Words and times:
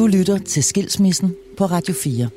Du 0.00 0.06
lytter 0.06 0.38
til 0.38 0.64
Skilsmissen 0.64 1.36
på 1.56 1.64
Radio 1.64 1.94
4. 1.94 2.28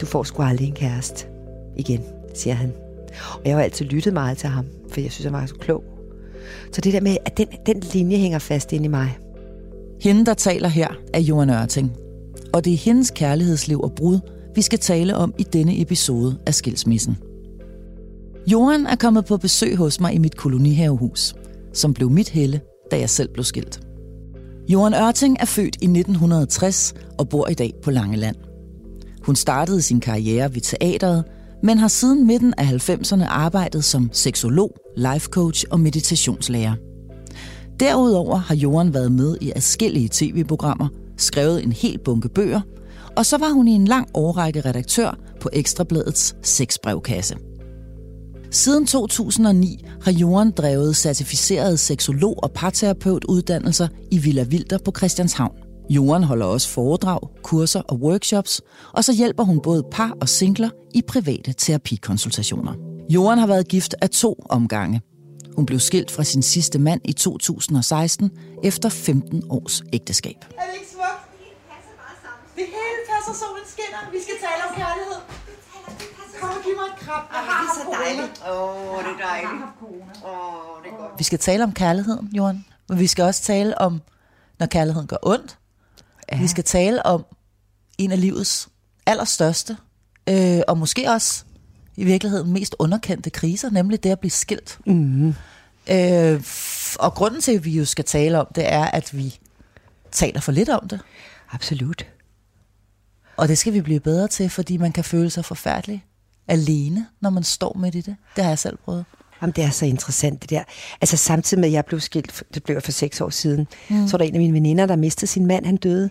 Du 0.00 0.06
får 0.06 0.22
sgu 0.22 0.42
aldrig 0.42 0.68
en 0.68 0.74
kæreste 0.74 1.26
igen, 1.76 2.04
siger 2.34 2.54
han. 2.54 2.72
Og 3.34 3.40
jeg 3.44 3.54
har 3.54 3.62
altid 3.62 3.86
lyttet 3.86 4.12
meget 4.12 4.38
til 4.38 4.48
ham, 4.48 4.66
for 4.88 5.00
jeg 5.00 5.12
synes, 5.12 5.24
han 5.24 5.32
var 5.32 5.46
så 5.46 5.54
klog. 5.54 5.99
Så 6.72 6.80
det 6.80 6.92
der 6.92 7.00
med, 7.00 7.16
at 7.24 7.36
den, 7.38 7.46
den 7.66 7.82
linje 7.92 8.16
hænger 8.16 8.38
fast 8.38 8.72
ind 8.72 8.84
i 8.84 8.88
mig. 8.88 9.18
Hende, 10.00 10.26
der 10.26 10.34
taler 10.34 10.68
her, 10.68 10.88
er 11.14 11.20
Johan 11.20 11.50
Ørting. 11.50 11.92
Og 12.52 12.64
det 12.64 12.72
er 12.72 12.76
hendes 12.76 13.10
kærlighedsliv 13.10 13.80
og 13.80 13.92
brud, 13.92 14.18
vi 14.54 14.62
skal 14.62 14.78
tale 14.78 15.16
om 15.16 15.34
i 15.38 15.42
denne 15.42 15.80
episode 15.80 16.38
af 16.46 16.54
Skilsmissen. 16.54 17.18
Johan 18.46 18.86
er 18.86 18.96
kommet 18.96 19.24
på 19.24 19.36
besøg 19.36 19.76
hos 19.76 20.00
mig 20.00 20.14
i 20.14 20.18
mit 20.18 20.36
kolonihavehus, 20.36 21.34
som 21.72 21.94
blev 21.94 22.10
mit 22.10 22.28
helle, 22.28 22.60
da 22.90 22.98
jeg 22.98 23.10
selv 23.10 23.28
blev 23.32 23.44
skilt. 23.44 23.80
Johan 24.68 24.94
Ørting 24.94 25.36
er 25.40 25.44
født 25.44 25.76
i 25.80 25.84
1960 25.84 26.94
og 27.18 27.28
bor 27.28 27.48
i 27.48 27.54
dag 27.54 27.74
på 27.82 27.90
Langeland. 27.90 28.36
Hun 29.22 29.36
startede 29.36 29.82
sin 29.82 30.00
karriere 30.00 30.54
ved 30.54 30.60
teateret, 30.60 31.24
men 31.62 31.78
har 31.78 31.88
siden 31.88 32.26
midten 32.26 32.54
af 32.58 32.64
90'erne 32.64 33.24
arbejdet 33.24 33.84
som 33.84 34.10
seksolog, 34.12 34.76
life 34.96 35.28
coach 35.28 35.64
og 35.70 35.80
meditationslærer. 35.80 36.74
Derudover 37.80 38.36
har 38.36 38.54
Johan 38.54 38.94
været 38.94 39.12
med 39.12 39.36
i 39.40 39.52
adskillige 39.56 40.08
tv-programmer, 40.12 40.88
skrevet 41.16 41.64
en 41.64 41.72
hel 41.72 41.98
bunke 42.04 42.28
bøger, 42.28 42.60
og 43.16 43.26
så 43.26 43.38
var 43.38 43.50
hun 43.50 43.68
i 43.68 43.72
en 43.72 43.84
lang 43.84 44.08
årrække 44.14 44.60
redaktør 44.60 45.18
på 45.40 45.50
Ekstrabladets 45.52 46.36
sexbrevkasse. 46.42 47.36
Siden 48.50 48.86
2009 48.86 49.84
har 50.02 50.12
Johan 50.12 50.50
drevet 50.50 50.96
certificerede 50.96 51.76
seksolog- 51.76 52.42
og 52.42 52.50
parterapeutuddannelser 52.52 53.88
i 54.10 54.18
Villa 54.18 54.42
Vilder 54.42 54.78
på 54.78 54.92
Christianshavn. 54.96 55.69
Johan 55.90 56.22
holder 56.22 56.46
også 56.46 56.68
foredrag, 56.68 57.20
kurser 57.42 57.80
og 57.80 57.96
workshops, 57.96 58.62
og 58.92 59.04
så 59.04 59.12
hjælper 59.12 59.44
hun 59.44 59.60
både 59.60 59.84
par 59.92 60.16
og 60.20 60.28
singler 60.28 60.70
i 60.94 61.02
private 61.02 61.52
terapikonsultationer. 61.52 62.74
Johan 63.08 63.38
har 63.38 63.46
været 63.46 63.68
gift 63.68 63.94
af 64.02 64.10
to 64.10 64.44
omgange. 64.48 65.02
Hun 65.56 65.66
blev 65.66 65.80
skilt 65.80 66.10
fra 66.10 66.24
sin 66.24 66.42
sidste 66.42 66.78
mand 66.78 67.00
i 67.04 67.12
2016 67.12 68.30
efter 68.64 68.88
15 68.88 69.42
års 69.50 69.82
ægteskab. 69.92 70.36
Er 70.40 70.46
det 70.46 70.74
ikke 70.74 70.86
smukt? 70.92 71.20
Det 72.56 72.64
hele 72.66 73.00
passer, 73.10 73.44
solen 73.44 73.64
skinner. 73.66 74.10
Vi 74.12 74.18
skal 74.22 74.34
tale 74.46 74.60
om 74.68 74.74
kærlighed. 74.76 75.20
Kom 76.40 76.48
og 76.50 76.64
giv 76.64 76.72
mig 76.80 76.86
et 76.94 76.98
kram. 77.06 77.22
Jeg 77.32 77.40
har 77.48 77.62
det 77.62 77.68
er 77.70 77.74
så 77.74 77.80
haft 77.80 77.84
corona. 77.84 78.04
dejligt. 78.04 78.42
Åh, 78.50 78.98
det 79.04 79.12
er 79.12 79.18
Jeg 79.18 79.26
har 79.26 79.34
dejligt. 79.34 79.64
Åh, 80.24 80.84
det 80.84 80.90
er 80.92 80.96
godt. 81.02 81.12
Vi 81.18 81.24
skal 81.24 81.38
tale 81.38 81.64
om 81.64 81.72
kærligheden, 81.72 82.30
Johan. 82.32 82.64
Men 82.88 82.98
vi 82.98 83.06
skal 83.06 83.24
også 83.24 83.42
tale 83.42 83.78
om, 83.78 84.00
når 84.58 84.66
kærligheden 84.66 85.06
gør 85.08 85.16
ondt. 85.22 85.56
Ja. 86.32 86.38
Vi 86.38 86.46
skal 86.46 86.64
tale 86.64 87.06
om 87.06 87.24
en 87.98 88.12
af 88.12 88.20
livets 88.20 88.68
allerstørste, 89.06 89.76
øh, 90.28 90.60
og 90.68 90.78
måske 90.78 91.10
også 91.10 91.44
i 91.96 92.04
virkeligheden 92.04 92.52
mest 92.52 92.76
underkendte 92.78 93.30
kriser, 93.30 93.70
nemlig 93.70 94.02
det 94.02 94.10
at 94.10 94.20
blive 94.20 94.30
skilt. 94.30 94.78
Mm. 94.86 95.34
Øh, 95.90 96.42
og 96.98 97.14
grunden 97.14 97.40
til, 97.40 97.52
at 97.52 97.64
vi 97.64 97.70
jo 97.70 97.84
skal 97.84 98.04
tale 98.04 98.40
om 98.40 98.46
det, 98.54 98.72
er, 98.72 98.84
at 98.84 99.16
vi 99.18 99.38
taler 100.12 100.40
for 100.40 100.52
lidt 100.52 100.68
om 100.68 100.88
det. 100.88 101.00
Absolut. 101.52 102.06
Og 103.36 103.48
det 103.48 103.58
skal 103.58 103.72
vi 103.72 103.80
blive 103.80 104.00
bedre 104.00 104.28
til, 104.28 104.50
fordi 104.50 104.76
man 104.76 104.92
kan 104.92 105.04
føle 105.04 105.30
sig 105.30 105.44
forfærdelig 105.44 106.04
alene, 106.48 107.06
når 107.20 107.30
man 107.30 107.42
står 107.42 107.76
midt 107.78 107.94
i 107.94 108.00
det. 108.00 108.16
Det 108.36 108.44
har 108.44 108.50
jeg 108.50 108.58
selv 108.58 108.76
prøvet. 108.84 109.04
Jamen, 109.42 109.52
det 109.56 109.64
er 109.64 109.70
så 109.70 109.86
interessant, 109.86 110.42
det 110.42 110.50
der. 110.50 110.62
Altså, 111.00 111.16
samtidig 111.16 111.60
med, 111.60 111.68
at 111.68 111.72
jeg 111.72 111.84
blev 111.84 112.00
skilt, 112.00 112.42
det 112.54 112.64
blev 112.64 112.76
jeg 112.76 112.82
for 112.82 112.92
seks 112.92 113.20
år 113.20 113.30
siden, 113.30 113.66
mm. 113.90 114.08
så 114.08 114.12
var 114.12 114.18
der 114.18 114.24
en 114.24 114.34
af 114.34 114.40
mine 114.40 114.54
veninder, 114.54 114.86
der 114.86 114.96
mistede 114.96 115.26
sin 115.26 115.46
mand, 115.46 115.66
han 115.66 115.76
døde. 115.76 116.10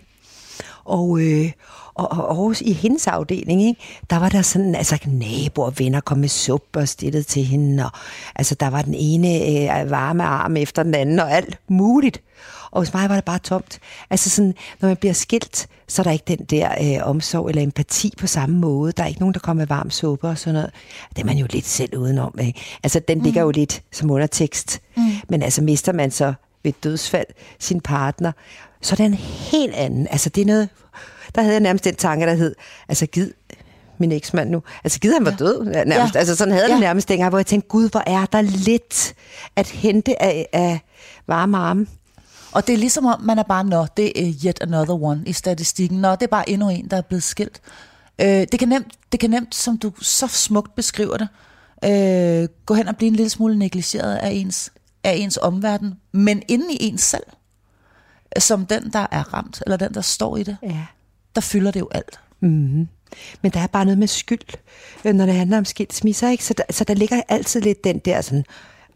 Og, 0.84 1.20
øh, 1.20 1.52
og, 1.94 2.12
og, 2.12 2.38
og 2.38 2.54
i 2.60 2.72
hendes 2.72 3.06
afdeling, 3.06 3.62
ikke, 3.62 3.80
der 4.10 4.18
var 4.18 4.28
der 4.28 4.42
sådan, 4.42 4.74
altså 4.74 4.98
naboer 5.06 5.70
venner 5.70 6.00
kom 6.00 6.18
med 6.18 6.28
suppe 6.28 6.78
og 6.78 6.88
stillede 6.88 7.22
til 7.22 7.44
hende, 7.44 7.84
og 7.84 7.90
altså 8.36 8.54
der 8.54 8.70
var 8.70 8.82
den 8.82 8.94
ene 8.94 9.28
øh, 9.28 9.90
varme 9.90 10.24
arm 10.24 10.56
efter 10.56 10.82
den 10.82 10.94
anden, 10.94 11.20
og 11.20 11.32
alt 11.32 11.58
muligt. 11.68 12.22
Og 12.70 12.80
hos 12.80 12.94
mig 12.94 13.08
var 13.08 13.14
det 13.14 13.24
bare 13.24 13.38
tomt. 13.38 13.78
Altså 14.10 14.30
sådan, 14.30 14.54
når 14.80 14.88
man 14.88 14.96
bliver 14.96 15.12
skilt, 15.12 15.68
så 15.88 16.02
er 16.02 16.04
der 16.04 16.10
ikke 16.10 16.24
den 16.28 16.44
der 16.44 16.70
øh, 16.80 17.08
omsorg 17.08 17.48
eller 17.48 17.62
empati 17.62 18.12
på 18.18 18.26
samme 18.26 18.56
måde. 18.56 18.92
Der 18.92 19.02
er 19.02 19.06
ikke 19.06 19.20
nogen, 19.20 19.34
der 19.34 19.40
kommer 19.40 19.60
med 19.60 19.66
varm 19.66 19.90
suppe 19.90 20.28
og 20.28 20.38
sådan 20.38 20.54
noget. 20.54 20.70
Det 21.16 21.22
er 21.22 21.26
man 21.26 21.36
jo 21.36 21.46
lidt 21.50 21.66
selv 21.66 21.96
udenom. 21.96 22.38
Ikke? 22.40 22.60
Altså, 22.82 23.00
den 23.08 23.22
ligger 23.22 23.42
jo 23.42 23.50
lidt 23.50 23.82
som 23.92 24.10
undertekst. 24.10 24.80
Mm. 24.96 25.02
Men 25.28 25.42
altså, 25.42 25.62
mister 25.62 25.92
man 25.92 26.10
så 26.10 26.34
ved 26.62 26.72
dødsfald 26.82 27.26
sin 27.58 27.80
partner, 27.80 28.32
så 28.82 28.94
er 28.94 28.96
det 28.96 29.06
en 29.06 29.14
helt 29.14 29.74
anden. 29.74 30.06
Altså, 30.10 30.28
det 30.28 30.40
er 30.40 30.46
noget... 30.46 30.68
Der 31.34 31.40
havde 31.42 31.54
jeg 31.54 31.60
nærmest 31.60 31.84
den 31.84 31.94
tanke, 31.94 32.26
der 32.26 32.34
hed, 32.34 32.54
altså 32.88 33.06
gid 33.06 33.30
min 33.98 34.12
eksmand 34.12 34.50
nu. 34.50 34.62
Altså 34.84 35.00
gider 35.00 35.14
han 35.16 35.24
var 35.24 35.30
ja. 35.30 35.36
død 35.36 35.64
nærmest. 35.64 36.14
Ja. 36.14 36.18
Altså 36.18 36.36
sådan 36.36 36.52
havde 36.52 36.64
jeg 36.64 36.68
Ja. 36.70 36.74
det 36.74 36.80
nærmest 36.80 37.08
dengang, 37.08 37.28
hvor 37.28 37.38
jeg 37.38 37.46
tænkte, 37.46 37.68
gud, 37.68 37.90
hvor 37.90 38.02
er 38.06 38.26
der 38.26 38.40
lidt 38.40 39.14
at 39.56 39.68
hente 39.70 40.22
af, 40.22 40.46
af 40.52 40.80
varme 41.26 41.58
arme. 41.58 41.86
Og 42.52 42.66
det 42.66 42.72
er 42.72 42.76
ligesom 42.76 43.06
om, 43.06 43.20
man 43.22 43.38
er 43.38 43.42
bare, 43.42 43.64
nå, 43.64 43.86
det 43.96 44.28
er 44.28 44.32
yet 44.44 44.58
another 44.60 45.02
one 45.02 45.22
i 45.26 45.32
statistikken. 45.32 45.98
Nå, 46.00 46.10
det 46.10 46.22
er 46.22 46.26
bare 46.26 46.50
endnu 46.50 46.68
en, 46.68 46.88
der 46.90 46.96
er 46.96 47.02
blevet 47.02 47.22
skilt. 47.22 47.60
Øh, 48.20 48.26
det, 48.26 48.58
kan 48.58 48.68
nemt, 48.68 48.86
det 49.12 49.20
kan 49.20 49.30
nemt, 49.30 49.54
som 49.54 49.78
du 49.78 49.92
så 50.00 50.26
smukt 50.26 50.74
beskriver 50.74 51.16
det, 51.16 51.28
øh, 51.84 52.48
gå 52.66 52.74
hen 52.74 52.88
og 52.88 52.96
blive 52.96 53.08
en 53.08 53.16
lille 53.16 53.30
smule 53.30 53.58
negligeret 53.58 54.16
af 54.16 54.30
ens, 54.30 54.72
af 55.04 55.12
ens 55.12 55.38
omverden, 55.42 55.94
men 56.12 56.42
inde 56.48 56.64
i 56.74 56.76
ens 56.80 57.02
selv, 57.02 57.22
som 58.38 58.66
den, 58.66 58.90
der 58.92 59.06
er 59.10 59.34
ramt, 59.34 59.62
eller 59.66 59.76
den, 59.76 59.94
der 59.94 60.00
står 60.00 60.36
i 60.36 60.42
det, 60.42 60.56
Ja. 60.62 60.86
der 61.34 61.40
fylder 61.40 61.70
det 61.70 61.80
jo 61.80 61.88
alt. 61.90 62.20
Mm-hmm. 62.40 62.88
Men 63.42 63.52
der 63.52 63.60
er 63.60 63.66
bare 63.66 63.84
noget 63.84 63.98
med 63.98 64.06
skyld, 64.06 64.56
øh, 65.04 65.14
når 65.14 65.26
det 65.26 65.34
handler 65.34 65.58
om 65.58 65.64
skilsmisser, 65.64 66.28
ikke? 66.30 66.44
Så 66.44 66.54
der, 66.54 66.62
så 66.70 66.84
der 66.84 66.94
ligger 66.94 67.22
altid 67.28 67.60
lidt 67.60 67.84
den 67.84 67.98
der 67.98 68.20
sådan, 68.20 68.44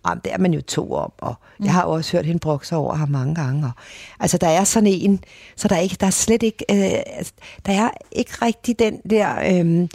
jamen, 0.09 0.21
det 0.25 0.33
er 0.33 0.39
man 0.39 0.55
jo 0.55 0.61
to 0.61 0.93
om, 0.93 1.13
og 1.19 1.35
mm. 1.59 1.65
jeg 1.65 1.73
har 1.73 1.83
jo 1.85 1.91
også 1.91 2.17
hørt 2.17 2.27
hende 2.27 2.41
brokke 2.41 2.67
sig 2.67 2.79
over 2.79 2.95
ham 2.95 3.09
mange 3.09 3.35
gange. 3.35 3.67
Og, 3.67 3.73
altså, 4.21 4.39
der 4.39 4.49
er 4.49 4.65
sådan 4.65 4.87
en, 4.87 5.25
så 5.57 5.69
der 5.69 5.77
er, 5.77 5.81
ikke, 5.81 5.97
der 6.01 6.07
er 6.07 6.11
slet 6.11 6.43
ikke, 6.43 6.65
øh, 6.71 7.03
altså, 7.17 7.33
der 7.67 7.73
er 7.73 7.91
ikke 8.13 8.33
rigtig 8.43 8.79
den 8.79 9.01
der 9.11 9.61
øh, 9.65 9.89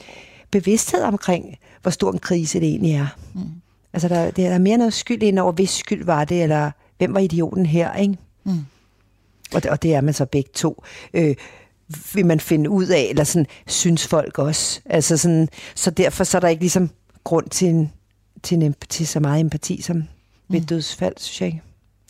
bevidsthed 0.52 1.02
omkring, 1.02 1.58
hvor 1.82 1.92
stor 1.92 2.12
en 2.12 2.20
krise 2.20 2.60
det 2.60 2.68
egentlig 2.68 2.94
er. 2.94 3.08
Mm. 3.34 3.42
Altså, 3.94 4.08
der, 4.08 4.32
der 4.32 4.50
er 4.50 4.58
mere 4.58 4.78
noget 4.78 4.94
skyld 4.94 5.24
ind 5.24 5.40
over, 5.40 5.52
hvis 5.52 5.70
skyld 5.70 6.06
var 6.06 6.26
det, 6.26 6.44
eller 6.44 6.72
hvem 6.98 7.14
var 7.14 7.20
idioten 7.20 7.66
her, 7.66 7.94
ikke? 7.94 8.18
Mm. 8.44 8.66
Og, 9.54 9.64
det, 9.64 9.72
og 9.72 9.84
det 9.84 9.94
er 9.96 10.02
man 10.02 10.14
så 10.14 10.26
begge 10.26 10.50
to. 10.54 10.84
Øh, 11.14 11.36
vil 12.14 12.26
man 12.26 12.40
finde 12.40 12.70
ud 12.70 12.88
af, 12.88 13.08
eller 13.10 13.24
sådan, 13.24 13.46
synes 13.68 14.08
folk 14.08 14.40
også. 14.40 14.80
Altså 14.86 15.18
sådan, 15.18 15.50
så 15.76 15.92
derfor 15.92 16.24
så 16.24 16.38
er 16.38 16.40
der 16.40 16.48
ikke 16.48 16.64
ligesom 16.64 16.90
grund 17.24 17.50
til 17.50 17.68
en, 17.68 17.92
til 18.44 18.56
en 18.56 18.62
empati, 18.62 19.06
så 19.06 19.20
meget 19.20 19.40
empati 19.40 19.82
som 19.82 20.04
ved 20.50 20.62
et 20.62 20.70
dødsfald, 20.70 21.14
synes 21.18 21.42
jeg 21.42 21.48
ikke, 21.48 21.62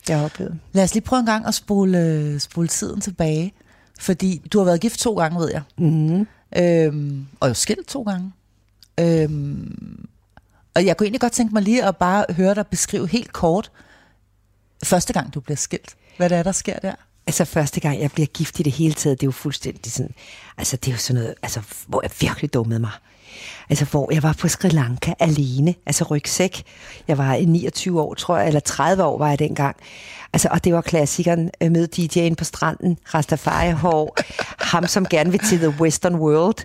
jeg 0.08 0.18
har 0.18 0.24
oplevet. 0.24 0.58
Lad 0.72 0.84
os 0.84 0.94
lige 0.94 1.04
prøve 1.04 1.20
en 1.20 1.26
gang 1.26 1.46
at 1.46 1.54
spole, 1.54 2.40
spole 2.40 2.68
tiden 2.68 3.00
tilbage. 3.00 3.52
Fordi 4.00 4.42
du 4.52 4.58
har 4.58 4.64
været 4.64 4.80
gift 4.80 4.98
to 4.98 5.14
gange, 5.14 5.40
ved 5.40 5.50
jeg. 5.50 5.62
Mm-hmm. 5.78 6.26
Øhm, 6.56 7.26
og 7.40 7.48
jo 7.48 7.54
skilt 7.54 7.88
to 7.88 8.02
gange. 8.02 8.32
Øhm, 9.00 10.08
og 10.74 10.86
jeg 10.86 10.96
kunne 10.96 11.04
egentlig 11.04 11.20
godt 11.20 11.32
tænke 11.32 11.54
mig 11.54 11.62
lige 11.62 11.84
at 11.84 11.96
bare 11.96 12.24
høre 12.30 12.54
dig 12.54 12.66
beskrive 12.66 13.08
helt 13.08 13.32
kort, 13.32 13.70
første 14.84 15.12
gang 15.12 15.34
du 15.34 15.40
bliver 15.40 15.56
skilt. 15.56 15.96
Hvad 16.16 16.28
det 16.28 16.38
er, 16.38 16.42
der 16.42 16.52
sker 16.52 16.78
der? 16.78 16.94
Altså 17.30 17.44
første 17.44 17.80
gang, 17.80 18.00
jeg 18.00 18.12
bliver 18.12 18.26
gift 18.26 18.60
i 18.60 18.62
det 18.62 18.72
hele 18.72 18.94
taget, 18.94 19.20
det 19.20 19.26
er 19.26 19.28
jo 19.28 19.32
fuldstændig 19.32 19.92
sådan, 19.92 20.14
altså 20.58 20.76
det 20.76 20.88
er 20.88 20.92
jo 20.92 20.98
sådan 20.98 21.22
noget, 21.22 21.34
altså 21.42 21.60
hvor 21.86 22.00
jeg 22.02 22.10
virkelig 22.20 22.54
dummede 22.54 22.80
mig. 22.80 22.90
Altså 23.70 23.84
hvor 23.84 24.12
jeg 24.12 24.22
var 24.22 24.32
på 24.32 24.48
Sri 24.48 24.68
Lanka 24.68 25.14
alene, 25.18 25.74
altså 25.86 26.04
rygsæk. 26.04 26.62
Jeg 27.08 27.18
var 27.18 27.34
i 27.34 27.44
29 27.44 28.00
år, 28.00 28.14
tror 28.14 28.38
jeg, 28.38 28.46
eller 28.46 28.60
30 28.60 29.04
år 29.04 29.18
var 29.18 29.28
jeg 29.28 29.38
dengang. 29.38 29.76
Altså, 30.32 30.48
og 30.50 30.64
det 30.64 30.74
var 30.74 30.80
klassikeren 30.80 31.50
øh, 31.60 31.70
med 31.72 31.88
DJ'en 31.98 32.34
på 32.34 32.44
stranden, 32.44 32.98
Rastafari 33.14 33.72
hår, 33.72 34.16
ham 34.58 34.86
som 34.86 35.06
gerne 35.06 35.30
vil 35.30 35.40
til 35.40 35.58
The 35.58 35.74
Western 35.80 36.14
World. 36.14 36.64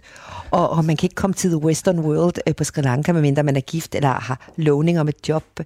Og, 0.52 0.70
og 0.70 0.86
man 0.86 0.98
kan 0.98 1.06
ikke 1.06 1.16
komme 1.16 1.34
til 1.34 1.50
The 1.50 1.58
Western 1.58 2.00
World 2.00 2.36
øh, 2.48 2.56
på 2.56 2.64
Sri 2.64 2.82
Lanka, 2.82 3.14
medmindre 3.14 3.44
man 3.44 3.56
er 3.56 3.62
gift 3.62 3.96
eller 3.96 4.10
har 4.10 4.52
lovning 4.56 5.00
om 5.00 5.08
et 5.08 5.30
job. 5.30 5.60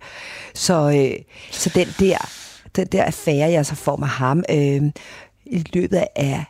Så, 0.53 0.89
øh, 0.89 1.23
så 1.51 1.71
den 1.75 1.87
der 1.99 2.17
den 2.75 2.87
der 2.87 3.03
affære, 3.03 3.51
jeg 3.51 3.65
så 3.65 3.75
får 3.75 3.95
med 3.95 4.07
ham, 4.07 4.43
øh, 4.49 4.81
i 5.45 5.65
løbet 5.73 6.05
af 6.15 6.45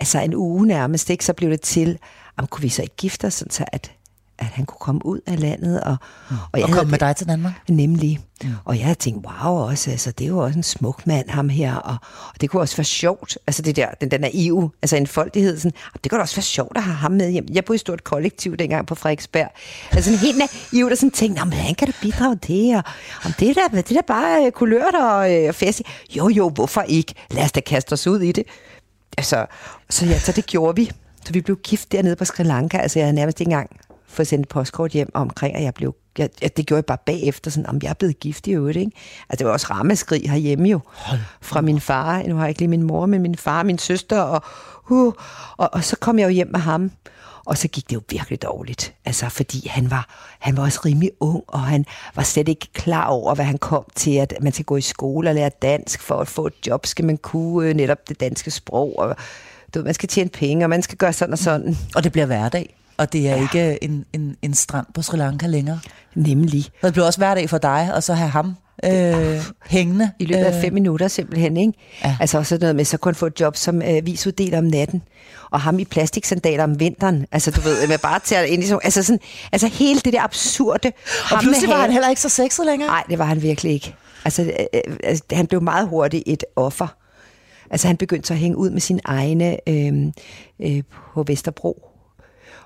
altså 0.00 0.20
en 0.20 0.34
uge 0.34 0.66
nærmest, 0.66 1.10
ikke, 1.10 1.24
så 1.24 1.32
blev 1.32 1.50
det 1.50 1.60
til, 1.60 1.98
om 2.36 2.46
kunne 2.46 2.62
vi 2.62 2.68
så 2.68 2.82
ikke 2.82 2.96
gifte 2.96 3.24
os, 3.24 3.34
sådan 3.34 3.50
så 3.50 3.64
at, 3.72 3.93
at 4.38 4.46
han 4.46 4.66
kunne 4.66 4.78
komme 4.80 5.06
ud 5.06 5.20
af 5.26 5.40
landet. 5.40 5.80
Og, 5.80 5.96
og, 6.30 6.36
og, 6.52 6.60
jeg 6.60 6.68
og 6.68 6.74
komme 6.74 6.90
med 6.90 6.98
dig 6.98 7.16
til 7.16 7.28
Danmark? 7.28 7.52
Nemlig. 7.68 8.20
Mm. 8.44 8.50
Og 8.64 8.76
jeg 8.76 8.84
havde 8.84 8.98
tænkt, 8.98 9.26
wow 9.26 9.54
også, 9.54 9.90
altså, 9.90 10.10
det 10.10 10.24
er 10.24 10.28
jo 10.28 10.38
også 10.38 10.58
en 10.58 10.62
smuk 10.62 11.06
mand, 11.06 11.28
ham 11.28 11.48
her, 11.48 11.74
og, 11.74 11.96
og 12.34 12.40
det 12.40 12.50
kunne 12.50 12.62
også 12.62 12.76
være 12.76 12.84
sjovt, 12.84 13.38
altså 13.46 13.62
det 13.62 13.76
der, 13.76 13.88
den 14.00 14.10
der 14.10 14.18
naive, 14.18 14.70
altså 14.82 14.96
en 14.96 15.06
foldighed, 15.06 15.58
sådan, 15.58 15.72
og 15.94 16.04
det 16.04 16.10
kunne 16.10 16.20
også 16.20 16.36
være 16.36 16.42
sjovt 16.42 16.76
at 16.76 16.82
have 16.82 16.96
ham 16.96 17.12
med 17.12 17.30
hjem. 17.30 17.46
Jeg 17.52 17.64
boede 17.64 17.74
i 17.74 17.78
et 17.78 17.80
stort 17.80 18.04
kollektiv 18.04 18.56
dengang 18.56 18.86
på 18.86 18.94
Frederiksberg, 18.94 19.48
altså 19.92 20.10
sådan 20.10 20.18
helt 20.18 20.38
naiv, 20.38 20.90
der 20.90 20.96
sådan 20.96 21.10
tænkte, 21.10 21.44
men 21.44 21.52
han 21.52 21.74
kan 21.74 21.88
da 21.88 21.92
bidrage 22.02 22.36
det, 22.36 22.76
og 22.76 22.82
om 23.24 23.32
det 23.38 23.56
der, 23.56 23.68
det 23.68 23.88
der 23.88 24.02
bare 24.06 24.46
øh, 24.46 24.52
kulørt 24.52 24.94
og 24.94 25.34
øh, 25.34 25.52
fest. 25.52 25.82
Jo, 26.16 26.28
jo, 26.28 26.48
hvorfor 26.48 26.82
ikke? 26.82 27.14
Lad 27.30 27.44
os 27.44 27.52
da 27.52 27.60
kaste 27.60 27.92
os 27.92 28.06
ud 28.06 28.20
i 28.20 28.32
det. 28.32 28.44
Altså, 29.18 29.46
så, 29.90 30.06
ja, 30.06 30.18
så 30.18 30.32
det 30.32 30.46
gjorde 30.46 30.76
vi. 30.76 30.90
Så 31.24 31.32
vi 31.32 31.40
blev 31.40 31.56
gift 31.56 31.92
dernede 31.92 32.16
på 32.16 32.24
Sri 32.24 32.42
Lanka. 32.42 32.78
Altså, 32.78 32.98
jeg 32.98 33.06
havde 33.06 33.16
nærmest 33.16 33.40
ikke 33.40 33.50
engang 33.50 33.70
fået 34.14 34.28
sendt 34.28 34.42
et 34.42 34.48
postkort 34.48 34.90
hjem 34.90 35.10
omkring, 35.14 35.56
at 35.56 35.62
jeg 35.62 35.74
blev... 35.74 35.94
Jeg, 36.18 36.30
det 36.56 36.66
gjorde 36.66 36.78
jeg 36.78 36.84
bare 36.84 36.98
bagefter, 37.06 37.50
sådan, 37.50 37.66
om 37.66 37.78
jeg 37.82 37.90
er 37.90 37.94
blevet 37.94 38.20
gift 38.20 38.46
i 38.46 38.50
øvrigt, 38.50 38.76
ikke? 38.76 38.92
Altså, 39.28 39.38
det 39.38 39.46
var 39.46 39.52
også 39.52 39.66
rammeskrig 39.70 40.30
herhjemme 40.30 40.68
jo. 40.68 40.80
Fra 41.40 41.60
min 41.60 41.80
far. 41.80 42.22
Nu 42.22 42.34
har 42.34 42.42
jeg 42.42 42.48
ikke 42.48 42.60
lige 42.60 42.68
min 42.68 42.82
mor, 42.82 43.06
men 43.06 43.22
min 43.22 43.36
far, 43.36 43.62
min 43.62 43.78
søster, 43.78 44.20
og, 44.20 44.42
uh, 44.90 45.12
og, 45.56 45.70
og 45.72 45.84
så 45.84 45.96
kom 45.96 46.18
jeg 46.18 46.24
jo 46.24 46.30
hjem 46.30 46.48
med 46.52 46.60
ham. 46.60 46.90
Og 47.46 47.58
så 47.58 47.68
gik 47.68 47.90
det 47.90 47.94
jo 47.96 48.02
virkelig 48.10 48.42
dårligt. 48.42 48.94
Altså, 49.04 49.28
fordi 49.28 49.68
han 49.68 49.90
var, 49.90 50.08
han 50.38 50.56
var 50.56 50.62
også 50.62 50.80
rimelig 50.84 51.10
ung, 51.20 51.44
og 51.46 51.60
han 51.60 51.84
var 52.14 52.22
slet 52.22 52.48
ikke 52.48 52.68
klar 52.72 53.06
over, 53.06 53.34
hvad 53.34 53.44
han 53.44 53.58
kom 53.58 53.84
til, 53.94 54.16
at 54.16 54.34
man 54.40 54.52
skal 54.52 54.64
gå 54.64 54.76
i 54.76 54.80
skole 54.80 55.30
og 55.30 55.34
lære 55.34 55.50
dansk. 55.62 56.00
For 56.00 56.14
at 56.14 56.28
få 56.28 56.46
et 56.46 56.66
job 56.66 56.86
skal 56.86 57.04
man 57.04 57.16
kunne 57.16 57.68
øh, 57.68 57.74
netop 57.74 58.08
det 58.08 58.20
danske 58.20 58.50
sprog, 58.50 58.98
og 58.98 59.16
du 59.74 59.78
ved, 59.78 59.84
man 59.84 59.94
skal 59.94 60.08
tjene 60.08 60.30
penge, 60.30 60.64
og 60.64 60.70
man 60.70 60.82
skal 60.82 60.98
gøre 60.98 61.12
sådan 61.12 61.32
og 61.32 61.38
sådan. 61.38 61.76
Og 61.94 62.04
det 62.04 62.12
bliver 62.12 62.26
hverdag. 62.26 62.74
Og 62.96 63.12
det 63.12 63.28
er 63.28 63.36
ja. 63.36 63.42
ikke 63.42 63.84
en, 63.84 64.04
en, 64.12 64.36
en 64.42 64.54
strand 64.54 64.86
på 64.94 65.02
Sri 65.02 65.16
Lanka 65.16 65.46
længere. 65.46 65.80
Nemlig. 66.14 66.64
Og 66.82 66.86
det 66.86 66.92
bliver 66.92 67.06
også 67.06 67.18
hverdag 67.18 67.50
for 67.50 67.58
dig, 67.58 67.90
og 67.94 68.02
så 68.02 68.14
have 68.14 68.30
ham 68.30 68.56
øh, 68.84 69.42
hængende. 69.66 70.10
I 70.18 70.24
løbet 70.24 70.44
af 70.44 70.56
øh. 70.56 70.62
fem 70.62 70.72
minutter 70.72 71.08
simpelthen, 71.08 71.56
ikke? 71.56 71.72
Ja. 72.04 72.16
Altså 72.20 72.38
også 72.38 72.58
noget 72.60 72.76
med, 72.76 72.84
så 72.84 72.96
kunne 72.96 73.10
han 73.10 73.14
få 73.14 73.26
et 73.26 73.40
job 73.40 73.56
som 73.56 73.82
øh, 73.82 74.06
visuddeler 74.06 74.58
om 74.58 74.64
natten, 74.64 75.02
og 75.50 75.60
ham 75.60 75.78
i 75.78 75.84
plastiksandaler 75.84 76.64
om 76.64 76.80
vinteren. 76.80 77.26
Altså 77.32 77.50
du 77.50 77.60
ved, 77.60 77.88
med 77.88 77.98
bare 77.98 78.20
til 78.24 78.34
at 78.34 78.48
ind 78.48 78.62
i 78.62 78.66
sådan, 78.66 78.80
altså 78.84 79.02
sådan, 79.02 79.20
altså 79.52 79.66
hele 79.66 80.00
det 80.00 80.12
der 80.12 80.22
absurde. 80.22 80.92
Og 81.32 81.38
pludselig 81.40 81.70
var 81.70 81.80
han 81.80 81.92
heller 81.92 82.08
ikke 82.08 82.20
så 82.20 82.28
sexet 82.28 82.66
længere. 82.66 82.88
Nej, 82.88 83.04
det 83.10 83.18
var 83.18 83.24
han 83.24 83.42
virkelig 83.42 83.72
ikke. 83.72 83.94
Altså, 84.24 84.42
øh, 84.42 84.50
øh, 84.74 84.96
altså 85.04 85.24
han 85.32 85.46
blev 85.46 85.62
meget 85.62 85.88
hurtigt 85.88 86.22
et 86.26 86.44
offer. 86.56 86.96
Altså 87.70 87.86
han 87.86 87.96
begyndte 87.96 88.26
så 88.26 88.34
at 88.34 88.40
hænge 88.40 88.56
ud 88.56 88.70
med 88.70 88.80
sine 88.80 89.00
egne 89.04 89.68
øh, 89.68 89.92
øh, 90.60 90.82
på 91.14 91.22
Vesterbro. 91.22 91.93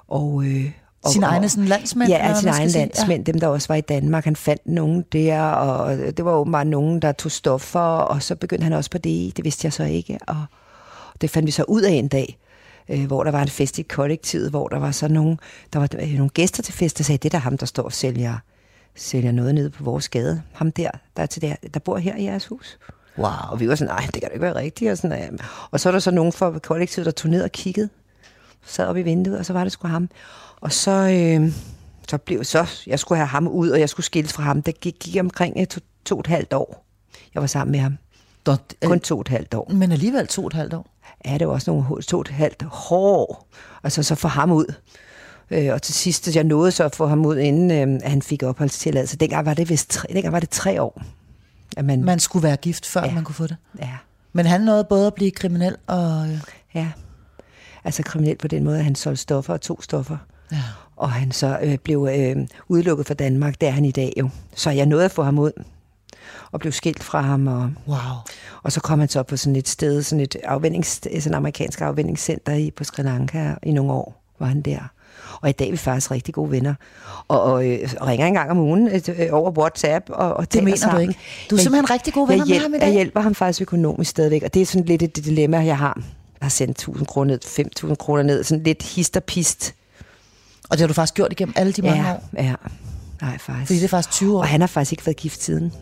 Og, 0.09 0.45
øh, 0.45 0.73
og, 1.03 1.11
Sine 1.11 1.27
egne 1.27 1.49
sådan 1.49 1.65
landsmænd? 1.65 2.11
Ja, 2.11 2.35
sine 2.35 2.51
egne 2.51 2.71
landsmænd, 2.71 3.25
dem 3.25 3.41
der 3.41 3.47
også 3.47 3.69
var 3.69 3.75
i 3.75 3.81
Danmark. 3.81 4.25
Han 4.25 4.37
fandt 4.37 4.67
nogen 4.67 5.05
der, 5.13 5.43
og 5.43 5.97
det 5.97 6.25
var 6.25 6.33
åbenbart 6.33 6.67
nogen, 6.67 7.03
der 7.03 7.13
tog 7.13 7.31
stoffer, 7.31 7.81
og 7.81 8.23
så 8.23 8.35
begyndte 8.35 8.65
han 8.65 8.73
også 8.73 8.91
på 8.91 8.99
det. 8.99 9.37
Det 9.37 9.45
vidste 9.45 9.67
jeg 9.67 9.73
så 9.73 9.85
ikke, 9.85 10.19
og 10.27 10.45
det 11.21 11.31
fandt 11.31 11.47
vi 11.47 11.51
så 11.51 11.65
ud 11.69 11.83
af 11.83 11.93
en 11.93 12.09
dag, 12.09 12.39
øh, 12.89 13.07
hvor 13.07 13.25
der 13.25 13.31
var 13.31 13.43
en 13.43 13.49
fest 13.49 13.79
i 13.79 13.83
kollektivet, 13.83 14.51
hvor 14.51 14.69
der 14.69 14.79
var 14.79 14.91
så 14.91 15.09
nogle, 15.09 15.37
der 15.73 15.79
var 15.79 15.89
øh, 16.01 16.13
nogle 16.13 16.31
gæster 16.31 16.63
til 16.63 16.75
fest, 16.75 16.99
der 16.99 17.05
sagde, 17.05 17.19
det 17.19 17.29
er 17.29 17.39
der 17.39 17.39
ham, 17.39 17.59
der 17.59 17.67
står 17.67 17.83
og 17.83 17.93
sælger, 17.93 18.35
sælger 18.97 19.33
noget 19.33 19.55
nede 19.55 19.71
på 19.71 19.85
vores 19.85 20.09
gade. 20.09 20.43
Ham 20.53 20.73
der, 20.73 20.91
der, 21.17 21.23
er 21.23 21.27
til 21.27 21.43
der, 21.43 21.55
der 21.75 21.81
bor 21.81 21.99
her 21.99 22.17
i 22.17 22.25
jeres 22.25 22.47
hus. 22.47 22.79
Wow. 23.19 23.31
Og 23.51 23.61
vi 23.61 23.69
var 23.69 23.75
sådan, 23.75 23.95
nej, 23.95 24.07
det 24.07 24.15
kan 24.15 24.23
da 24.23 24.29
ikke 24.29 24.43
være 24.43 24.55
rigtigt. 24.55 24.91
Og, 24.91 24.99
sådan, 24.99 25.19
ja. 25.19 25.29
og 25.71 25.81
så 25.81 25.89
er 25.89 25.93
der 25.93 25.99
så 25.99 26.11
nogen 26.11 26.33
fra 26.33 26.59
kollektivet, 26.59 27.07
der 27.07 27.13
tog 27.13 27.31
ned 27.31 27.43
og 27.43 27.53
kiggede, 27.53 27.89
sad 28.69 28.87
oppe 28.87 29.00
i 29.00 29.05
vinduet, 29.05 29.38
og 29.38 29.47
så 29.47 29.53
var 29.53 29.65
det 29.65 29.73
sgu 29.73 29.88
ham. 29.88 30.09
Og 30.61 30.73
så, 30.73 30.91
øh, 30.91 31.53
så 32.09 32.19
blev 32.19 32.44
så, 32.44 32.67
jeg 32.87 32.99
skulle 32.99 33.17
have 33.19 33.26
ham 33.29 33.49
ud, 33.49 33.69
og 33.70 33.81
jeg 33.81 33.88
skulle 33.88 34.06
skilles 34.06 34.32
fra 34.32 34.43
ham. 34.43 34.62
Det 34.62 34.81
gik, 34.81 34.97
gik 35.00 35.17
omkring 35.20 35.69
to, 35.69 35.81
to 36.05 36.15
og 36.15 36.20
et 36.20 36.26
halvt 36.26 36.53
år. 36.53 36.87
Jeg 37.35 37.41
var 37.41 37.47
sammen 37.47 37.73
med 37.73 37.81
ham. 37.81 37.97
Dot, 38.47 38.61
Kun 38.85 39.00
to 39.00 39.15
og 39.15 39.20
et 39.20 39.29
halvt 39.29 39.55
år. 39.55 39.70
men 39.73 39.93
alligevel 39.93 40.26
to 40.26 40.43
og 40.43 40.47
et 40.47 40.53
halvt 40.53 40.75
år. 40.75 40.87
Ja, 41.25 41.38
det 41.38 41.47
var 41.47 41.53
også 41.53 41.70
nogle 41.70 42.03
to 42.03 42.17
og 42.17 42.20
et 42.20 42.29
halvt 42.29 42.62
hår. 42.62 43.49
Altså 43.85 44.03
så 44.03 44.15
få 44.15 44.29
ham 44.29 44.50
ud. 44.53 44.75
Øh, 45.50 45.73
og 45.73 45.82
til 45.82 45.94
sidst, 45.94 46.37
jeg 46.37 46.44
nåede 46.44 46.71
så 46.71 46.85
at 46.85 46.97
få 46.97 47.06
ham 47.06 47.26
ud, 47.26 47.37
inden 47.38 47.71
øh, 47.94 48.00
han 48.05 48.23
fik 48.23 48.43
opholdstilladelse. 48.43 49.17
Dengang 49.17 49.47
var 49.47 49.55
det 49.55 49.69
vist 49.71 49.91
tre, 49.91 50.09
dengang 50.12 50.32
var 50.32 50.41
det 50.41 50.50
tre 50.50 50.82
år. 50.82 51.03
At 51.76 51.85
man, 51.85 52.05
Man 52.05 52.19
skulle 52.19 52.43
være 52.43 52.56
gift, 52.56 52.87
før 52.87 53.00
ja. 53.00 53.06
Ja. 53.09 53.14
man 53.14 53.25
kunne 53.25 53.35
få 53.35 53.47
det. 53.47 53.56
ja, 53.79 53.97
Men 54.32 54.47
han 54.47 54.61
nåede 54.61 54.85
både 54.85 55.06
at 55.06 55.14
blive 55.14 55.31
kriminel 55.31 55.76
og... 55.87 56.29
øh, 56.29 56.38
ja. 56.75 56.88
Altså 57.85 58.03
kriminel 58.03 58.37
på 58.37 58.49
den 58.49 58.65
måde, 58.65 58.79
at 58.79 58.85
han 58.85 58.95
solgte 58.95 59.23
stoffer 59.23 59.53
og 59.55 59.61
to 59.61 59.83
stoffer. 59.83 60.17
Ja. 60.53 60.57
Og 60.97 61.13
han 61.13 61.31
så 61.33 61.59
øh, 61.63 61.79
blev 61.79 62.09
øh, 62.13 62.37
udelukket 62.69 63.07
fra 63.07 63.15
Danmark, 63.15 63.61
det 63.61 63.67
er 63.69 63.73
han 63.73 63.85
i 63.85 63.91
dag 63.91 64.13
jo. 64.19 64.29
Så 64.55 64.71
jeg 64.71 64.87
nåede 64.87 65.05
at 65.05 65.11
få 65.11 65.23
ham 65.23 65.39
ud 65.39 65.53
og 66.53 66.61
blev 66.61 66.73
skilt 66.73 67.03
fra 67.03 67.21
ham. 67.21 67.47
Og, 67.47 67.71
Wow. 67.89 67.97
og 68.63 68.73
så 68.73 68.81
kom 68.81 68.99
han 68.99 69.09
så 69.09 69.23
på 69.23 69.37
sådan 69.37 69.57
et 69.57 69.69
sted, 69.69 70.03
sådan 70.03 70.21
et 70.21 70.37
afvendings, 70.45 70.89
sådan 70.89 71.33
et 71.33 71.37
amerikansk 71.37 71.81
afvendingscenter 71.81 72.53
i, 72.55 72.71
på 72.71 72.85
Sri 72.85 73.03
Lanka 73.03 73.55
i 73.63 73.73
nogle 73.73 73.93
år, 73.93 74.23
var 74.39 74.47
han 74.47 74.61
der. 74.63 74.79
Og 75.41 75.49
i 75.49 75.53
dag 75.53 75.67
er 75.67 75.71
vi 75.71 75.77
faktisk 75.77 76.11
rigtig 76.11 76.35
gode 76.35 76.51
venner. 76.51 76.75
Og, 77.29 77.43
og, 77.43 77.67
øh, 77.69 77.89
og 78.01 78.07
ringer 78.09 78.27
en 78.27 78.35
gang 78.35 78.51
om 78.51 78.59
ugen 78.59 78.89
øh, 78.89 79.29
over 79.33 79.51
WhatsApp. 79.51 80.05
Og, 80.11 80.35
og 80.35 80.53
Det 80.53 80.65
mener 80.65 80.77
du 80.77 80.81
sammen. 80.81 81.03
ikke? 81.03 81.15
Du 81.51 81.55
er 81.55 81.59
Jeg- 81.59 81.63
simpelthen 81.63 81.91
rigtig 81.91 82.15
gode 82.15 82.29
venner 82.29 82.45
jeg, 82.49 82.55
med 82.55 82.63
ham 82.63 82.75
i 82.75 82.79
dag? 82.79 82.87
jeg 82.87 82.93
hjælper 82.93 83.21
ham 83.21 83.35
faktisk 83.35 83.63
økonomisk 83.63 84.11
stadigvæk, 84.11 84.43
og 84.43 84.55
det 84.55 84.63
er 84.63 84.67
sådan 84.67 84.85
lidt 84.87 85.03
et 85.03 85.17
dilemma, 85.17 85.59
jeg 85.65 85.79
har. 85.79 86.03
Jeg 86.40 86.44
har 86.44 86.50
sendt 86.50 86.70
1000 86.70 87.06
kroner 87.06 87.31
ned, 87.31 87.40
5000 87.44 87.96
kroner 87.96 88.23
ned, 88.23 88.44
sådan 88.44 88.64
lidt 88.64 88.82
hist 88.82 89.17
og 89.17 89.25
pist. 89.25 89.75
Og 90.70 90.70
det 90.70 90.81
har 90.81 90.87
du 90.87 90.94
faktisk 90.94 91.14
gjort 91.14 91.32
igennem 91.32 91.55
alle 91.56 91.73
de 91.73 91.82
mange 91.82 92.06
ja, 92.06 92.14
år? 92.14 92.29
ja. 92.37 92.55
Nej, 93.23 93.38
faktisk. 93.38 93.67
Fordi 93.67 93.79
det 93.79 93.85
er 93.85 93.88
faktisk 93.88 94.11
20 94.11 94.37
år. 94.37 94.38
Og 94.38 94.49
han 94.49 94.61
har 94.61 94.67
faktisk 94.67 94.93
ikke 94.93 95.06
været 95.06 95.17
gift 95.17 95.43
siden. 95.43 95.73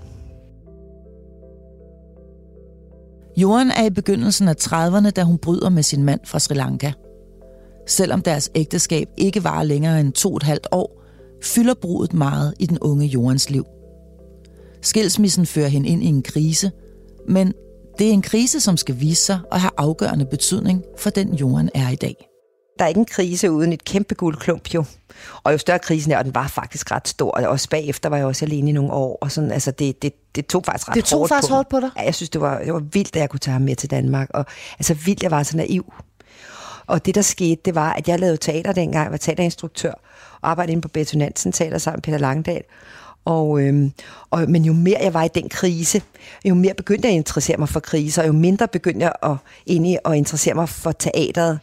Joran 3.37 3.71
er 3.71 3.85
i 3.85 3.91
begyndelsen 3.91 4.49
af 4.49 4.55
30'erne, 4.61 5.11
da 5.11 5.23
hun 5.23 5.39
bryder 5.39 5.69
med 5.69 5.83
sin 5.83 6.03
mand 6.05 6.21
fra 6.25 6.39
Sri 6.39 6.55
Lanka. 6.55 6.93
Selvom 7.87 8.23
deres 8.23 8.51
ægteskab 8.55 9.09
ikke 9.17 9.45
var 9.45 9.63
længere 9.63 10.01
end 10.01 10.13
to 10.13 10.31
og 10.31 10.37
et 10.37 10.43
halvt 10.43 10.67
år, 10.73 11.03
fylder 11.43 11.75
brudet 11.75 12.13
meget 12.13 12.55
i 12.59 12.67
den 12.67 12.79
unge 12.79 13.07
Jorans 13.07 13.51
liv. 13.51 13.65
Skilsmissen 14.83 15.47
fører 15.47 15.69
hende 15.69 15.89
ind 15.89 16.03
i 16.03 16.07
en 16.07 16.23
krise, 16.23 16.71
men 17.29 17.53
det 17.99 18.09
er 18.09 18.13
en 18.13 18.23
krise, 18.23 18.61
som 18.61 18.77
skal 18.77 19.01
vise 19.01 19.23
sig 19.23 19.41
at 19.53 19.61
have 19.61 19.71
afgørende 19.77 20.27
betydning 20.27 20.83
for 20.99 21.11
den 21.11 21.35
Joran 21.35 21.71
er 21.75 21.89
i 21.89 21.97
dag. 21.97 22.29
Der 22.79 22.85
er 22.85 22.89
ikke 22.89 22.99
en 22.99 23.07
krise 23.07 23.51
uden 23.51 23.73
et 23.73 23.85
kæmpe 23.85 24.15
guldklump 24.15 24.75
jo. 24.75 24.85
Og 25.43 25.53
jo 25.53 25.59
større 25.59 25.79
krisen 25.79 26.13
er, 26.13 26.19
og 26.19 26.25
den 26.25 26.35
var 26.35 26.49
faktisk 26.49 26.91
ret 26.91 27.09
stor. 27.09 27.31
Og 27.31 27.43
også 27.43 27.69
bagefter 27.69 28.09
var 28.09 28.17
jeg 28.17 28.27
også 28.27 28.45
alene 28.45 28.71
i 28.71 28.73
nogle 28.73 28.93
år. 28.93 29.19
Og 29.21 29.33
sådan, 29.33 29.51
altså 29.51 29.71
det, 29.71 30.03
det, 30.03 30.13
det 30.35 30.47
tog 30.47 30.65
faktisk 30.65 30.89
ret 30.89 30.95
Det 30.95 31.05
tog 31.05 31.19
hårdt 31.19 31.29
faktisk 31.29 31.51
på. 31.51 31.55
hårdt 31.55 31.69
på 31.69 31.81
dig? 31.81 31.91
Ja, 31.97 32.03
jeg 32.03 32.15
synes, 32.15 32.31
det 32.31 32.41
var, 32.41 32.59
det 32.59 32.73
var 32.73 32.83
vildt, 32.93 33.17
at 33.17 33.21
jeg 33.21 33.31
kunne 33.31 33.41
tage 33.41 33.53
ham 33.53 33.63
med 33.63 33.77
til 33.77 33.91
Danmark. 33.91 34.31
Og 34.35 34.45
altså 34.79 34.95
vildt, 34.95 35.23
jeg 35.23 35.31
var 35.31 35.43
så 35.43 35.57
naiv. 35.57 35.93
Og 36.87 37.07
det, 37.07 37.15
der 37.15 37.23
skete, 37.23 37.61
det 37.65 37.75
var, 37.75 37.93
at 37.93 38.09
jeg 38.09 38.21
lavede 38.21 38.37
teater 38.37 38.73
dengang. 38.73 39.05
Jeg 39.05 39.13
var 39.13 39.19
teaterinstruktør 39.19 39.93
og 40.41 40.51
arbejdede 40.51 40.73
inde 40.73 40.83
på 40.83 40.89
Betonansen 40.89 41.53
Teater 41.53 41.79
sammen 41.79 41.97
med 41.97 42.03
Peter 42.03 42.19
Langdal. 42.19 42.63
Og, 43.27 43.61
øhm, 43.61 43.93
og, 44.31 44.51
men 44.51 44.65
jo 44.65 44.73
mere 44.73 44.99
jeg 45.03 45.15
var 45.15 45.25
i 45.25 45.29
den 45.35 45.49
krise, 45.49 46.03
jo 46.45 46.55
mere 46.55 46.75
begyndte 46.75 47.09
jeg 47.09 47.15
at 47.15 47.17
interessere 47.17 47.57
mig 47.57 47.69
for 47.69 47.81
kriser, 47.81 48.23
og 48.23 48.29
jo 48.29 48.33
mindre 48.33 48.69
begyndte 48.69 49.05
jeg 49.05 49.13
at, 49.23 49.37
ind 49.67 49.87
i 49.87 49.97
at 50.05 50.15
interessere 50.15 50.55
mig 50.55 50.69
for 50.69 50.93
teateret. 50.93 51.59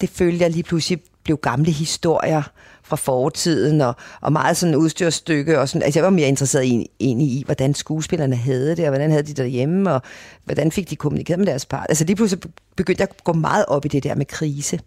Det 0.00 0.10
følte 0.10 0.42
jeg 0.42 0.50
lige 0.50 0.62
pludselig 0.62 1.00
blev 1.24 1.36
gamle 1.36 1.70
historier 1.70 2.42
fra 2.82 2.96
fortiden, 2.96 3.80
og, 3.80 3.94
og 4.20 4.32
meget 4.32 4.56
sådan 4.56 4.74
udstyrstykke. 4.74 5.60
Og 5.60 5.68
sådan, 5.68 5.82
altså 5.82 5.98
jeg 5.98 6.04
var 6.04 6.10
mere 6.10 6.28
interesseret 6.28 6.64
i, 6.64 6.86
egentlig 7.00 7.28
i, 7.28 7.42
hvordan 7.46 7.74
skuespillerne 7.74 8.36
havde 8.36 8.76
det, 8.76 8.84
og 8.84 8.88
hvordan 8.88 9.10
havde 9.10 9.22
de 9.22 9.28
det 9.28 9.36
derhjemme, 9.36 9.92
og 9.92 10.02
hvordan 10.44 10.72
fik 10.72 10.90
de 10.90 10.96
kommunikeret 10.96 11.38
med 11.38 11.46
deres 11.46 11.66
par. 11.66 11.86
Altså 11.88 12.04
lige 12.04 12.16
pludselig 12.16 12.42
begyndte 12.76 13.00
jeg 13.00 13.08
at 13.10 13.24
gå 13.24 13.32
meget 13.32 13.64
op 13.68 13.84
i 13.84 13.88
det 13.88 14.02
der 14.02 14.14
med 14.14 14.26
krise. 14.26 14.80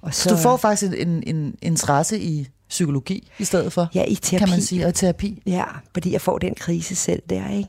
Og 0.00 0.14
Så 0.14 0.28
du 0.28 0.36
får 0.36 0.56
faktisk 0.56 0.92
en, 0.92 0.94
en, 0.98 1.36
en 1.36 1.54
interesse 1.62 2.20
i 2.20 2.48
psykologi 2.68 3.28
i 3.38 3.44
stedet 3.44 3.72
for, 3.72 3.88
Ja, 3.94 4.04
i 4.04 4.14
terapi. 4.14 4.44
kan 4.44 4.50
man 4.50 4.60
sige, 4.62 4.86
og 4.86 4.94
terapi. 4.94 5.42
Ja, 5.46 5.64
fordi 5.92 6.12
jeg 6.12 6.20
får 6.20 6.38
den 6.38 6.54
krise 6.54 6.94
selv 6.94 7.22
der, 7.30 7.50
ikke? 7.50 7.68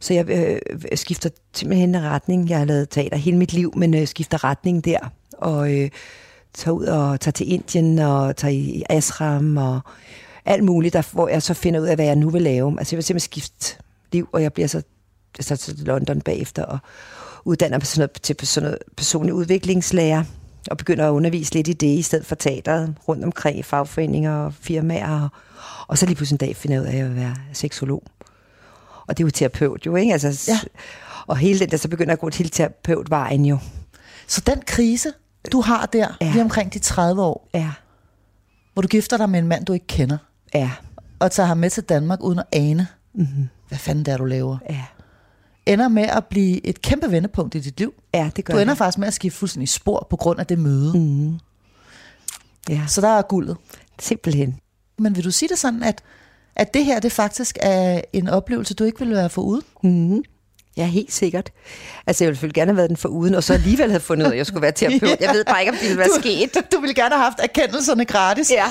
Så 0.00 0.14
jeg 0.14 0.30
øh, 0.30 0.58
skifter 0.94 1.30
simpelthen 1.54 1.94
en 1.94 2.02
retning. 2.02 2.48
Jeg 2.50 2.58
har 2.58 2.64
lavet 2.64 2.90
teater 2.90 3.16
hele 3.16 3.36
mit 3.36 3.52
liv, 3.52 3.72
men 3.76 3.94
øh, 3.94 4.06
skifter 4.08 4.44
retning 4.44 4.84
der. 4.84 4.98
Og 5.32 5.72
øh, 5.74 5.90
tager 6.54 6.74
ud 6.74 6.84
og 6.84 7.20
tager 7.20 7.32
til 7.32 7.52
Indien 7.52 7.98
og 7.98 8.36
tager 8.36 8.52
i 8.52 8.82
Ashram 8.90 9.56
og 9.56 9.80
alt 10.44 10.64
muligt, 10.64 10.92
der, 10.92 11.08
hvor 11.12 11.28
jeg 11.28 11.42
så 11.42 11.54
finder 11.54 11.80
ud 11.80 11.86
af, 11.86 11.94
hvad 11.96 12.04
jeg 12.06 12.16
nu 12.16 12.30
vil 12.30 12.42
lave. 12.42 12.78
Altså 12.78 12.94
jeg 12.94 12.98
vil 12.98 13.04
simpelthen 13.04 13.30
skifte 13.32 13.76
liv, 14.12 14.28
og 14.32 14.42
jeg 14.42 14.52
bliver 14.52 14.66
så, 14.68 14.82
så 15.40 15.56
til 15.56 15.78
London 15.78 16.20
bagefter 16.20 16.64
og 16.64 16.78
uddanner 17.44 17.78
mig 17.78 17.86
sådan 17.86 18.00
noget, 18.00 18.22
til 18.22 18.48
sådan 18.48 18.64
noget 18.66 18.78
personlig 18.96 19.34
udviklingslærer 19.34 20.24
og 20.70 20.76
begynder 20.76 21.06
at 21.06 21.10
undervise 21.10 21.54
lidt 21.54 21.68
i 21.68 21.72
det, 21.72 21.86
i 21.98 22.02
stedet 22.02 22.26
for 22.26 22.34
teateret, 22.34 22.94
rundt 23.08 23.24
omkring 23.24 23.58
i 23.58 23.62
fagforeninger 23.62 24.32
og 24.36 24.54
firmaer. 24.54 25.20
Og, 25.20 25.28
og 25.88 25.98
så 25.98 26.06
lige 26.06 26.16
pludselig 26.16 26.34
en 26.34 26.46
dag 26.46 26.56
finder 26.56 26.76
jeg 26.76 26.82
ud 26.82 26.86
af, 26.86 27.04
at 27.04 27.16
være 27.16 27.36
seksolog. 27.52 28.02
Og 29.06 29.18
det 29.18 29.22
er 29.22 29.26
jo 29.26 29.30
terapeut 29.30 29.86
jo, 29.86 29.96
ikke? 29.96 30.12
Altså, 30.12 30.50
Ja. 30.52 30.60
Og 31.26 31.36
hele 31.36 31.58
den 31.58 31.70
der, 31.70 31.76
så 31.76 31.88
begynder 31.88 32.10
jeg 32.10 32.12
at 32.16 32.18
gå 32.20 32.30
til 32.30 32.50
terapeutvejen 32.50 33.44
jo. 33.46 33.58
Så 34.26 34.40
den 34.46 34.62
krise, 34.66 35.12
du 35.52 35.60
har 35.60 35.86
der, 35.86 36.16
Ja. 36.20 36.30
lige 36.30 36.42
omkring 36.42 36.74
de 36.74 36.78
30 36.78 37.22
år, 37.22 37.48
Ja. 37.54 37.70
hvor 38.72 38.82
du 38.82 38.88
gifter 38.88 39.16
dig 39.16 39.30
med 39.30 39.38
en 39.38 39.48
mand, 39.48 39.64
du 39.64 39.72
ikke 39.72 39.86
kender, 39.86 40.18
Ja. 40.54 40.70
og 41.18 41.30
tager 41.30 41.46
ham 41.46 41.56
med 41.58 41.70
til 41.70 41.82
Danmark 41.82 42.22
uden 42.22 42.38
at 42.38 42.44
ane, 42.52 42.86
mm-hmm. 43.14 43.48
hvad 43.68 43.78
fanden 43.78 44.04
det 44.04 44.12
er, 44.12 44.16
du 44.16 44.24
laver. 44.24 44.58
Ja. 44.70 44.84
Ender 45.72 45.88
med 45.88 46.02
at 46.02 46.24
blive 46.26 46.66
et 46.66 46.82
kæmpe 46.82 47.10
vendepunkt 47.10 47.54
i 47.54 47.60
dit 47.60 47.78
liv. 47.78 47.94
Ja, 48.14 48.30
det 48.36 48.44
gør 48.44 48.54
Du 48.54 48.60
ender 48.60 48.72
det. 48.74 48.78
faktisk 48.78 48.98
med 48.98 49.06
at 49.08 49.14
skifte 49.14 49.38
fuldstændig 49.38 49.68
spor 49.68 50.06
på 50.10 50.16
grund 50.16 50.40
af 50.40 50.46
det 50.46 50.58
møde. 50.58 50.98
Mm. 50.98 51.38
Ja, 52.68 52.82
Så 52.88 53.00
der 53.00 53.08
er 53.08 53.22
guldet. 53.22 53.56
simpelthen. 54.00 54.56
Men 54.98 55.16
vil 55.16 55.24
du 55.24 55.30
sige 55.30 55.48
det 55.48 55.58
sådan, 55.58 55.82
at, 55.82 56.02
at 56.56 56.74
det 56.74 56.84
her 56.84 57.00
det 57.00 57.12
faktisk 57.12 57.58
er 57.60 58.00
en 58.12 58.28
oplevelse, 58.28 58.74
du 58.74 58.84
ikke 58.84 58.98
ville 58.98 59.14
være 59.14 59.30
foruden? 59.30 60.24
Ja, 60.80 60.86
helt 60.86 61.12
sikkert. 61.12 61.50
Altså, 62.06 62.24
jeg 62.24 62.28
ville 62.28 62.36
selvfølgelig 62.36 62.54
gerne 62.54 62.70
have 62.70 62.76
været 62.76 62.88
den 62.88 62.96
for 62.96 63.08
uden, 63.08 63.34
og 63.34 63.44
så 63.44 63.52
alligevel 63.54 63.90
have 63.90 64.00
fundet 64.00 64.26
ud 64.26 64.30
af, 64.30 64.34
at 64.34 64.38
jeg 64.38 64.46
skulle 64.46 64.62
være 64.62 64.72
terapeut. 64.72 65.20
Jeg 65.20 65.30
ved 65.32 65.44
bare 65.44 65.60
ikke, 65.60 65.72
om 65.72 65.76
det 65.78 65.88
ville 65.88 65.98
være 65.98 66.08
du, 66.08 66.20
sket. 66.20 66.72
Du 66.72 66.80
ville 66.80 66.94
gerne 66.94 67.14
have 67.14 67.24
haft 67.24 67.38
erkendelserne 67.42 68.04
gratis. 68.04 68.50
Ja. 68.50 68.64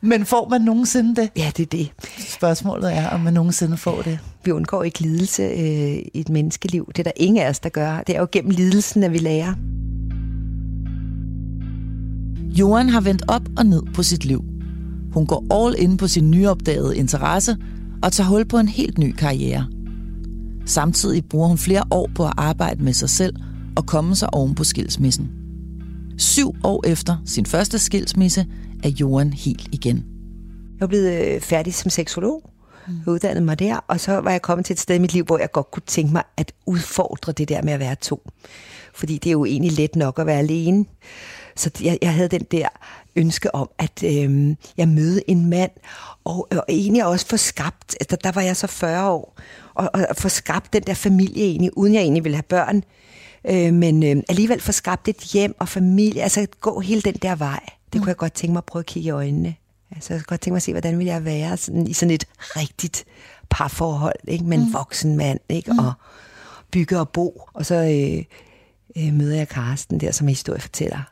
Men 0.00 0.26
får 0.26 0.48
man 0.48 0.60
nogensinde 0.60 1.20
det? 1.20 1.30
Ja, 1.36 1.52
det 1.56 1.62
er 1.62 1.66
det. 1.66 1.90
Spørgsmålet 2.28 2.92
er, 2.96 3.08
om 3.08 3.20
man 3.20 3.32
nogensinde 3.32 3.76
får 3.76 4.02
det. 4.02 4.18
Vi 4.44 4.50
undgår 4.50 4.82
ikke 4.82 5.00
lidelse 5.00 5.42
øh, 5.42 5.58
i 5.58 6.10
et 6.14 6.28
menneskeliv. 6.28 6.86
Det 6.88 6.98
er 6.98 7.02
der 7.02 7.12
ingen 7.16 7.42
af 7.44 7.48
os, 7.48 7.60
der 7.60 7.68
gør. 7.68 8.02
Det 8.06 8.16
er 8.16 8.20
jo 8.20 8.26
gennem 8.32 8.50
lidelsen, 8.50 9.02
at 9.02 9.12
vi 9.12 9.18
lærer. 9.18 9.54
Johan 12.58 12.88
har 12.88 13.00
vendt 13.00 13.22
op 13.28 13.42
og 13.56 13.66
ned 13.66 13.82
på 13.94 14.02
sit 14.02 14.24
liv. 14.24 14.44
Hun 15.12 15.26
går 15.26 15.66
all 15.66 15.74
in 15.78 15.96
på 15.96 16.08
sin 16.08 16.30
nyopdagede 16.30 16.96
interesse 16.96 17.56
og 18.02 18.12
tager 18.12 18.28
hul 18.28 18.44
på 18.44 18.58
en 18.58 18.68
helt 18.68 18.98
ny 18.98 19.12
karriere. 19.12 19.66
Samtidig 20.66 21.24
bruger 21.24 21.48
hun 21.48 21.58
flere 21.58 21.82
år 21.90 22.10
på 22.14 22.26
at 22.26 22.32
arbejde 22.36 22.82
med 22.82 22.92
sig 22.92 23.10
selv 23.10 23.36
og 23.76 23.86
komme 23.86 24.16
sig 24.16 24.34
oven 24.34 24.54
på 24.54 24.64
skilsmissen. 24.64 25.30
Syv 26.18 26.54
år 26.64 26.86
efter 26.86 27.16
sin 27.26 27.46
første 27.46 27.78
skilsmisse 27.78 28.46
er 28.84 28.88
Johan 28.88 29.32
helt 29.32 29.68
igen. 29.72 30.04
Jeg 30.78 30.84
er 30.84 30.86
blevet 30.86 31.34
øh, 31.34 31.40
færdig 31.40 31.74
som 31.74 31.90
seksolog. 31.90 32.50
Jeg 32.88 33.08
uddannede 33.08 33.44
mig 33.44 33.58
der, 33.58 33.76
og 33.76 34.00
så 34.00 34.12
var 34.12 34.30
jeg 34.30 34.42
kommet 34.42 34.66
til 34.66 34.74
et 34.74 34.80
sted 34.80 34.96
i 34.96 34.98
mit 34.98 35.12
liv, 35.12 35.24
hvor 35.24 35.38
jeg 35.38 35.52
godt 35.52 35.70
kunne 35.70 35.82
tænke 35.86 36.12
mig 36.12 36.22
at 36.36 36.52
udfordre 36.66 37.32
det 37.32 37.48
der 37.48 37.62
med 37.62 37.72
at 37.72 37.80
være 37.80 37.94
to. 37.94 38.22
Fordi 38.94 39.18
det 39.18 39.26
er 39.26 39.32
jo 39.32 39.44
egentlig 39.44 39.72
let 39.72 39.96
nok 39.96 40.18
at 40.18 40.26
være 40.26 40.38
alene. 40.38 40.84
Så 41.56 41.70
jeg, 41.82 41.98
jeg 42.02 42.14
havde 42.14 42.28
den 42.28 42.46
der 42.50 42.68
ønske 43.16 43.54
om, 43.54 43.70
at 43.78 44.02
øh, 44.04 44.56
jeg 44.76 44.88
mødte 44.88 45.30
en 45.30 45.50
mand, 45.50 45.70
og, 46.24 46.48
og 46.50 46.64
egentlig 46.68 47.06
også 47.06 47.26
få 47.26 47.36
skabt, 47.36 47.96
altså, 48.00 48.16
der 48.24 48.32
var 48.32 48.42
jeg 48.42 48.56
så 48.56 48.66
40 48.66 49.10
år, 49.10 49.38
og, 49.74 49.90
og 49.94 50.16
få 50.16 50.28
skabt 50.28 50.72
den 50.72 50.82
der 50.82 50.94
familie 50.94 51.44
egentlig, 51.44 51.78
uden 51.78 51.94
jeg 51.94 52.00
egentlig 52.00 52.24
ville 52.24 52.36
have 52.36 52.42
børn, 52.42 52.84
øh, 53.44 53.74
men 53.74 54.02
øh, 54.02 54.22
alligevel 54.28 54.60
få 54.60 54.72
skabt 54.72 55.08
et 55.08 55.16
hjem 55.16 55.54
og 55.58 55.68
familie, 55.68 56.22
altså 56.22 56.46
gå 56.60 56.80
hele 56.80 57.02
den 57.02 57.14
der 57.14 57.36
vej. 57.36 57.60
Det 57.92 58.00
kunne 58.00 58.08
jeg 58.08 58.16
godt 58.16 58.32
tænke 58.32 58.52
mig 58.52 58.58
at 58.58 58.64
prøve 58.64 58.80
at 58.80 58.86
kigge 58.86 59.06
i 59.06 59.10
øjnene. 59.10 59.54
Altså, 59.90 60.14
jeg 60.14 60.20
kunne 60.20 60.26
godt 60.26 60.40
tænke 60.40 60.52
mig 60.52 60.56
at 60.56 60.62
se, 60.62 60.72
hvordan 60.72 60.98
ville 60.98 61.12
jeg 61.12 61.24
være 61.24 61.56
sådan, 61.56 61.86
i 61.86 61.92
sådan 61.92 62.10
et 62.10 62.24
rigtigt 62.38 63.04
parforhold, 63.50 64.28
ikke? 64.28 64.44
med 64.44 64.58
en 64.58 64.72
voksen 64.72 65.16
mand, 65.16 65.40
ikke? 65.48 65.72
og 65.78 65.92
bygge 66.70 66.98
og 66.98 67.08
bo. 67.08 67.48
Og 67.52 67.66
så 67.66 67.74
øh, 67.74 68.24
øh, 69.04 69.14
møder 69.14 69.36
jeg 69.36 69.48
Karsten 69.48 70.00
der, 70.00 70.10
som 70.10 70.26
er 70.26 70.30
historiefortæller. 70.30 71.02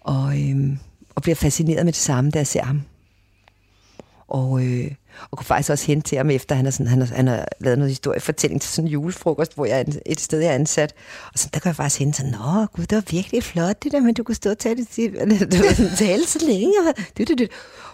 Og, 0.00 0.40
øh, 0.40 0.76
og 1.14 1.22
bliver 1.22 1.36
fascineret 1.36 1.84
med 1.84 1.92
det 1.92 2.00
samme, 2.00 2.30
da 2.30 2.38
jeg 2.38 2.46
ser 2.46 2.62
ham. 2.62 2.82
Og, 4.28 4.64
øh, 4.64 4.90
og 5.30 5.38
kunne 5.38 5.46
faktisk 5.46 5.70
også 5.70 5.86
hente 5.86 6.08
til 6.08 6.18
ham 6.18 6.30
efter, 6.30 6.54
han 6.54 6.64
har, 6.64 6.72
sådan, 6.72 6.86
han 6.86 7.00
har, 7.00 7.14
han 7.14 7.26
har 7.26 7.48
lavet 7.60 7.78
noget 7.78 7.90
historiefortælling 7.90 8.60
til 8.60 8.70
sådan 8.70 8.88
en 8.88 8.92
julefrokost, 8.92 9.54
hvor 9.54 9.66
jeg 9.66 9.80
er 9.80 9.84
et 10.06 10.20
sted, 10.20 10.40
jeg 10.40 10.50
er 10.50 10.54
ansat. 10.54 10.94
Og 11.32 11.38
sådan, 11.38 11.50
der 11.54 11.60
kunne 11.60 11.68
jeg 11.68 11.76
faktisk 11.76 11.98
hente 11.98 12.16
sådan, 12.16 12.32
Nå, 12.32 12.66
gud, 12.66 12.86
det 12.86 12.96
var 12.96 13.04
virkelig 13.10 13.42
flot 13.42 13.82
det 13.82 13.92
der, 13.92 14.00
men 14.00 14.14
du 14.14 14.22
kunne 14.22 14.34
stå 14.34 14.50
og 14.50 14.58
tale, 14.58 14.86
det, 14.96 15.12
du 15.52 15.56
var 15.56 15.74
sådan, 15.74 15.96
tale 15.96 16.26
så 16.26 16.38
længe. 16.46 16.74
Og, 16.88 16.94
du, 17.18 17.24
du, 17.24 17.34
det. 17.38 17.50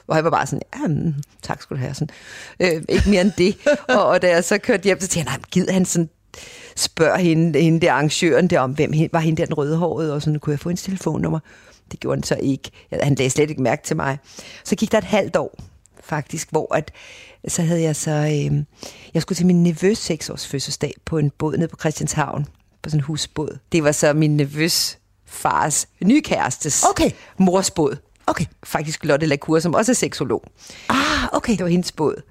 Og 0.06 0.16
jeg 0.16 0.24
var 0.24 0.30
bare 0.30 0.46
sådan, 0.46 0.62
ja, 0.76 0.86
mm, 0.86 1.14
tak 1.42 1.62
skulle 1.62 1.80
du 1.80 1.84
have. 1.84 1.94
Sådan. 1.94 2.14
Øh, 2.60 2.82
ikke 2.88 3.10
mere 3.10 3.20
end 3.20 3.32
det. 3.38 3.56
og, 3.88 4.06
og 4.06 4.22
da 4.22 4.28
jeg 4.28 4.44
så 4.44 4.58
kørte 4.58 4.82
hjem, 4.82 5.00
så 5.00 5.08
tænkte 5.08 5.30
jeg, 5.30 5.38
nej, 5.38 5.46
gider 5.50 5.72
han 5.72 5.84
sådan, 5.84 6.08
spørger 6.76 7.18
hende, 7.18 7.60
hende 7.60 7.80
der 7.80 7.92
arrangøren 7.92 8.48
der 8.48 8.60
om, 8.60 8.70
hvem 8.70 8.92
var 9.12 9.18
hende 9.18 9.40
der 9.40 9.46
den 9.46 9.54
rødhårede, 9.54 10.14
og 10.14 10.22
sådan, 10.22 10.40
kunne 10.40 10.52
jeg 10.52 10.60
få 10.60 10.68
hendes 10.68 10.82
telefonnummer? 10.82 11.38
Det 11.90 12.00
gjorde 12.00 12.16
han 12.16 12.22
så 12.22 12.36
ikke. 12.42 12.70
Han 13.02 13.14
lagde 13.14 13.30
slet 13.30 13.50
ikke 13.50 13.62
mærke 13.62 13.82
til 13.84 13.96
mig. 13.96 14.18
Så 14.64 14.76
gik 14.76 14.92
der 14.92 14.98
et 14.98 15.04
halvt 15.04 15.36
år, 15.36 15.58
faktisk, 16.08 16.50
hvor 16.50 16.74
at, 16.74 16.90
så 17.48 17.62
havde 17.62 17.82
jeg 17.82 17.96
så, 17.96 18.10
øh, 18.10 18.64
jeg 19.14 19.22
skulle 19.22 19.36
til 19.36 19.46
min 19.46 19.62
nevøs 19.62 19.98
6 19.98 20.30
års 20.30 20.46
fødselsdag 20.46 20.94
på 21.04 21.18
en 21.18 21.30
båd 21.30 21.56
nede 21.56 21.68
på 21.68 21.76
Christianshavn, 21.80 22.44
på 22.82 22.90
sådan 22.90 23.00
en 23.00 23.04
husbåd. 23.04 23.58
Det 23.72 23.84
var 23.84 23.92
så 23.92 24.12
min 24.12 24.36
nevøs 24.36 24.98
fars 25.26 25.88
nye 26.04 26.20
kærestes 26.22 26.84
Okay. 26.90 27.10
mors 27.38 27.70
båd. 27.70 27.96
Okay. 28.26 28.44
Faktisk 28.64 29.04
Lotte 29.04 29.26
Lacour, 29.26 29.58
som 29.58 29.74
også 29.74 29.92
er 29.92 29.94
seksolog. 29.94 30.44
Ah, 30.88 30.96
okay. 31.32 31.52
Det 31.52 31.62
var 31.62 31.68
hendes 31.70 31.92
båd. 31.92 32.22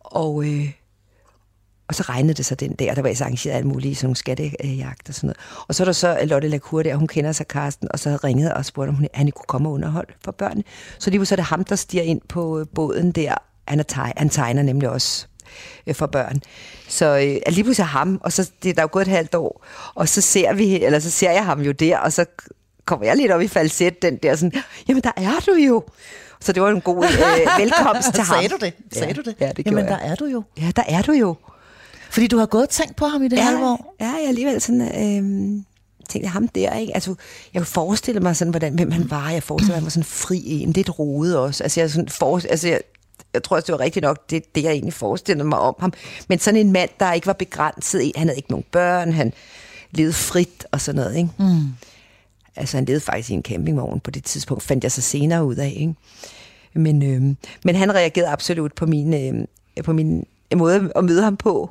Og, 0.00 0.44
øh, 0.44 0.70
og 1.88 1.94
så 1.94 2.02
regnede 2.02 2.34
det 2.34 2.46
så 2.46 2.54
den 2.54 2.72
der, 2.72 2.94
der 2.94 3.02
var 3.02 3.14
så 3.14 3.24
arrangeret 3.24 3.54
alt 3.54 3.66
muligt, 3.66 3.98
sådan 3.98 4.06
nogle 4.06 4.16
skattejagt 4.16 5.08
og 5.08 5.14
sådan 5.14 5.26
noget. 5.26 5.36
Og 5.68 5.74
så 5.74 5.82
er 5.82 5.84
der 5.84 5.92
så 5.92 6.18
Lotte 6.24 6.48
Lacour 6.48 6.82
der, 6.82 6.96
hun 6.96 7.08
kender 7.08 7.32
sig 7.32 7.48
Karsten, 7.48 7.88
og 7.90 7.98
så 7.98 8.18
ringede 8.24 8.54
og 8.54 8.64
spurgte, 8.64 8.88
om 8.88 8.94
hun, 8.94 9.08
han 9.14 9.26
ikke 9.26 9.36
kunne 9.36 9.46
komme 9.48 9.68
og 9.68 9.72
underholde 9.72 10.12
for 10.24 10.32
børnene. 10.32 10.64
Så 10.98 11.10
lige 11.10 11.26
så 11.26 11.34
er 11.34 11.36
det 11.36 11.44
ham, 11.44 11.64
der 11.64 11.76
stiger 11.76 12.02
ind 12.02 12.20
på 12.28 12.60
øh, 12.60 12.66
båden 12.74 13.12
der. 13.12 13.34
Han, 13.68 13.78
er 13.78 13.82
teg, 13.82 14.12
han 14.16 14.28
tegner 14.28 14.62
nemlig 14.62 14.88
også 14.88 15.26
øh, 15.86 15.94
for 15.94 16.06
børn. 16.06 16.40
Så 16.88 17.06
øh, 17.06 17.52
lige 17.54 17.64
pludselig 17.64 17.86
ham, 17.86 18.20
og 18.24 18.32
så 18.32 18.50
det 18.62 18.70
er 18.70 18.74
der 18.74 18.80
er 18.80 18.84
jo 18.84 18.88
gået 18.92 19.02
et 19.02 19.12
halvt 19.12 19.34
år, 19.34 19.64
og 19.94 20.08
så 20.08 20.20
ser 20.20 20.52
vi, 20.52 20.84
eller 20.84 20.98
så 20.98 21.10
ser 21.10 21.30
jeg 21.30 21.44
ham 21.44 21.60
jo 21.60 21.72
der, 21.72 21.98
og 21.98 22.12
så 22.12 22.24
kommer 22.84 23.06
jeg 23.06 23.16
lidt 23.16 23.32
op 23.32 23.40
i 23.40 23.48
falset, 23.48 24.02
den 24.02 24.16
der 24.16 24.36
sådan, 24.36 24.62
jamen 24.88 25.02
der 25.02 25.12
er 25.16 25.40
du 25.46 25.52
jo. 25.52 25.82
Så 26.40 26.52
det 26.52 26.62
var 26.62 26.70
en 26.70 26.80
god 26.80 27.04
øh, 27.04 27.10
velkomst 27.62 28.14
til 28.14 28.24
ham. 28.24 28.36
Sagde 28.36 28.48
du 28.48 28.56
det? 28.60 28.74
Sagde 28.92 29.08
ja. 29.08 29.12
du 29.12 29.20
det? 29.20 29.36
Ja, 29.40 29.48
det 29.48 29.66
Jamen, 29.66 29.84
gjorde 29.84 29.92
der 29.94 30.04
jeg. 30.04 30.10
er 30.10 30.14
du 30.14 30.24
jo. 30.24 30.42
Ja, 30.60 30.70
der 30.76 30.82
er 30.88 31.02
du 31.02 31.12
jo. 31.12 31.36
Fordi 32.12 32.26
du 32.26 32.38
har 32.38 32.46
gået 32.46 32.62
og 32.62 32.68
tænkt 32.68 32.96
på 32.96 33.06
ham 33.06 33.22
i 33.22 33.28
det 33.28 33.36
ja. 33.36 33.42
halve 33.42 33.66
år. 33.66 33.94
Ja, 34.00 34.06
jeg 34.10 34.28
alligevel 34.28 34.60
sådan, 34.60 34.80
øh, 34.80 35.62
tænkte 36.08 36.28
ham 36.28 36.48
der, 36.48 36.76
ikke? 36.76 36.94
Altså, 36.94 37.14
jeg 37.54 37.60
kunne 37.60 37.66
forestille 37.66 38.20
mig 38.20 38.36
sådan, 38.36 38.50
hvordan, 38.50 38.74
hvem 38.74 38.90
han 38.90 39.10
var. 39.10 39.30
Jeg 39.30 39.42
forestiller 39.42 39.72
mig, 39.72 39.76
han 39.76 39.84
var 39.84 39.90
sådan 39.90 40.04
fri 40.04 40.42
en, 40.46 40.72
lidt 40.72 40.98
rodet 40.98 41.38
også. 41.38 41.62
Altså, 41.62 41.80
jeg, 41.80 41.90
sådan 41.90 42.08
for, 42.08 42.40
altså, 42.50 42.68
jeg, 42.68 42.80
jeg 43.34 43.42
tror 43.42 43.56
også, 43.56 43.66
det 43.66 43.72
var 43.72 43.80
rigtigt 43.80 44.02
nok, 44.02 44.30
det, 44.30 44.54
det 44.54 44.62
jeg 44.62 44.72
egentlig 44.72 44.94
forestillede 44.94 45.48
mig 45.48 45.58
om 45.58 45.74
ham. 45.78 45.92
Men 46.28 46.38
sådan 46.38 46.60
en 46.60 46.72
mand, 46.72 46.90
der 47.00 47.12
ikke 47.12 47.26
var 47.26 47.32
begrænset 47.32 48.02
i, 48.02 48.12
han 48.16 48.26
havde 48.26 48.36
ikke 48.36 48.50
nogen 48.50 48.64
børn, 48.72 49.12
han 49.12 49.32
levede 49.90 50.12
frit 50.12 50.66
og 50.72 50.80
sådan 50.80 51.00
noget, 51.00 51.16
ikke? 51.16 51.30
Mm. 51.38 51.68
Altså, 52.56 52.76
han 52.76 52.84
levede 52.84 53.00
faktisk 53.00 53.30
i 53.30 53.34
en 53.34 53.42
campingvogn 53.42 54.00
på 54.00 54.10
det 54.10 54.24
tidspunkt, 54.24 54.62
fandt 54.62 54.84
jeg 54.84 54.92
så 54.92 55.00
senere 55.00 55.44
ud 55.44 55.56
af, 55.56 55.74
ikke? 55.76 55.94
Men, 56.74 57.02
øh, 57.02 57.36
men 57.64 57.74
han 57.74 57.94
reagerede 57.94 58.30
absolut 58.30 58.74
på 58.74 58.86
min, 58.86 59.14
øh, 59.14 59.84
på 59.84 59.92
min 59.92 60.26
måde 60.56 60.92
at 60.96 61.04
møde 61.04 61.22
ham 61.22 61.36
på. 61.36 61.70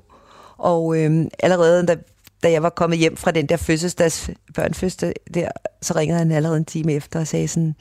Og 0.61 0.97
øh, 0.97 1.25
allerede 1.39 1.85
da, 1.87 1.95
da 2.43 2.51
jeg 2.51 2.63
var 2.63 2.69
kommet 2.69 2.99
hjem 2.99 3.17
fra 3.17 3.31
den 3.31 3.45
der 3.45 3.57
fødselsdags 3.57 4.29
børnefødselsdag 4.55 5.13
der, 5.33 5.49
så 5.81 5.93
ringede 5.95 6.17
han 6.19 6.31
allerede 6.31 6.57
en 6.57 6.65
time 6.65 6.93
efter 6.93 7.19
og 7.19 7.27
sagde 7.27 7.47
sådan, 7.47 7.75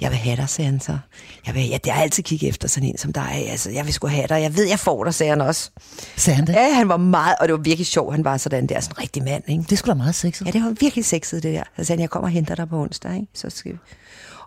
jeg 0.00 0.10
vil 0.10 0.18
have 0.18 0.36
dig, 0.36 0.48
sagde 0.48 0.70
han 0.70 0.80
så. 0.80 0.98
Jeg 1.46 1.54
vil, 1.54 1.68
ja, 1.68 1.78
det 1.84 1.92
har 1.92 2.02
altid 2.02 2.22
kigget 2.22 2.48
efter 2.48 2.68
sådan 2.68 2.88
en 2.88 2.98
som 2.98 3.12
dig. 3.12 3.46
Altså, 3.50 3.70
jeg 3.70 3.84
vil 3.84 3.92
sgu 3.92 4.06
have 4.06 4.26
dig. 4.28 4.42
Jeg 4.42 4.56
ved, 4.56 4.64
jeg 4.68 4.78
får 4.78 5.04
dig, 5.04 5.14
sagde 5.14 5.30
han 5.30 5.40
også. 5.40 5.70
Sagde 6.16 6.36
han 6.36 6.46
det? 6.46 6.52
Ja, 6.52 6.72
han 6.74 6.88
var 6.88 6.96
meget, 6.96 7.36
og 7.40 7.48
det 7.48 7.52
var 7.52 7.60
virkelig 7.62 7.86
sjovt. 7.86 8.14
Han 8.14 8.24
var 8.24 8.36
sådan 8.36 8.66
der, 8.66 8.80
sådan 8.80 8.94
en 8.98 9.02
rigtig 9.02 9.22
mand, 9.24 9.44
ikke? 9.48 9.64
Det 9.70 9.78
skulle 9.78 9.94
da 9.94 9.96
meget 9.98 10.14
sexet. 10.14 10.46
Ja, 10.46 10.50
det 10.50 10.62
var 10.62 10.74
virkelig 10.80 11.04
sexet, 11.04 11.42
det 11.42 11.54
der. 11.54 11.62
Så 11.76 11.84
sagde 11.84 11.96
han, 11.98 12.00
jeg 12.00 12.10
kommer 12.10 12.28
og 12.28 12.32
henter 12.32 12.54
dig 12.54 12.68
på 12.68 12.76
onsdag, 12.82 13.14
ikke? 13.14 13.26
Så 13.34 13.50
skal 13.50 13.72
vi. 13.72 13.78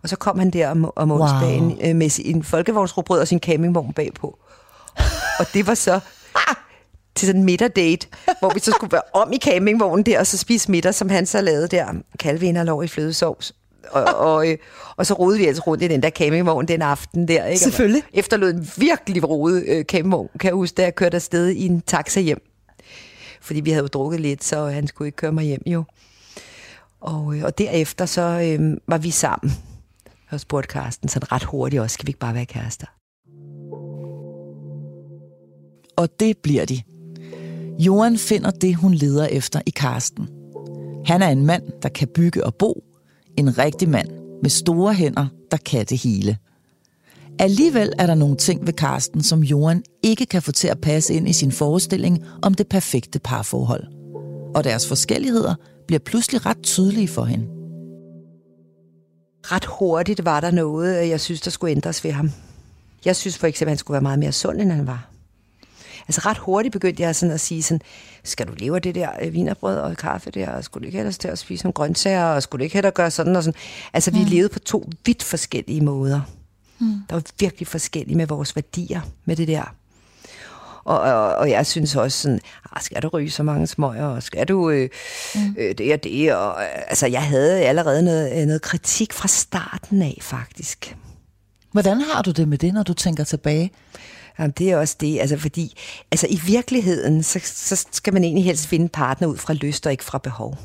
Og 0.04 0.10
så 0.10 0.16
kom 0.16 0.40
han 0.40 0.50
der 0.50 0.70
om, 0.70 0.92
om 0.96 1.12
onsdagen 1.12 1.64
Wow. 1.68 1.78
øh, 1.82 1.96
med 1.96 2.10
sin 2.10 2.44
folkevognsrobrød 2.44 3.20
og 3.20 3.28
sin 3.28 3.40
campingvogn 3.40 3.94
bagpå. 3.94 4.38
Og 5.40 5.46
det 5.54 5.68
var 5.68 5.74
så 5.74 6.00
til 7.16 7.26
sådan 7.26 7.42
en 7.42 7.46
middagdate, 7.46 8.08
hvor 8.40 8.54
vi 8.54 8.60
så 8.60 8.72
skulle 8.72 8.92
være 8.92 9.02
om 9.14 9.34
i 9.34 9.38
campingvognen 9.38 10.06
der, 10.06 10.20
og 10.20 10.28
så 10.28 10.38
spise 10.38 10.72
middag, 10.72 10.96
som 10.96 11.10
han 11.10 11.26
så 11.26 11.42
lavede 11.42 11.68
der, 11.68 11.94
kalveinderlov 12.20 12.84
i 12.84 12.88
flødesovs. 12.88 13.54
Og, 13.92 14.04
og, 14.04 14.50
øh, 14.50 14.58
og 14.96 15.06
så 15.06 15.14
rodede 15.14 15.40
vi 15.40 15.46
altså 15.46 15.64
rundt 15.68 15.84
i 15.84 15.88
den 15.88 16.04
der 16.04 16.10
campingvogn 16.10 16.68
den 16.68 16.82
aften 16.82 17.28
der. 17.28 17.46
Ikke? 17.46 17.60
Selvfølgelig. 17.60 18.04
Og 18.04 18.10
Efterlod 18.14 18.54
en 18.54 18.68
virkelig 18.78 19.30
rodet 19.30 19.64
øh, 19.68 19.84
campingvogn, 19.86 20.30
kan 20.40 20.48
jeg 20.48 20.54
huske, 20.54 20.76
da 20.76 20.84
jeg 20.84 20.96
kørte 20.96 21.16
afsted 21.16 21.50
i 21.50 21.66
en 21.66 21.82
taxa 21.82 22.20
hjem. 22.20 22.42
Fordi 23.42 23.60
vi 23.60 23.72
havde 23.72 23.84
jo 23.84 23.88
drukket 23.88 24.20
lidt, 24.20 24.44
så 24.44 24.66
han 24.66 24.88
skulle 24.88 25.08
ikke 25.08 25.16
køre 25.16 25.32
mig 25.32 25.44
hjem 25.44 25.62
jo. 25.66 25.84
Og, 27.02 27.36
øh, 27.36 27.44
og 27.44 27.58
derefter 27.58 28.06
så 28.06 28.22
øh, 28.22 28.78
var 28.88 28.98
vi 28.98 29.12
sammen. 29.12 29.54
Jeg 30.32 30.40
spurgte 30.40 30.68
Karsten 30.68 31.10
sådan 31.10 31.32
ret 31.32 31.44
hurtigt 31.44 31.82
også, 31.82 31.94
skal 31.94 32.08
vi 32.08 32.10
ikke 32.10 32.20
bare 32.20 32.36
være 32.36 32.46
kærester? 32.46 32.88
Og 35.98 36.20
det 36.20 36.38
bliver 36.38 36.66
de. 36.66 36.82
Johan 37.80 38.18
finder 38.18 38.52
det, 38.52 38.76
hun 38.76 38.94
leder 38.94 39.26
efter 39.26 39.62
i 39.66 39.70
Karsten. 39.70 40.28
Han 41.06 41.22
er 41.22 41.28
en 41.28 41.46
mand, 41.46 41.64
der 41.82 41.90
kan 41.90 42.08
bygge 42.16 42.46
og 42.46 42.56
bo. 42.56 42.84
En 43.38 43.58
rigtig 43.58 43.90
mand 43.90 44.08
med 44.42 44.50
store 44.50 44.94
hænder, 44.94 45.28
der 45.52 45.58
kan 45.58 45.86
det 45.86 45.98
hele. 45.98 46.38
Alligevel 47.40 47.94
er 48.00 48.06
der 48.06 48.16
nogle 48.16 48.38
ting 48.38 48.66
ved 48.66 48.74
Karsten, 48.74 49.24
som 49.24 49.44
Johan 49.44 49.84
ikke 50.04 50.26
kan 50.26 50.42
få 50.42 50.52
til 50.52 50.68
at 50.68 50.82
passe 50.82 51.14
ind 51.14 51.30
i 51.30 51.34
sin 51.34 51.52
forestilling 51.52 52.24
om 52.42 52.54
det 52.54 52.68
perfekte 52.68 53.20
parforhold. 53.20 53.84
Og 54.56 54.64
deres 54.64 54.88
forskelligheder 54.88 55.56
bliver 55.88 56.00
pludselig 56.00 56.46
ret 56.46 56.64
tydelige 56.64 57.08
for 57.08 57.24
hende. 57.24 57.46
ret 59.44 59.66
hurtigt 59.66 60.26
var 60.26 60.40
der 60.40 60.52
noget, 60.52 61.10
jeg 61.10 61.20
synes, 61.20 61.42
der 61.42 61.52
skulle 61.52 61.72
ændres 61.72 62.04
ved 62.04 62.12
ham. 62.12 62.32
Jeg 63.06 63.16
synes 63.16 63.38
for 63.38 63.48
eksempel, 63.48 63.70
at 63.70 63.72
han 63.72 63.78
skulle 63.78 63.96
være 63.96 64.02
meget 64.02 64.20
mere 64.20 64.32
sund, 64.32 64.62
end 64.62 64.72
han 64.72 64.88
var. 64.88 65.10
Altså 66.10 66.22
ret 66.26 66.38
hurtigt 66.38 66.74
begyndte 66.74 67.04
jeg 67.04 67.16
sådan 67.16 67.34
at 67.34 67.40
sige 67.40 67.64
sådan, 67.64 67.82
skal 68.24 68.48
du 68.48 68.54
leve 68.58 68.76
af 68.76 68.82
det 68.82 68.96
der 68.96 69.10
øh, 69.22 69.34
vinerbrød 69.34 69.78
og 69.78 69.98
kaffe 69.98 70.32
der, 70.32 70.50
og 70.52 70.64
skulle 70.64 70.82
du 70.82 70.86
ikke 70.86 70.98
hellere 70.98 71.14
til 71.14 71.28
at 71.28 71.40
spise 71.40 71.64
nogle 71.64 71.74
grøntsager, 71.74 72.24
og 72.24 72.44
skulle 72.44 72.60
du 72.60 72.64
ikke 72.64 72.74
hellere 72.74 72.92
gøre 72.92 73.12
sådan 73.12 73.36
og 73.36 73.44
sådan. 73.44 73.60
Altså 73.94 74.12
vi 74.12 74.20
mm. 74.20 74.26
levede 74.26 74.50
på 74.50 74.60
to 74.60 74.90
vidt 75.06 75.24
forskellige 75.24 75.82
måder. 75.82 76.22
Mm. 76.80 76.94
Der 77.10 77.16
var 77.16 77.24
virkelig 77.40 77.68
forskellige 77.68 78.18
med 78.18 78.28
vores 78.28 78.56
værdier 78.56 79.02
med 79.26 79.36
det 79.36 79.48
der. 79.48 79.76
Og, 80.84 81.00
og, 81.00 81.36
og 81.36 81.50
jeg 81.50 81.66
synes 81.66 81.96
også 81.96 82.18
sådan, 82.18 82.40
ah, 82.76 82.82
skal 82.82 83.02
du 83.02 83.08
ryge 83.08 83.32
så 83.32 83.44
mange 83.44 83.68
smøger, 83.68 84.06
og 84.06 84.24
skal 84.24 84.48
du 84.48 84.70
øh, 84.70 84.90
mm. 85.36 85.56
øh, 85.58 85.76
det 85.78 85.94
og 85.94 86.04
det, 86.04 86.34
og 86.36 86.64
øh, 86.64 86.82
altså 86.88 87.08
jeg 87.08 87.24
havde 87.24 87.62
allerede 87.62 88.04
noget, 88.04 88.48
noget 88.48 88.62
kritik 88.62 89.14
fra 89.14 89.28
starten 89.28 90.02
af 90.02 90.18
faktisk. 90.22 90.96
Hvordan 91.72 92.02
har 92.02 92.22
du 92.22 92.32
det 92.32 92.48
med 92.48 92.58
det, 92.58 92.74
når 92.74 92.84
du 92.84 92.94
tænker 92.94 93.24
tilbage? 93.24 93.72
Jamen, 94.40 94.54
det 94.58 94.72
er 94.72 94.78
også 94.78 94.96
det, 95.00 95.20
altså 95.20 95.38
fordi, 95.38 95.78
altså 96.12 96.28
i 96.30 96.40
virkeligheden, 96.46 97.24
så, 97.24 97.40
så 97.44 97.86
skal 97.92 98.14
man 98.14 98.24
egentlig 98.24 98.46
helst 98.46 98.68
finde 98.68 98.90
partner 98.90 99.28
ud 99.28 99.38
fra 99.38 99.54
lyst 99.54 99.86
og 99.86 99.92
ikke 99.92 100.04
fra 100.04 100.18
behov. 100.18 100.58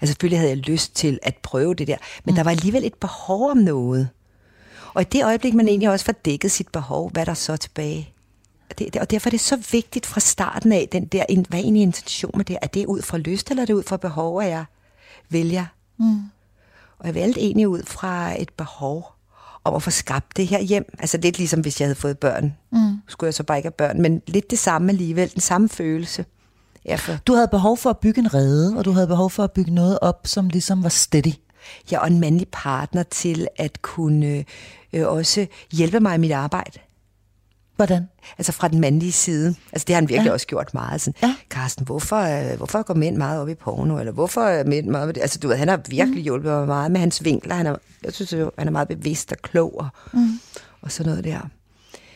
Altså 0.00 0.12
selvfølgelig 0.12 0.38
havde 0.38 0.50
jeg 0.50 0.58
lyst 0.58 0.96
til 0.96 1.18
at 1.22 1.36
prøve 1.42 1.74
det 1.74 1.86
der, 1.86 1.96
men 2.24 2.32
mm. 2.32 2.36
der 2.36 2.42
var 2.42 2.50
alligevel 2.50 2.84
et 2.84 2.94
behov 2.94 3.50
om 3.50 3.56
noget. 3.56 4.08
Og 4.94 5.02
i 5.02 5.04
det 5.04 5.24
øjeblik, 5.24 5.54
man 5.54 5.68
egentlig 5.68 5.90
også 5.90 6.04
får 6.04 6.12
dækket 6.12 6.50
sit 6.50 6.68
behov, 6.68 7.10
hvad 7.10 7.22
er 7.22 7.24
der 7.24 7.34
så 7.34 7.56
tilbage? 7.56 8.12
Det, 8.78 8.94
det, 8.94 8.96
og 8.96 9.10
derfor 9.10 9.28
er 9.28 9.30
det 9.30 9.40
så 9.40 9.56
vigtigt 9.72 10.06
fra 10.06 10.20
starten 10.20 10.72
af, 10.72 10.88
den 10.92 11.06
der, 11.06 11.24
hvad 11.48 11.58
er 11.58 11.62
egentlig 11.62 11.82
intention 11.82 12.32
med 12.36 12.44
det? 12.44 12.58
Er 12.62 12.66
det 12.66 12.86
ud 12.86 13.02
fra 13.02 13.18
lyst, 13.18 13.50
eller 13.50 13.62
er 13.62 13.66
det 13.66 13.74
ud 13.74 13.82
fra 13.82 13.96
behov, 13.96 14.42
at 14.42 14.48
jeg 14.48 14.64
vælger? 15.28 15.66
Mm. 15.98 16.22
Og 16.98 17.06
jeg 17.06 17.14
valgte 17.14 17.40
egentlig 17.40 17.68
ud 17.68 17.82
fra 17.82 18.42
et 18.42 18.50
behov 18.50 19.17
om 19.68 19.74
at 19.74 19.82
få 19.82 19.90
skabt 19.90 20.36
det 20.36 20.46
her 20.46 20.60
hjem. 20.60 20.94
Altså 20.98 21.18
lidt 21.18 21.38
ligesom 21.38 21.60
hvis 21.60 21.80
jeg 21.80 21.86
havde 21.86 21.94
fået 21.94 22.18
børn. 22.18 22.54
Mm. 22.72 22.96
Skulle 23.08 23.28
jeg 23.28 23.34
så 23.34 23.42
bare 23.42 23.58
ikke 23.58 23.66
have 23.66 23.72
børn, 23.72 24.02
men 24.02 24.22
lidt 24.26 24.50
det 24.50 24.58
samme 24.58 24.88
alligevel, 24.88 25.32
den 25.32 25.40
samme 25.40 25.68
følelse. 25.68 26.24
for... 26.96 27.16
Du 27.26 27.34
havde 27.34 27.48
behov 27.48 27.76
for 27.76 27.90
at 27.90 27.98
bygge 27.98 28.20
en 28.20 28.34
rede, 28.34 28.76
og 28.76 28.84
du 28.84 28.92
havde 28.92 29.06
behov 29.06 29.30
for 29.30 29.44
at 29.44 29.52
bygge 29.52 29.74
noget 29.74 29.98
op, 30.02 30.20
som 30.24 30.48
ligesom 30.48 30.82
var 30.82 30.88
steady. 30.88 31.32
Ja, 31.92 32.00
og 32.00 32.06
en 32.06 32.20
mandlig 32.20 32.46
partner 32.52 33.02
til 33.02 33.48
at 33.56 33.82
kunne 33.82 34.44
øh, 34.92 35.08
også 35.08 35.46
hjælpe 35.72 36.00
mig 36.00 36.14
i 36.14 36.18
mit 36.18 36.32
arbejde. 36.32 36.78
Hvordan? 37.78 38.08
Altså 38.38 38.52
fra 38.52 38.68
den 38.68 38.80
mandlige 38.80 39.12
side. 39.12 39.54
Altså 39.72 39.84
det 39.84 39.94
har 39.94 40.00
han 40.00 40.08
virkelig 40.08 40.28
ja. 40.28 40.32
også 40.32 40.46
gjort 40.46 40.74
meget. 40.74 41.00
Sådan, 41.00 41.14
ja. 41.22 41.34
Carsten, 41.50 41.86
hvorfor, 41.86 42.16
øh, 42.16 42.56
hvorfor 42.56 42.82
går 42.82 42.94
mænd 42.94 43.16
meget 43.16 43.40
op 43.40 43.48
i 43.48 43.54
porno? 43.54 43.98
Eller 43.98 44.12
hvorfor 44.12 44.40
er 44.40 44.64
mænd 44.64 44.86
meget... 44.86 45.18
Altså 45.18 45.38
du 45.38 45.48
ved, 45.48 45.56
han 45.56 45.68
har 45.68 45.80
virkelig 45.88 46.18
mm. 46.18 46.24
hjulpet 46.24 46.52
mig 46.52 46.66
meget 46.66 46.90
med 46.90 47.00
hans 47.00 47.24
vinkler. 47.24 47.54
Han 47.54 47.66
er, 47.66 47.76
jeg 48.04 48.12
synes, 48.12 48.32
jo, 48.32 48.50
han 48.58 48.66
er 48.66 48.72
meget 48.72 48.88
bevidst 48.88 49.32
og 49.32 49.38
klog 49.38 49.80
og, 49.80 49.88
mm. 50.12 50.40
og 50.80 50.92
sådan 50.92 51.10
noget 51.10 51.24
der. 51.24 51.48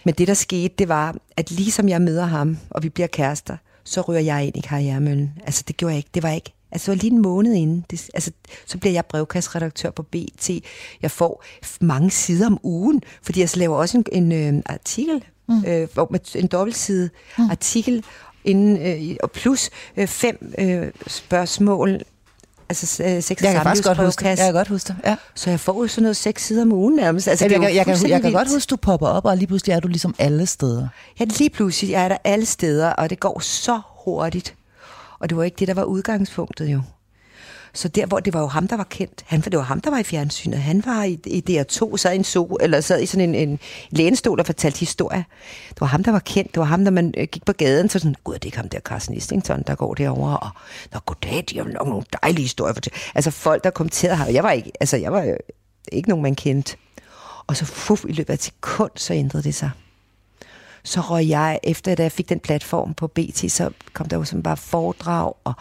Men 0.05 0.15
det, 0.15 0.29
der 0.29 0.35
skete, 0.35 0.75
det 0.79 0.89
var, 0.89 1.17
at 1.37 1.51
ligesom 1.51 1.89
jeg 1.89 2.03
møder 2.03 2.25
ham, 2.25 2.59
og 2.71 2.83
vi 2.83 2.89
bliver 2.89 3.07
kærester, 3.07 3.57
så 3.85 4.01
ryger 4.01 4.21
jeg 4.21 4.45
ind 4.45 4.57
i 4.57 4.61
karrieremøllen. 4.61 5.33
Altså 5.47 5.65
det 5.69 5.77
gjorde 5.77 5.93
jeg 5.93 5.99
ikke. 5.99 6.11
Det 6.15 6.23
var 6.23 6.31
ikke 6.31 6.55
Altså, 6.73 6.93
det 6.93 6.99
var 6.99 7.03
lige 7.03 7.13
en 7.13 7.23
måned 7.23 7.55
inden. 7.55 7.85
Det, 7.91 8.11
altså, 8.15 8.31
så 8.67 8.79
bliver 8.79 8.93
jeg 8.93 9.07
brevkastredaktør 9.07 9.91
på 9.91 10.03
BT. 10.03 10.51
Jeg 11.03 11.11
får 11.11 11.45
mange 11.81 12.11
sider 12.11 12.47
om 12.47 12.61
ugen, 12.63 13.03
fordi 13.23 13.41
jeg 13.41 13.49
laver 13.57 13.77
også 13.77 13.99
en, 13.99 14.05
en 14.13 14.57
øh, 14.57 14.63
artikel 14.67 15.25
mm. 15.49 15.65
øh, 15.67 15.89
med 16.11 16.37
en 16.37 16.47
dobbeltside 16.47 17.11
mm. 17.39 17.51
artikel, 17.51 18.05
inden, 18.45 18.77
øh, 19.11 19.17
og 19.23 19.31
plus 19.31 19.71
øh, 19.97 20.07
fem 20.07 20.55
øh, 20.59 20.91
spørgsmål 21.07 22.03
altså 22.69 23.03
øh, 23.03 23.23
seks 23.23 23.43
jeg 23.43 23.53
kan 23.53 23.63
faktisk 23.63 23.85
godt 23.85 23.99
huske 23.99 24.29
Jeg 24.29 24.37
kan 24.37 24.53
godt 24.53 24.69
huske 24.69 24.89
det, 24.89 24.97
ja. 25.05 25.17
Så 25.35 25.51
jeg 25.51 25.61
får 25.61 25.83
jo 25.83 25.89
sådan 25.89 26.03
noget 26.03 26.17
seks 26.17 26.47
sider 26.47 26.63
om 26.63 26.73
ugen 26.73 26.97
nærmest. 26.97 27.29
Altså, 27.29 27.45
jeg, 27.45 27.63
jeg, 27.63 27.75
jeg, 27.75 27.87
kan, 27.87 28.09
jeg 28.09 28.23
kan 28.23 28.33
godt 28.33 28.49
huske, 28.53 28.71
du 28.71 28.77
popper 28.77 29.09
op, 29.09 29.25
og 29.25 29.37
lige 29.37 29.47
pludselig 29.47 29.73
er 29.73 29.81
du 29.81 29.89
ligesom 29.89 30.15
alle 30.19 30.47
steder. 30.47 30.89
Ja, 31.21 31.25
lige 31.25 31.51
pludselig 31.51 31.95
er 31.95 32.09
der 32.09 32.17
alle 32.25 32.47
steder, 32.47 32.91
og 32.91 33.11
det 33.11 33.21
går 33.21 33.41
så 33.41 33.81
hurtigt. 34.05 34.55
Og 35.19 35.29
det 35.29 35.37
var 35.37 35.43
ikke 35.43 35.57
det, 35.59 35.69
der 35.69 35.75
var 35.75 35.85
udgangspunktet 35.85 36.69
jo. 36.69 36.83
Så 37.75 37.89
der, 37.89 38.07
hvor 38.07 38.21
det 38.21 38.35
var 38.35 38.41
jo 38.41 38.47
ham, 38.47 38.69
der 38.69 38.77
var 38.77 38.85
kendt. 38.85 39.25
Han, 39.27 39.43
for 39.43 39.51
det 39.51 39.59
var 39.59 39.65
ham, 39.65 39.81
der 39.81 39.91
var 39.91 39.99
i 39.99 40.03
fjernsynet. 40.03 40.59
Han 40.59 40.83
var 40.87 41.05
i, 41.05 41.19
i 41.27 41.45
DR2, 41.51 41.97
sad 41.97 42.13
i 42.13 42.17
en 42.17 42.25
so, 42.25 42.57
eller 42.61 42.81
sad 42.81 43.03
i 43.03 43.07
sådan 43.07 43.35
en, 43.35 43.49
en 43.49 43.59
lænestol 43.91 44.41
og 44.41 44.47
fortalte 44.47 44.81
historie. 44.81 45.25
Det 45.69 45.81
var 45.81 45.87
ham, 45.87 46.05
der 46.05 46.13
var 46.13 46.19
kendt. 46.19 46.55
Det 46.55 46.61
var 46.61 46.67
ham, 46.67 46.85
der 46.85 46.91
man 46.91 47.15
øh, 47.17 47.29
gik 47.33 47.45
på 47.45 47.53
gaden, 47.53 47.89
så 47.89 47.99
sådan, 47.99 48.15
gud, 48.25 48.39
det 48.39 48.53
er 48.53 48.57
ham 48.57 48.69
der, 48.69 48.81
Carsten 48.81 49.17
Istington, 49.17 49.63
der 49.67 49.75
går 49.75 49.95
derovre. 49.95 50.37
Og, 50.39 50.51
nå, 50.93 50.99
goddag, 51.07 51.45
de 51.51 51.59
har 51.59 51.65
nok 51.65 51.89
nogle 51.89 52.05
dejlige 52.23 52.43
historier. 52.43 52.75
For 52.75 52.83
altså 53.15 53.31
folk, 53.31 53.65
der 53.65 53.71
kommenterede 53.71 54.17
ham. 54.17 54.35
Jeg 54.35 54.43
var 54.43 54.51
ikke, 54.51 54.73
altså, 54.81 54.97
jeg 54.97 55.13
var 55.13 55.23
øh, 55.23 55.37
ikke 55.93 56.09
nogen, 56.09 56.23
man 56.23 56.35
kendte. 56.35 56.77
Og 57.47 57.57
så 57.57 57.65
fuff, 57.65 58.05
i 58.09 58.13
løbet 58.13 58.31
af 58.31 58.35
et 58.35 58.43
sekund, 58.43 58.91
så 58.97 59.15
ændrede 59.15 59.45
det 59.45 59.55
sig 59.55 59.71
så 60.85 61.01
røg 61.01 61.29
jeg, 61.29 61.61
efter 61.63 61.93
at 61.93 62.01
jeg 62.01 62.13
fik 62.13 62.29
den 62.29 62.41
platform 62.41 62.95
på 62.95 63.07
BT, 63.07 63.53
så 63.53 63.71
kom 63.93 64.09
der 64.09 64.17
jo 64.17 64.25
som 64.25 64.43
bare 64.43 64.57
foredrag 64.57 65.35
og 65.45 65.55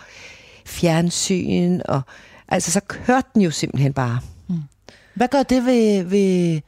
fjernsyn, 0.71 1.81
og 1.85 2.01
altså 2.47 2.71
så 2.71 2.79
kørte 2.87 3.27
den 3.33 3.41
jo 3.41 3.51
simpelthen 3.51 3.93
bare. 3.93 4.19
Mm. 4.47 4.55
Hvad 5.13 5.27
gør 5.27 5.43
det 5.43 5.65
ved, 5.65 6.03
ved 6.03 6.61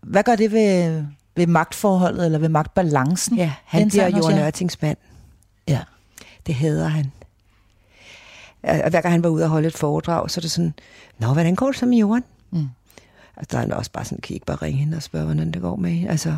hvad 0.00 0.22
gør 0.22 0.36
det 0.36 0.52
ved, 0.52 1.04
ved 1.36 1.46
magtforholdet, 1.46 2.24
eller 2.24 2.38
ved 2.38 2.48
magtbalancen? 2.48 3.36
Ja, 3.36 3.52
han 3.64 3.88
bliver 3.88 4.08
Johan 4.08 4.38
Ørtings 4.38 4.82
mand. 4.82 4.98
Ja. 5.68 5.80
Det 6.46 6.54
hader 6.54 6.88
han. 6.88 7.12
Og 8.62 8.90
hver 8.90 9.00
gang 9.00 9.12
han 9.12 9.22
var 9.22 9.28
ude 9.28 9.44
og 9.44 9.50
holde 9.50 9.68
et 9.68 9.76
foredrag, 9.76 10.30
så 10.30 10.40
er 10.40 10.42
det 10.42 10.50
sådan, 10.50 10.74
Nå, 11.18 11.32
hvordan 11.32 11.54
går 11.54 11.66
det 11.66 11.76
så 11.76 11.86
med 11.86 11.98
Johan? 11.98 12.24
Mm. 12.50 12.68
Og 13.36 13.50
der 13.50 13.56
er 13.56 13.60
han 13.60 13.72
også 13.72 13.90
bare 13.92 14.04
sådan, 14.04 14.18
kan 14.18 14.32
I 14.32 14.34
ikke 14.34 14.46
bare 14.46 14.56
ringe 14.56 14.78
hende 14.78 14.96
og 14.96 15.02
spørge, 15.02 15.24
hvordan 15.24 15.50
det 15.50 15.62
går 15.62 15.76
med 15.76 15.90
hende? 15.90 16.10
Altså, 16.10 16.36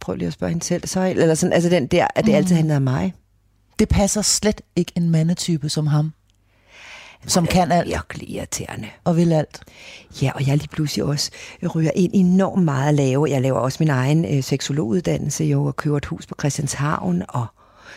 prøv 0.00 0.14
lige 0.14 0.26
at 0.26 0.32
spørge 0.32 0.50
hende 0.50 0.64
selv. 0.64 0.86
Så, 0.86 1.00
eller 1.00 1.34
sådan, 1.34 1.52
altså 1.52 1.70
den 1.70 1.86
der, 1.86 2.06
at 2.14 2.24
det 2.24 2.32
mm. 2.32 2.36
altid 2.36 2.56
handler 2.56 2.76
om 2.76 2.82
mig. 2.82 3.14
Det 3.80 3.88
passer 3.88 4.22
slet 4.22 4.60
ikke 4.76 4.92
en 4.96 5.10
mandetype 5.10 5.68
som 5.68 5.86
ham. 5.86 6.12
Som 7.26 7.46
kan 7.46 7.72
alt. 7.72 7.88
Virkelig 7.88 8.30
irriterende. 8.30 8.88
Og 9.04 9.16
vil 9.16 9.32
alt. 9.32 9.60
Ja, 10.22 10.30
og 10.34 10.46
jeg 10.46 10.56
lige 10.56 10.68
pludselig 10.68 11.04
også 11.04 11.30
ryger 11.74 11.90
ind 11.94 12.10
enormt 12.14 12.64
meget 12.64 12.88
at 12.88 12.94
lave. 12.94 13.30
Jeg 13.30 13.42
laver 13.42 13.58
også 13.58 13.76
min 13.80 13.90
egen 13.90 14.36
øh, 14.36 14.42
seksologuddannelse 14.42 15.44
jo, 15.44 15.64
og 15.64 15.76
køber 15.76 15.96
et 15.96 16.04
hus 16.04 16.26
på 16.26 16.34
Christianshavn, 16.40 17.22
og 17.28 17.46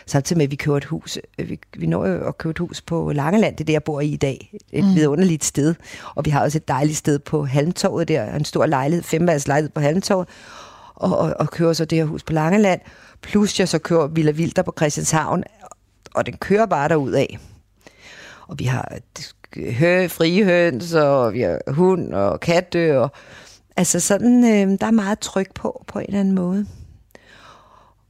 samtidig 0.05 0.37
med, 0.37 0.45
at 0.45 0.51
vi 0.51 0.55
køber 0.55 0.77
et 0.77 0.85
hus, 0.85 1.17
øh, 1.37 1.49
vi, 1.49 1.59
vi 1.77 1.85
når 1.85 2.07
jo 2.07 2.27
at 2.27 2.37
købe 2.37 2.51
et 2.51 2.59
hus 2.59 2.81
på 2.81 3.11
Langeland, 3.11 3.55
det 3.55 3.63
er 3.63 3.65
der, 3.65 3.73
jeg 3.73 3.83
bor 3.83 4.01
i 4.01 4.07
i 4.07 4.17
dag. 4.17 4.57
Et 4.71 4.83
mm. 4.83 4.95
vidunderligt 4.95 5.43
sted. 5.43 5.75
Og 6.15 6.25
vi 6.25 6.29
har 6.29 6.41
også 6.41 6.57
et 6.57 6.67
dejligt 6.67 6.97
sted 6.97 7.19
på 7.19 7.45
Halmtorvet 7.45 8.07
der, 8.07 8.35
en 8.35 8.45
stor 8.45 8.65
lejlighed, 8.65 9.03
femværelses 9.03 9.47
lejlighed 9.47 9.71
på 9.71 9.81
Halmtorvet, 9.81 10.27
og, 10.95 11.17
og, 11.17 11.33
og 11.39 11.49
kører 11.49 11.73
så 11.73 11.85
det 11.85 11.97
her 11.97 12.05
hus 12.05 12.23
på 12.23 12.33
Langeland. 12.33 12.81
Plus 13.21 13.59
jeg 13.59 13.69
så 13.69 13.79
kører 13.79 14.07
Villa 14.07 14.31
Vilder 14.31 14.61
på 14.61 14.73
Christianshavn, 14.77 15.43
og 16.13 16.25
den 16.25 16.37
kører 16.37 16.65
bare 16.65 16.89
derud 16.89 17.11
af. 17.11 17.39
Og 18.47 18.59
vi 18.59 18.65
har 18.65 18.97
hø, 19.55 20.07
frie 20.07 20.43
høns, 20.43 20.93
og 20.93 21.33
vi 21.33 21.41
har 21.41 21.71
hund 21.71 22.13
og 22.13 22.39
katte, 22.39 22.99
og 22.99 23.11
altså 23.77 23.99
sådan, 23.99 24.43
øh, 24.43 24.79
der 24.79 24.87
er 24.87 24.91
meget 24.91 25.19
tryk 25.19 25.53
på, 25.53 25.83
på 25.87 25.99
en 25.99 26.05
eller 26.05 26.19
anden 26.19 26.35
måde. 26.35 26.65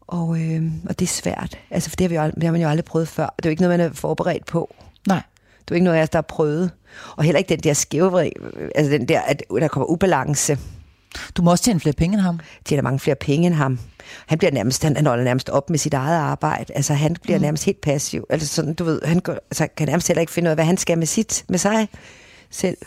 Og, 0.08 0.42
øh, 0.42 0.64
og 0.90 1.00
det 1.00 1.06
er 1.06 1.10
svært, 1.10 1.58
altså 1.70 1.90
for 1.90 1.96
det 1.96 2.04
har, 2.04 2.10
vi 2.10 2.16
jo, 2.16 2.32
det 2.36 2.44
har 2.44 2.52
man 2.52 2.62
jo 2.62 2.68
aldrig 2.68 2.86
prøvet 2.86 3.08
før. 3.08 3.34
Det 3.38 3.46
er 3.46 3.50
jo 3.50 3.52
ikke 3.52 3.62
noget, 3.62 3.80
man 3.80 3.90
er 3.90 3.94
forberedt 3.94 4.46
på. 4.46 4.74
Nej. 5.08 5.22
Det 5.60 5.72
er 5.72 5.76
jo 5.76 5.76
ikke 5.76 5.86
noget 5.86 6.02
os, 6.02 6.10
der 6.10 6.18
har 6.18 6.22
prøvet. 6.22 6.72
Og 7.16 7.24
heller 7.24 7.38
ikke 7.38 7.50
den 7.50 7.60
der 7.60 7.74
skæve, 7.74 8.32
altså 8.76 8.92
den 8.92 9.08
der, 9.08 9.22
at 9.22 9.44
der 9.50 9.68
kommer 9.68 9.90
ubalance. 9.90 10.58
Du 11.38 11.42
må 11.42 11.52
også 11.52 11.64
tjene 11.64 11.80
flere 11.80 11.94
penge 11.94 12.14
end 12.14 12.22
ham. 12.22 12.40
Tjener 12.66 12.84
mange 12.84 13.00
flere 13.00 13.16
penge 13.16 13.48
end 13.48 13.56
ham. 13.56 13.80
Han 14.28 14.38
bliver 14.38 14.52
nærmest, 14.52 14.84
han, 14.84 14.96
han 14.96 15.06
holder 15.06 15.24
nærmest 15.24 15.50
op 15.50 15.70
med 15.70 15.80
sit 15.80 15.94
eget 15.94 16.18
arbejde. 16.18 16.74
Altså 16.74 16.94
han 16.94 17.16
bliver 17.24 17.38
mm. 17.38 17.42
nærmest 17.42 17.66
helt 17.66 17.82
passiv. 17.82 18.26
Altså 18.30 18.48
sådan, 18.48 18.74
du 18.74 18.84
ved, 18.84 19.02
han 19.06 19.20
går, 19.20 19.34
altså, 19.34 19.68
kan 19.78 19.88
nærmest 19.88 20.08
heller 20.08 20.22
ikke 20.22 20.34
finde 20.34 20.48
ud 20.48 20.50
af, 20.50 20.56
hvad 20.58 20.66
han 20.66 20.78
skal 20.78 20.98
med 20.98 21.08
sit, 21.08 21.46
med 21.50 21.58
sig 21.58 21.88
selv. 22.52 22.78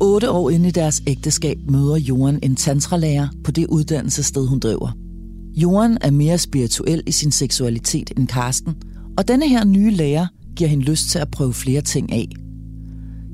Otte 0.00 0.30
år 0.30 0.50
inde 0.50 0.68
i 0.68 0.70
deres 0.70 1.02
ægteskab 1.06 1.58
møder 1.68 1.96
Johan 1.96 2.38
en 2.42 2.56
tantralærer 2.56 3.28
på 3.44 3.50
det 3.50 3.66
uddannelsessted, 3.66 4.46
hun 4.46 4.60
driver. 4.60 4.96
Johan 5.54 5.98
er 6.00 6.10
mere 6.10 6.38
spirituel 6.38 7.02
i 7.06 7.12
sin 7.12 7.32
seksualitet 7.32 8.12
end 8.16 8.28
Karsten, 8.28 8.74
og 9.18 9.28
denne 9.28 9.48
her 9.48 9.64
nye 9.64 9.90
lærer 9.90 10.26
giver 10.56 10.70
hende 10.70 10.84
lyst 10.84 11.10
til 11.10 11.18
at 11.18 11.30
prøve 11.30 11.54
flere 11.54 11.80
ting 11.80 12.12
af. 12.12 12.28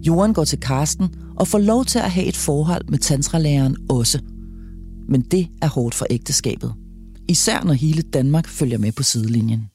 Johan 0.06 0.32
går 0.32 0.44
til 0.44 0.60
Karsten 0.60 1.08
og 1.38 1.48
får 1.48 1.58
lov 1.58 1.84
til 1.84 1.98
at 1.98 2.10
have 2.10 2.26
et 2.26 2.36
forhold 2.36 2.84
med 2.88 2.98
tantralæreren 2.98 3.76
også. 3.88 4.18
Men 5.08 5.20
det 5.20 5.48
er 5.62 5.68
hårdt 5.68 5.94
for 5.94 6.06
ægteskabet. 6.10 6.74
Især 7.28 7.62
når 7.64 7.72
hele 7.72 8.02
Danmark 8.02 8.48
følger 8.48 8.78
med 8.78 8.92
på 8.92 9.02
sidelinjen. 9.02 9.70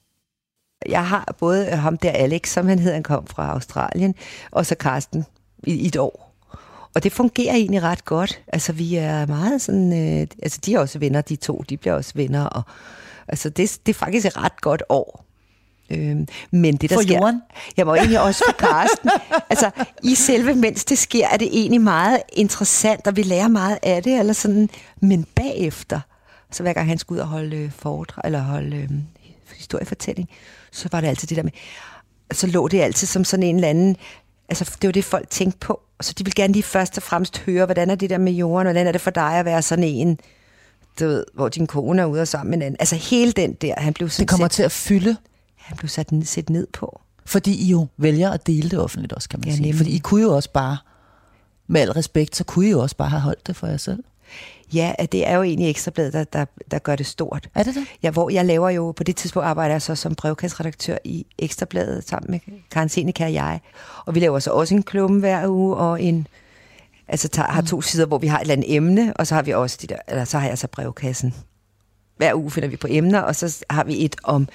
Jeg 0.89 1.07
har 1.07 1.35
både 1.39 1.65
øh, 1.65 1.77
ham 1.77 1.97
der 1.97 2.11
Alex, 2.11 2.49
som 2.49 2.67
han 2.67 2.79
hedder, 2.79 2.93
han 2.93 3.03
kom 3.03 3.27
fra 3.27 3.51
Australien, 3.51 4.15
og 4.51 4.65
så 4.65 4.75
Karsten 4.75 5.25
i, 5.67 5.87
et 5.87 5.97
år. 5.97 6.35
Og 6.95 7.03
det 7.03 7.11
fungerer 7.11 7.55
egentlig 7.55 7.83
ret 7.83 8.05
godt. 8.05 8.41
Altså, 8.47 8.73
vi 8.73 8.95
er 8.95 9.25
meget 9.25 9.61
sådan... 9.61 9.93
Øh, 9.93 10.27
altså, 10.43 10.59
de 10.65 10.73
er 10.73 10.79
også 10.79 10.99
venner, 10.99 11.21
de 11.21 11.35
to. 11.35 11.63
De 11.69 11.77
bliver 11.77 11.93
også 11.93 12.11
venner. 12.15 12.43
Og, 12.45 12.63
altså, 13.27 13.49
det, 13.49 13.79
det 13.85 13.93
er 13.93 13.97
faktisk 13.97 14.25
et 14.25 14.37
ret 14.37 14.61
godt 14.61 14.83
år. 14.89 15.25
Øhm, 15.89 16.27
men 16.51 16.75
det 16.75 16.89
der 16.89 16.95
For 16.95 17.01
sker, 17.01 17.15
Johan? 17.15 17.41
Jeg 17.77 17.85
må 17.85 17.95
egentlig 17.95 18.19
også 18.19 18.43
for 18.47 18.67
Karsten. 18.67 19.09
altså, 19.49 19.71
i 20.03 20.15
selve 20.15 20.55
mens 20.55 20.85
det 20.85 20.97
sker, 20.97 21.27
er 21.27 21.37
det 21.37 21.47
egentlig 21.51 21.81
meget 21.81 22.19
interessant, 22.33 23.07
og 23.07 23.15
vi 23.15 23.23
lærer 23.23 23.47
meget 23.47 23.79
af 23.83 24.03
det, 24.03 24.19
eller 24.19 24.33
sådan, 24.33 24.69
men 25.01 25.25
bagefter, 25.35 25.99
så 26.51 26.63
hver 26.63 26.73
gang 26.73 26.87
han 26.87 26.97
skulle 26.97 27.17
ud 27.17 27.21
og 27.21 27.27
holde 27.27 27.57
øh, 27.57 27.71
foredrag, 27.71 28.21
eller 28.25 28.39
holde 28.39 28.77
øh, 28.77 28.89
historiefortælling, 29.55 30.29
så 30.71 30.89
var 30.91 31.01
det 31.01 31.07
altid 31.07 31.27
det 31.27 31.37
der 31.37 31.43
med, 31.43 31.51
så 32.31 32.47
lå 32.47 32.67
det 32.67 32.81
altid 32.81 33.07
som 33.07 33.23
sådan 33.23 33.43
en 33.43 33.55
eller 33.55 33.67
anden, 33.67 33.97
altså 34.49 34.77
det 34.81 34.87
var 34.87 34.91
det 34.91 35.05
folk 35.05 35.29
tænkte 35.29 35.59
på, 35.59 35.81
så 36.01 36.13
de 36.13 36.23
vil 36.25 36.35
gerne 36.35 36.53
lige 36.53 36.63
først 36.63 36.97
og 36.97 37.03
fremmest 37.03 37.37
høre, 37.37 37.65
hvordan 37.65 37.89
er 37.89 37.95
det 37.95 38.09
der 38.09 38.17
med 38.17 38.33
jorden, 38.33 38.65
hvordan 38.65 38.87
er 38.87 38.91
det 38.91 39.01
for 39.01 39.11
dig 39.11 39.33
at 39.33 39.45
være 39.45 39.61
sådan 39.61 39.83
en, 39.83 40.19
du 40.99 41.05
ved, 41.05 41.25
hvor 41.33 41.49
din 41.49 41.67
kone 41.67 42.01
er 42.01 42.05
ude 42.05 42.21
og 42.21 42.27
sammen 42.27 42.49
med 42.49 42.57
en 42.57 42.61
anden. 42.61 42.77
Altså 42.79 42.95
hele 42.95 43.31
den 43.31 43.53
der, 43.53 43.73
han 43.77 43.93
blev 43.93 44.09
sådan 44.09 44.23
Det 44.23 44.29
kommer 44.29 44.47
set, 44.47 44.51
til 44.51 44.63
at 44.63 44.71
fylde, 44.71 45.17
han 45.63 45.77
blev 45.77 45.89
sat 45.89 46.09
set 46.23 46.49
ned 46.49 46.67
på. 46.73 47.01
fordi 47.25 47.63
I 47.65 47.69
jo 47.71 47.87
vælger 47.97 48.29
at 48.31 48.47
dele 48.47 48.69
det 48.69 48.79
offentligt 48.79 49.13
også, 49.13 49.29
kan 49.29 49.39
man 49.39 49.47
Ja, 49.47 49.51
sige. 49.55 49.61
nemlig. 49.61 49.77
Fordi 49.77 49.95
I 49.95 49.99
kunne 49.99 50.21
jo 50.21 50.35
også 50.35 50.49
bare, 50.51 50.77
med 51.67 51.81
al 51.81 51.91
respekt, 51.91 52.35
så 52.35 52.43
kunne 52.43 52.67
I 52.67 52.69
jo 52.69 52.79
også 52.79 52.95
bare 52.95 53.09
have 53.09 53.21
holdt 53.21 53.47
det 53.47 53.55
for 53.55 53.67
jer 53.67 53.77
selv. 53.77 54.03
Ja, 54.73 54.93
det 55.11 55.27
er 55.27 55.35
jo 55.35 55.43
egentlig 55.43 55.69
Ekstrabladet, 55.69 56.13
der, 56.13 56.23
der, 56.23 56.45
der 56.71 56.79
gør 56.79 56.95
det 56.95 57.05
stort. 57.05 57.49
Er 57.55 57.63
det 57.63 57.75
det? 57.75 57.83
Ja, 58.03 58.11
hvor 58.11 58.29
jeg 58.29 58.45
laver 58.45 58.69
jo, 58.69 58.91
på 58.91 59.03
det 59.03 59.15
tidspunkt 59.15 59.45
arbejder 59.47 59.73
jeg 59.73 59.81
så 59.81 59.95
som 59.95 60.15
brevkastredaktør 60.15 60.97
i 61.03 61.25
Ekstrabladet 61.39 62.07
sammen 62.09 62.31
med 62.31 62.39
Karen 62.71 62.89
Seneca 62.89 63.23
og 63.25 63.33
jeg. 63.33 63.59
Og 64.05 64.15
vi 64.15 64.19
laver 64.19 64.39
så 64.39 64.51
også 64.51 64.75
en 64.75 64.83
klumme 64.83 65.19
hver 65.19 65.47
uge, 65.47 65.75
og 65.75 66.03
en, 66.03 66.27
altså 67.07 67.27
tager, 67.27 67.47
har 67.51 67.61
to 67.61 67.81
sider, 67.81 68.05
hvor 68.05 68.17
vi 68.17 68.27
har 68.27 68.37
et 68.37 68.41
eller 68.41 68.53
andet 68.53 68.75
emne, 68.75 69.13
og 69.15 69.27
så 69.27 69.35
har 69.35 69.41
vi 69.41 69.53
også 69.53 69.77
de 69.81 69.87
der, 69.87 69.97
eller 70.07 70.25
så 70.25 70.37
har 70.39 70.47
jeg 70.47 70.57
så 70.57 70.67
brevkassen. 70.67 71.33
Hver 72.23 72.33
uge 72.35 72.51
finder 72.51 72.69
vi 72.69 72.75
på 72.75 72.87
emner, 72.89 73.19
og 73.19 73.35
så 73.35 73.65
har 73.69 73.83
vi 73.83 74.05
et 74.05 74.15
om 74.23 74.47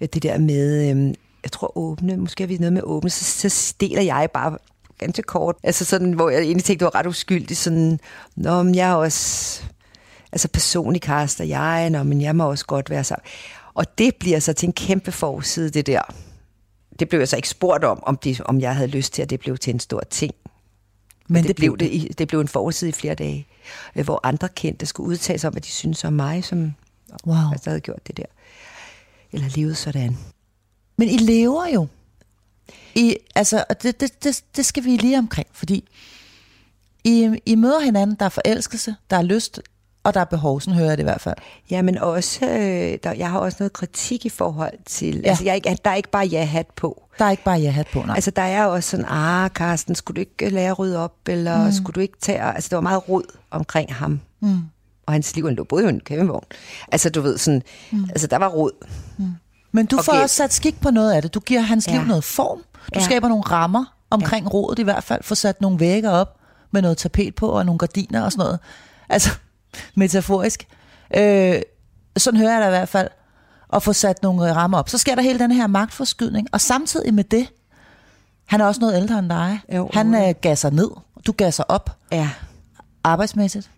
øh, 0.00 0.08
det 0.14 0.22
der 0.22 0.38
med, 0.38 0.90
øhm, 0.90 1.14
jeg 1.42 1.52
tror 1.52 1.78
åbne, 1.78 2.16
måske 2.16 2.42
har 2.42 2.48
vi 2.48 2.56
noget 2.56 2.72
med 2.72 2.82
åbne, 2.84 3.10
så, 3.10 3.50
så 3.50 3.74
deler 3.80 4.02
jeg 4.02 4.28
bare 4.34 4.58
ganske 4.98 5.22
kort, 5.22 5.56
altså 5.62 5.84
sådan, 5.84 6.12
hvor 6.12 6.30
jeg 6.30 6.40
egentlig 6.40 6.64
tænkte, 6.64 6.84
det 6.84 6.92
var 6.94 6.98
ret 6.98 7.06
uskyldigt, 7.06 7.58
sådan, 7.58 8.00
nå, 8.36 8.62
men 8.62 8.74
jeg 8.74 8.90
er 8.90 8.94
også, 8.94 9.62
altså 10.32 10.48
personlig 10.48 11.02
kaster 11.02 11.44
jeg, 11.44 11.90
nå, 11.90 12.02
men 12.02 12.20
jeg 12.20 12.36
må 12.36 12.50
også 12.50 12.66
godt 12.66 12.90
være 12.90 13.04
sammen. 13.04 13.24
Og 13.74 13.98
det 13.98 14.14
bliver 14.20 14.38
så 14.38 14.52
til 14.52 14.66
en 14.66 14.72
kæmpe 14.72 15.12
forside, 15.12 15.70
det 15.70 15.86
der. 15.86 16.02
Det 16.98 17.08
blev 17.08 17.20
jeg 17.20 17.28
så 17.28 17.36
ikke 17.36 17.48
spurgt 17.48 17.84
om, 17.84 18.02
om, 18.02 18.16
det, 18.16 18.40
om 18.40 18.60
jeg 18.60 18.76
havde 18.76 18.88
lyst 18.88 19.12
til, 19.12 19.22
at 19.22 19.30
det 19.30 19.40
blev 19.40 19.58
til 19.58 19.74
en 19.74 19.80
stor 19.80 20.02
ting. 20.10 20.34
Men 21.28 21.42
det, 21.42 21.48
det, 21.48 21.56
blev 21.56 21.78
det, 21.78 21.86
i, 21.86 22.08
det 22.18 22.28
blev 22.28 22.40
en 22.40 22.48
forside 22.48 22.88
i 22.88 22.92
flere 22.92 23.14
dage, 23.14 23.46
øh, 23.96 24.04
hvor 24.04 24.20
andre 24.22 24.48
kendte 24.48 24.86
skulle 24.86 25.08
udtale 25.08 25.38
sig 25.38 25.48
om, 25.48 25.54
hvad 25.54 25.62
de 25.62 25.68
synes 25.68 26.04
om 26.04 26.12
mig, 26.12 26.44
som 26.44 26.74
Wow. 27.26 27.36
altså, 27.52 27.70
havde 27.70 27.80
gjort 27.80 28.06
det 28.06 28.16
der. 28.16 28.24
Eller 29.32 29.48
levet 29.56 29.76
sådan. 29.76 30.18
Men 30.98 31.08
I 31.08 31.16
lever 31.16 31.66
jo. 31.74 31.86
I, 32.94 33.16
altså, 33.34 33.64
og 33.68 33.82
det, 33.82 34.00
det, 34.00 34.24
det, 34.24 34.44
det 34.56 34.66
skal 34.66 34.84
vi 34.84 34.96
lige 34.96 35.18
omkring, 35.18 35.48
fordi 35.52 35.88
I, 37.04 37.40
I 37.46 37.54
møder 37.54 37.80
hinanden, 37.80 38.16
der 38.20 38.24
er 38.24 38.28
forelskelse, 38.30 38.96
der 39.10 39.16
er 39.16 39.22
lyst, 39.22 39.60
og 40.04 40.14
der 40.14 40.20
er 40.20 40.24
behov, 40.24 40.60
sådan 40.60 40.74
hører 40.74 40.88
jeg 40.88 40.96
det 40.98 41.02
i 41.02 41.04
hvert 41.04 41.20
fald. 41.20 41.34
Ja, 41.70 41.82
men 41.82 41.98
også, 41.98 42.46
øh, 42.46 42.98
der, 43.02 43.12
jeg 43.12 43.30
har 43.30 43.38
også 43.38 43.56
noget 43.60 43.72
kritik 43.72 44.26
i 44.26 44.28
forhold 44.28 44.74
til, 44.84 45.20
Ja. 45.20 45.28
altså 45.28 45.44
jeg 45.44 45.54
ikke, 45.54 45.76
der 45.84 45.90
er 45.90 45.94
ikke 45.94 46.10
bare 46.10 46.26
ja-hat 46.26 46.66
på. 46.76 47.02
Der 47.18 47.24
er 47.24 47.30
ikke 47.30 47.44
bare 47.44 47.58
ja-hat 47.58 47.86
på, 47.92 48.02
nej. 48.02 48.14
Altså, 48.14 48.30
der 48.30 48.42
er 48.42 48.64
også 48.66 48.90
sådan, 48.90 49.06
ah, 49.08 49.50
Karsten, 49.50 49.94
skulle 49.94 50.14
du 50.14 50.20
ikke 50.20 50.54
lære 50.54 50.70
at 50.70 50.78
rydde 50.78 50.98
op, 50.98 51.14
eller 51.28 51.64
mm. 51.64 51.72
skulle 51.72 51.94
du 51.94 52.00
ikke 52.00 52.18
tage... 52.20 52.40
Altså, 52.40 52.68
der 52.70 52.76
var 52.76 52.80
meget 52.80 53.08
rod 53.08 53.36
omkring 53.50 53.94
ham. 53.94 54.20
Mm. 54.40 54.58
Og 55.06 55.12
hans 55.12 55.34
liv, 55.36 55.46
han 55.46 55.54
lå 55.54 55.64
både 55.64 55.84
i 55.84 55.88
en 55.88 56.00
kæmpevogn. 56.00 56.44
Altså, 56.92 57.10
du 57.10 57.20
ved, 57.20 57.38
sådan... 57.38 57.62
Mm. 57.90 58.04
Altså, 58.10 58.26
der 58.26 58.36
var 58.36 58.48
rod. 58.48 58.70
Men 59.72 59.86
du 59.86 59.96
og 59.98 60.04
får 60.04 60.12
gæld. 60.12 60.22
også 60.22 60.36
sat 60.36 60.52
skik 60.52 60.80
på 60.80 60.90
noget 60.90 61.12
af 61.12 61.22
det. 61.22 61.34
Du 61.34 61.40
giver 61.40 61.60
hans 61.60 61.86
liv 61.88 61.98
Ja. 62.00 62.04
noget 62.04 62.24
form. 62.24 62.58
Du 62.94 63.00
Ja. 63.00 63.04
skaber 63.04 63.28
nogle 63.28 63.42
rammer 63.42 63.84
omkring 64.10 64.44
ja. 64.46 64.50
rådet 64.50 64.78
i 64.78 64.82
hvert 64.82 65.04
fald. 65.04 65.22
Får 65.22 65.34
sat 65.34 65.60
nogle 65.60 65.80
vægge 65.80 66.10
op 66.10 66.36
med 66.70 66.82
noget 66.82 66.98
tapet 66.98 67.34
på 67.34 67.48
og 67.48 67.66
nogle 67.66 67.78
gardiner 67.78 68.22
og 68.22 68.32
sådan 68.32 68.44
noget. 68.44 68.58
Altså, 69.08 69.30
metaforisk. 69.96 70.66
Øh, 71.16 71.54
sådan 72.16 72.40
hører 72.40 72.52
jeg 72.52 72.60
det 72.60 72.66
i 72.66 72.70
hvert 72.70 72.88
fald. 72.88 73.08
Og 73.68 73.82
få 73.82 73.92
sat 73.92 74.22
nogle 74.22 74.50
øh, 74.50 74.56
rammer 74.56 74.78
op. 74.78 74.88
Så 74.88 74.98
sker 74.98 75.14
der 75.14 75.22
hele 75.22 75.38
den 75.38 75.52
her 75.52 75.66
magtforskydning. 75.66 76.48
Og 76.52 76.60
samtidig 76.60 77.14
med 77.14 77.24
det, 77.24 77.48
han 78.46 78.60
er 78.60 78.64
også 78.64 78.80
noget 78.80 78.96
ældre 78.96 79.18
end 79.18 79.28
dig. 79.30 79.60
Jo. 79.76 79.90
Han 79.92 80.14
øh, 80.14 80.34
gasser 80.40 80.70
ned. 80.70 80.90
Du 81.26 81.32
gasser 81.32 81.64
op 81.68 81.90
Ja. 82.12 82.30
arbejdsmæssigt. 83.04 83.70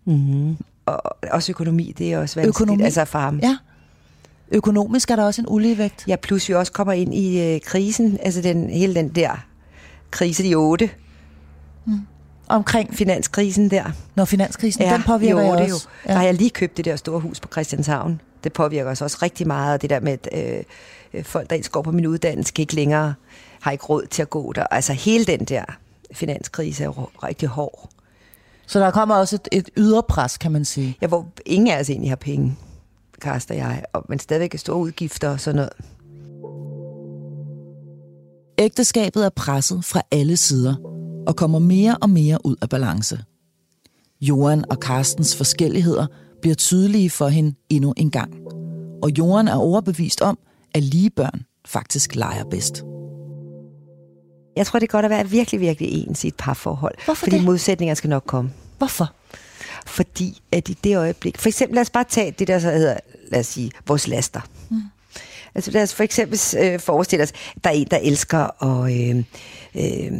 Og 0.89 1.17
også 1.33 1.53
økonomi, 1.53 1.95
det 1.99 2.13
er 2.13 2.19
også 2.19 2.35
vanskeligt. 2.41 2.49
Økonomi. 2.49 2.83
Altså 2.83 3.05
for 3.05 3.19
ham. 3.19 3.39
Ja. 3.39 3.57
Økonomisk 4.51 5.11
er 5.11 5.17
der 5.17 5.25
også 5.25 5.43
en 5.43 5.47
uligevægt. 5.49 6.05
Jeg 6.07 6.21
pludselig 6.21 6.57
også 6.57 6.73
kommer 6.73 6.93
ind 6.93 7.15
i 7.15 7.55
øh, 7.55 7.61
krisen. 7.61 8.19
Altså, 8.23 8.43
den, 8.43 8.71
hele 8.71 8.95
den 8.95 9.09
der 9.09 9.47
krise, 10.11 10.43
de 10.43 10.55
otte. 10.55 10.91
Omkring, 12.49 12.95
Finanskrisen 12.95 13.71
der. 13.71 13.85
når 14.15 14.25
finanskrisen, 14.25 14.83
den 14.83 15.03
påvirker 15.03 15.43
jo, 15.43 15.49
også. 15.49 15.89
Jo. 16.05 16.11
Der 16.13 16.19
har 16.19 16.25
jeg 16.25 16.35
lige 16.35 16.51
købt 16.51 16.77
det 16.77 16.85
der 16.85 16.97
store 16.97 17.21
hus 17.21 17.41
på 17.41 17.49
Christianshavn. 17.53 18.21
Det 18.45 18.53
påvirker 18.53 18.91
os 18.91 19.03
også 19.03 19.19
rigtig 19.23 19.47
meget, 19.47 19.75
og 19.75 19.83
det 19.83 19.91
der 19.91 20.01
med, 20.01 20.19
at 20.33 20.65
øh, 21.15 21.25
folk, 21.25 21.51
der 21.51 21.57
ikke 21.57 21.71
går 21.71 21.83
på 21.83 21.93
min 21.93 22.07
uddannelse, 22.07 22.53
kan 22.53 22.63
ikke 22.63 22.75
længere, 22.75 23.15
har 23.61 23.71
ikke 23.71 23.85
råd 23.85 24.07
til 24.07 24.23
at 24.23 24.31
gå 24.31 24.53
der. 24.53 24.67
Altså 24.71 24.93
hele 24.93 25.25
den 25.25 25.45
der 25.45 25.65
finanskrise 26.13 26.83
er 26.83 26.87
jo 26.87 27.09
rigtig 27.23 27.49
hård. 27.49 27.91
Så 28.69 28.81
der 28.81 28.91
kommer 28.91 29.15
også 29.15 29.37
et, 29.37 29.49
et 29.53 29.71
ydre 29.77 30.03
pres, 30.09 30.39
kan 30.39 30.53
man 30.53 30.65
sige. 30.65 30.97
Ja, 31.03 31.07
hvor 31.07 31.27
ingen 31.47 31.69
af 31.69 31.81
os 31.81 31.91
egentlig 31.91 32.11
har 32.11 32.17
penge, 32.17 32.57
Karsten 33.23 33.53
og 33.53 33.59
jeg, 33.59 33.85
og, 33.93 34.05
men 34.09 34.19
stadigvæk 34.19 34.55
er 34.55 34.59
store 34.59 34.77
udgifter 34.77 35.29
og 35.29 35.41
sådan 35.41 35.57
noget. 35.57 35.73
Ægteskabet 38.59 39.25
er 39.25 39.31
presset 39.37 39.85
fra 39.85 40.03
alle 40.11 40.37
sider 40.37 40.75
og 41.27 41.37
kommer 41.37 41.59
mere 41.59 41.97
og 42.03 42.11
mere 42.11 42.39
ud 42.45 42.57
af 42.63 42.69
balance. 42.69 43.25
Johan 44.21 44.65
og 44.71 44.81
Karstens 44.81 45.37
forskelligheder 45.37 46.07
bliver 46.41 46.55
tydelige 46.55 47.11
for 47.11 47.29
hende 47.29 47.55
endnu 47.71 47.95
en 47.97 48.11
gang. 48.11 48.35
Og 49.03 49.11
Johan 49.19 49.49
er 49.49 49.55
overbevist 49.55 50.21
om, 50.21 50.39
at 50.75 50.83
lige 50.83 51.11
børn 51.11 51.43
faktisk 51.67 52.15
leger 52.15 52.45
bedst. 52.45 52.85
Jeg 54.59 54.67
tror, 54.67 54.79
det 54.79 54.87
er 54.87 54.93
godt 54.93 55.05
at 55.05 55.11
være 55.11 55.29
virkelig, 55.29 55.61
virkelig 55.61 56.07
ens 56.09 56.25
i 56.25 56.29
et 56.29 56.35
parforhold. 56.35 56.95
Hvorfor 57.05 57.25
fordi 57.25 57.37
det? 57.37 57.45
modsætninger 57.45 57.95
skal 57.95 58.11
nok 58.11 58.23
komme. 58.27 58.51
Hvorfor? 58.79 59.13
Fordi 59.87 60.43
at 60.53 60.69
i 60.69 60.79
det 60.85 60.97
øjeblik... 60.97 61.39
For 61.39 61.49
eksempel, 61.49 61.75
lad 61.75 61.83
os 61.83 61.91
bare 61.91 62.05
tage 62.09 62.31
det 62.31 62.49
der, 62.49 62.59
så 62.59 62.71
hedder, 62.71 62.97
lad 63.29 63.41
os 63.41 63.47
sige, 63.47 63.71
vores 63.87 64.09
laster. 64.09 64.41
Mm. 64.71 64.81
Altså 65.55 65.71
lad 65.71 65.83
os 65.83 65.95
for 65.95 66.03
eksempel 66.03 66.41
øh, 66.59 66.81
forestille 66.81 67.23
os, 67.23 67.33
der 67.65 67.71
er 67.71 67.75
en, 67.75 67.87
der 67.91 67.99
elsker 68.03 68.63
at... 68.65 68.93
Øh, 68.93 69.25
øh, 69.75 70.13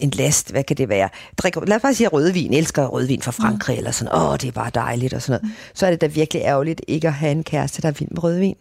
en 0.00 0.10
last, 0.10 0.50
hvad 0.50 0.64
kan 0.64 0.76
det 0.76 0.88
være? 0.88 1.08
Drikker, 1.38 1.64
lad 1.64 1.76
os 1.76 1.82
bare 1.82 1.94
sige 1.94 2.08
rødvin, 2.08 2.52
elsker 2.52 2.86
rødvin 2.86 3.22
fra 3.22 3.30
Frankrig, 3.30 3.74
mm. 3.74 3.78
eller 3.78 3.90
sådan, 3.90 4.14
åh, 4.14 4.32
det 4.32 4.44
er 4.44 4.52
bare 4.52 4.70
dejligt, 4.74 5.14
og 5.14 5.22
sådan 5.22 5.40
noget. 5.42 5.42
Mm. 5.42 5.70
Så 5.74 5.86
er 5.86 5.90
det 5.90 6.00
da 6.00 6.06
virkelig 6.06 6.42
ærgerligt 6.42 6.80
ikke 6.88 7.08
at 7.08 7.14
have 7.14 7.32
en 7.32 7.44
kæreste, 7.44 7.82
der 7.82 7.88
er 7.88 7.92
vild 7.92 8.10
med 8.10 8.22
rødvin. 8.22 8.56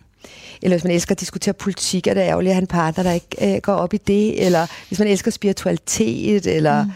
Eller 0.62 0.78
hvis 0.78 0.84
man 0.84 0.94
elsker 0.94 1.16
at 1.16 1.20
diskutere 1.20 1.54
politik, 1.54 2.08
er 2.08 2.14
det 2.14 2.22
ærgerligt 2.22 2.50
at 2.50 2.56
have 2.56 2.62
en 2.62 2.68
partner, 2.68 3.04
der 3.04 3.12
ikke 3.12 3.56
øh, 3.56 3.62
går 3.62 3.74
op 3.74 3.94
i 3.94 3.98
det. 3.98 4.46
Eller 4.46 4.68
hvis 4.88 5.00
man 5.00 5.08
elsker 5.08 5.32
spiritualitet, 5.32 6.48
eller 6.48 6.84
mm. 6.84 6.92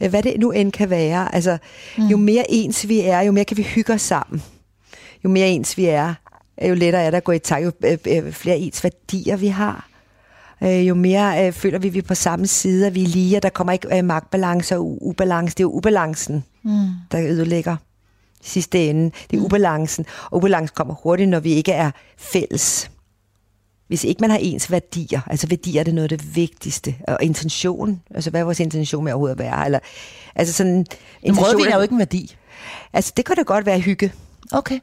øh, 0.00 0.10
hvad 0.10 0.22
det 0.22 0.34
nu 0.38 0.50
end 0.50 0.72
kan 0.72 0.90
være. 0.90 1.34
Altså, 1.34 1.58
mm. 1.98 2.06
jo 2.06 2.16
mere 2.16 2.44
ens 2.48 2.88
vi 2.88 3.00
er, 3.00 3.20
jo 3.20 3.32
mere 3.32 3.44
kan 3.44 3.56
vi 3.56 3.62
hygge 3.62 3.92
os 3.92 4.02
sammen. 4.02 4.42
Jo 5.24 5.28
mere 5.28 5.48
ens 5.48 5.76
vi 5.76 5.84
er, 5.84 6.14
øh, 6.62 6.68
jo 6.68 6.74
lettere 6.74 7.02
er 7.02 7.10
det 7.10 7.16
at 7.16 7.24
gå 7.24 7.32
i 7.32 7.38
takt, 7.38 7.64
jo 7.64 7.72
øh, 7.84 7.98
øh, 8.06 8.32
flere 8.32 8.58
ens 8.58 8.84
værdier 8.84 9.36
vi 9.36 9.48
har. 9.48 9.88
Øh, 10.62 10.88
jo 10.88 10.94
mere 10.94 11.46
øh, 11.46 11.52
føler 11.52 11.78
vi, 11.78 11.88
at 11.88 11.94
vi 11.94 11.98
er 11.98 12.02
på 12.02 12.14
samme 12.14 12.46
side, 12.46 12.86
at 12.86 12.94
vi 12.94 13.02
er 13.02 13.08
lige, 13.08 13.36
og 13.36 13.42
der 13.42 13.48
kommer 13.48 13.72
ikke 13.72 13.98
øh, 13.98 14.04
magtbalance 14.04 14.76
og 14.76 14.82
u- 14.82 14.98
ubalance. 15.08 15.54
Det 15.54 15.60
er 15.60 15.64
jo 15.64 15.70
ubalancen, 15.70 16.44
mm. 16.62 16.70
der 17.12 17.20
ødelægger 17.20 17.76
sidste 18.42 18.90
ende. 18.90 19.04
Det 19.30 19.36
er 19.36 19.40
mm. 19.40 19.44
ubalancen. 19.44 20.06
Og 20.30 20.36
ubalancen 20.36 20.74
kommer 20.74 20.94
hurtigt, 20.94 21.28
når 21.28 21.40
vi 21.40 21.52
ikke 21.52 21.72
er 21.72 21.90
fælles. 22.18 22.90
Hvis 23.88 24.04
ikke 24.04 24.20
man 24.20 24.30
har 24.30 24.38
ens 24.38 24.70
værdier, 24.70 25.20
altså 25.26 25.46
værdier 25.46 25.80
er 25.80 25.84
det 25.84 25.94
noget 25.94 26.12
af 26.12 26.18
det 26.18 26.36
vigtigste, 26.36 26.94
og 27.08 27.18
intention, 27.22 28.00
altså 28.14 28.30
hvad 28.30 28.40
er 28.40 28.44
vores 28.44 28.60
intention 28.60 29.04
med 29.04 29.12
overhovedet 29.12 29.34
at 29.34 29.38
være, 29.38 29.64
eller, 29.64 29.78
altså 30.34 30.54
sådan... 30.54 30.86
Men 31.22 31.38
rødvin 31.40 31.66
er 31.66 31.76
jo 31.76 31.82
ikke 31.82 31.92
en 31.92 31.98
værdi. 31.98 32.36
Altså 32.92 33.12
det 33.16 33.24
kan 33.24 33.36
da 33.36 33.42
godt 33.42 33.66
være 33.66 33.78
hygge, 33.80 34.12
Okay. 34.52 34.78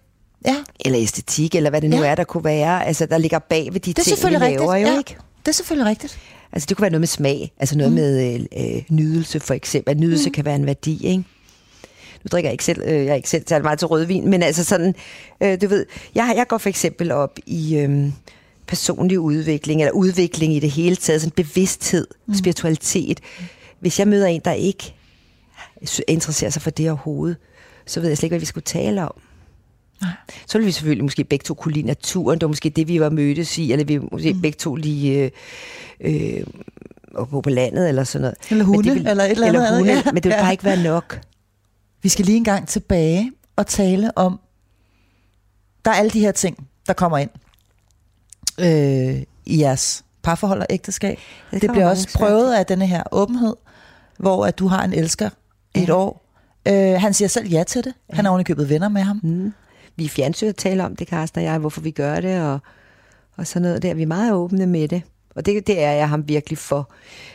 Ja, 0.47 0.55
eller 0.85 0.99
æstetik, 0.99 1.55
eller 1.55 1.69
hvad 1.69 1.81
det 1.81 1.89
nu 1.89 1.97
Ja. 1.97 2.07
er, 2.07 2.15
der 2.15 2.23
kunne 2.23 2.43
være, 2.43 2.85
altså 2.85 3.05
der 3.05 3.17
ligger 3.17 3.39
bag 3.39 3.73
ved 3.73 3.79
de 3.79 3.93
det 3.93 3.99
er 3.99 4.03
ting, 4.03 4.05
vi 4.05 4.09
selvfølgelig 4.09 4.41
rigtigt. 4.41 4.61
laver 4.61 4.75
jo, 4.75 4.87
ja. 4.87 4.97
ikke? 4.97 5.17
Det 5.39 5.47
er 5.47 5.51
selvfølgelig 5.51 5.89
rigtigt. 5.89 6.19
Altså 6.51 6.65
det 6.69 6.77
kunne 6.77 6.81
være 6.81 6.91
noget 6.91 7.01
med 7.01 7.07
smag, 7.07 7.51
altså 7.59 7.77
noget 7.77 7.91
mm. 7.91 7.95
med 7.95 8.35
øh, 8.35 8.75
øh, 8.75 8.83
nydelse 8.89 9.39
for 9.39 9.53
eksempel. 9.53 9.91
At 9.91 9.99
nydelse 9.99 10.29
mm. 10.29 10.33
kan 10.33 10.45
være 10.45 10.55
en 10.55 10.65
værdi, 10.65 11.05
ikke? 11.05 11.23
Nu 12.25 12.29
drikker 12.31 12.47
jeg 12.49 12.53
ikke 12.53 12.63
selv, 12.63 12.81
øh, 12.85 12.93
jeg 12.93 13.07
er 13.07 13.15
ikke 13.15 13.29
selv 13.29 13.43
særlig 13.47 13.63
meget 13.63 13.79
til 13.79 13.87
rødvin, 13.87 14.29
men 14.29 14.43
altså 14.43 14.63
sådan, 14.63 14.95
øh, 15.43 15.61
du 15.61 15.67
ved, 15.67 15.85
jeg, 16.15 16.33
jeg 16.37 16.47
går 16.47 16.57
for 16.57 16.69
eksempel 16.69 17.11
op 17.11 17.39
i 17.45 17.77
øh, 17.77 18.05
personlig 18.67 19.19
udvikling, 19.19 19.81
eller 19.81 19.91
udvikling 19.91 20.53
i 20.55 20.59
det 20.59 20.71
hele 20.71 20.95
taget, 20.95 21.21
sådan 21.21 21.31
bevidsthed, 21.35 22.07
mm. 22.27 22.33
spiritualitet. 22.33 23.19
Hvis 23.79 23.99
jeg 23.99 24.07
møder 24.07 24.27
en, 24.27 24.41
der 24.45 24.51
ikke 24.51 24.95
interesserer 26.07 26.51
sig 26.51 26.61
for 26.61 26.69
det 26.69 26.89
overhovedet, 26.89 27.37
så 27.85 27.99
ved 27.99 28.07
jeg 28.07 28.17
slet 28.17 28.23
ikke, 28.23 28.33
hvad 28.33 28.39
vi 28.39 28.45
skulle 28.45 28.63
tale 28.63 29.01
om. 29.01 29.13
Nej. 30.01 30.11
så 30.47 30.57
ville 30.57 30.65
vi 30.65 30.71
selvfølgelig 30.71 31.03
måske 31.03 31.23
begge 31.23 31.43
to 31.43 31.53
kunne 31.53 31.73
lide 31.73 31.87
naturen. 31.87 32.39
Det 32.39 32.41
var 32.45 32.47
måske 32.47 32.69
det, 32.69 32.87
vi 32.87 32.99
var 32.99 33.09
mødtes 33.09 33.57
i, 33.57 33.71
eller 33.71 33.85
vi 33.85 33.99
måske 34.11 34.33
mm. 34.33 34.41
begge 34.41 34.55
to 34.57 34.75
lige 34.75 35.31
øh, 36.01 36.39
øh, 36.39 36.43
gå 37.31 37.41
på 37.41 37.49
landet, 37.49 37.89
eller 37.89 38.03
sådan 38.03 38.21
noget. 38.21 38.35
Eller 38.51 38.63
hunde, 38.65 38.77
Men 38.81 38.85
det 38.87 38.93
ville, 38.95 39.09
eller 39.11 39.23
et 39.23 39.31
eller 39.31 39.47
eller 39.47 39.59
andet 39.61 39.77
hunde, 39.77 39.91
andet, 39.91 40.05
ja. 40.05 40.11
Men 40.11 40.15
det 40.15 40.23
ville 40.23 40.35
Ja. 40.35 40.41
bare 40.43 40.51
ikke 40.51 40.63
være 40.63 40.83
nok. 40.83 41.19
Vi 42.05 42.09
skal 42.09 42.25
lige 42.25 42.37
en 42.37 42.43
gang 42.43 42.67
tilbage 42.67 43.31
og 43.55 43.67
tale 43.67 44.17
om, 44.17 44.39
der 45.85 45.91
er 45.91 45.95
alle 45.95 46.11
de 46.11 46.19
her 46.19 46.31
ting, 46.31 46.67
der 46.87 46.93
kommer 46.93 47.17
ind 47.17 47.29
øh, 48.59 49.23
i 49.45 49.59
jeres 49.61 50.05
parforhold 50.23 50.59
og 50.59 50.65
ægteskab. 50.69 51.19
Det, 51.51 51.61
det 51.61 51.71
bliver 51.71 51.89
også 51.89 52.17
prøvet 52.17 52.53
af 52.53 52.65
denne 52.65 52.87
her 52.87 53.03
åbenhed, 53.11 53.55
hvor 54.17 54.45
at 54.45 54.59
du 54.59 54.67
har 54.67 54.83
en 54.83 54.93
elsker 54.93 55.29
i 55.75 55.83
et 55.83 55.89
år. 55.89 56.25
Øh, 56.67 57.01
han 57.01 57.13
siger 57.13 57.27
selv 57.27 57.47
ja 57.47 57.63
til 57.63 57.83
det. 57.83 57.93
Han 58.09 58.25
har 58.25 58.31
ovenikøbet 58.31 58.69
venner 58.69 58.89
med 58.89 59.01
ham. 59.01 59.19
Mm. 59.23 59.53
Vi 59.95 60.03
er 60.03 60.05
i 60.05 60.09
fjernsyn 60.09 60.47
at 60.47 60.55
tale 60.55 60.85
om 60.85 60.95
det, 60.95 61.07
Karsten 61.07 61.39
og 61.39 61.45
jeg, 61.45 61.57
hvorfor 61.57 61.81
vi 61.81 61.91
gør 61.91 62.19
det, 62.19 62.41
og, 62.41 62.59
og 63.37 63.47
sådan 63.47 63.61
noget 63.61 63.81
der. 63.81 63.93
Vi 63.93 64.01
er 64.01 64.07
meget 64.07 64.33
åbne 64.33 64.67
med 64.67 64.87
det, 64.87 65.01
og 65.35 65.45
det, 65.45 65.67
det 65.67 65.83
er 65.83 65.91
jeg 65.91 66.09
ham 66.09 66.27
virkelig 66.27 66.57
for. 66.57 66.91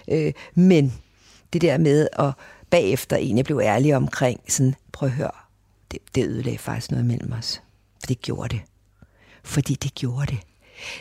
Øh, 0.08 0.32
men 0.54 0.94
det 1.52 1.62
der 1.62 1.78
med 1.78 2.08
at 2.18 2.32
bagefter 2.70 3.16
egentlig 3.16 3.44
blive 3.44 3.64
ærlig 3.64 3.96
omkring, 3.96 4.40
sådan, 4.48 4.74
prøv 4.92 5.06
at 5.08 5.12
høre, 5.14 5.30
det, 5.90 5.98
det 6.14 6.26
ødelagde 6.26 6.58
faktisk 6.58 6.90
noget 6.90 7.06
mellem 7.06 7.32
os. 7.32 7.62
For 8.00 8.06
det 8.06 8.20
gjorde 8.22 8.48
det. 8.48 8.60
Fordi 9.44 9.74
det 9.74 9.94
gjorde 9.94 10.26
det. 10.26 10.38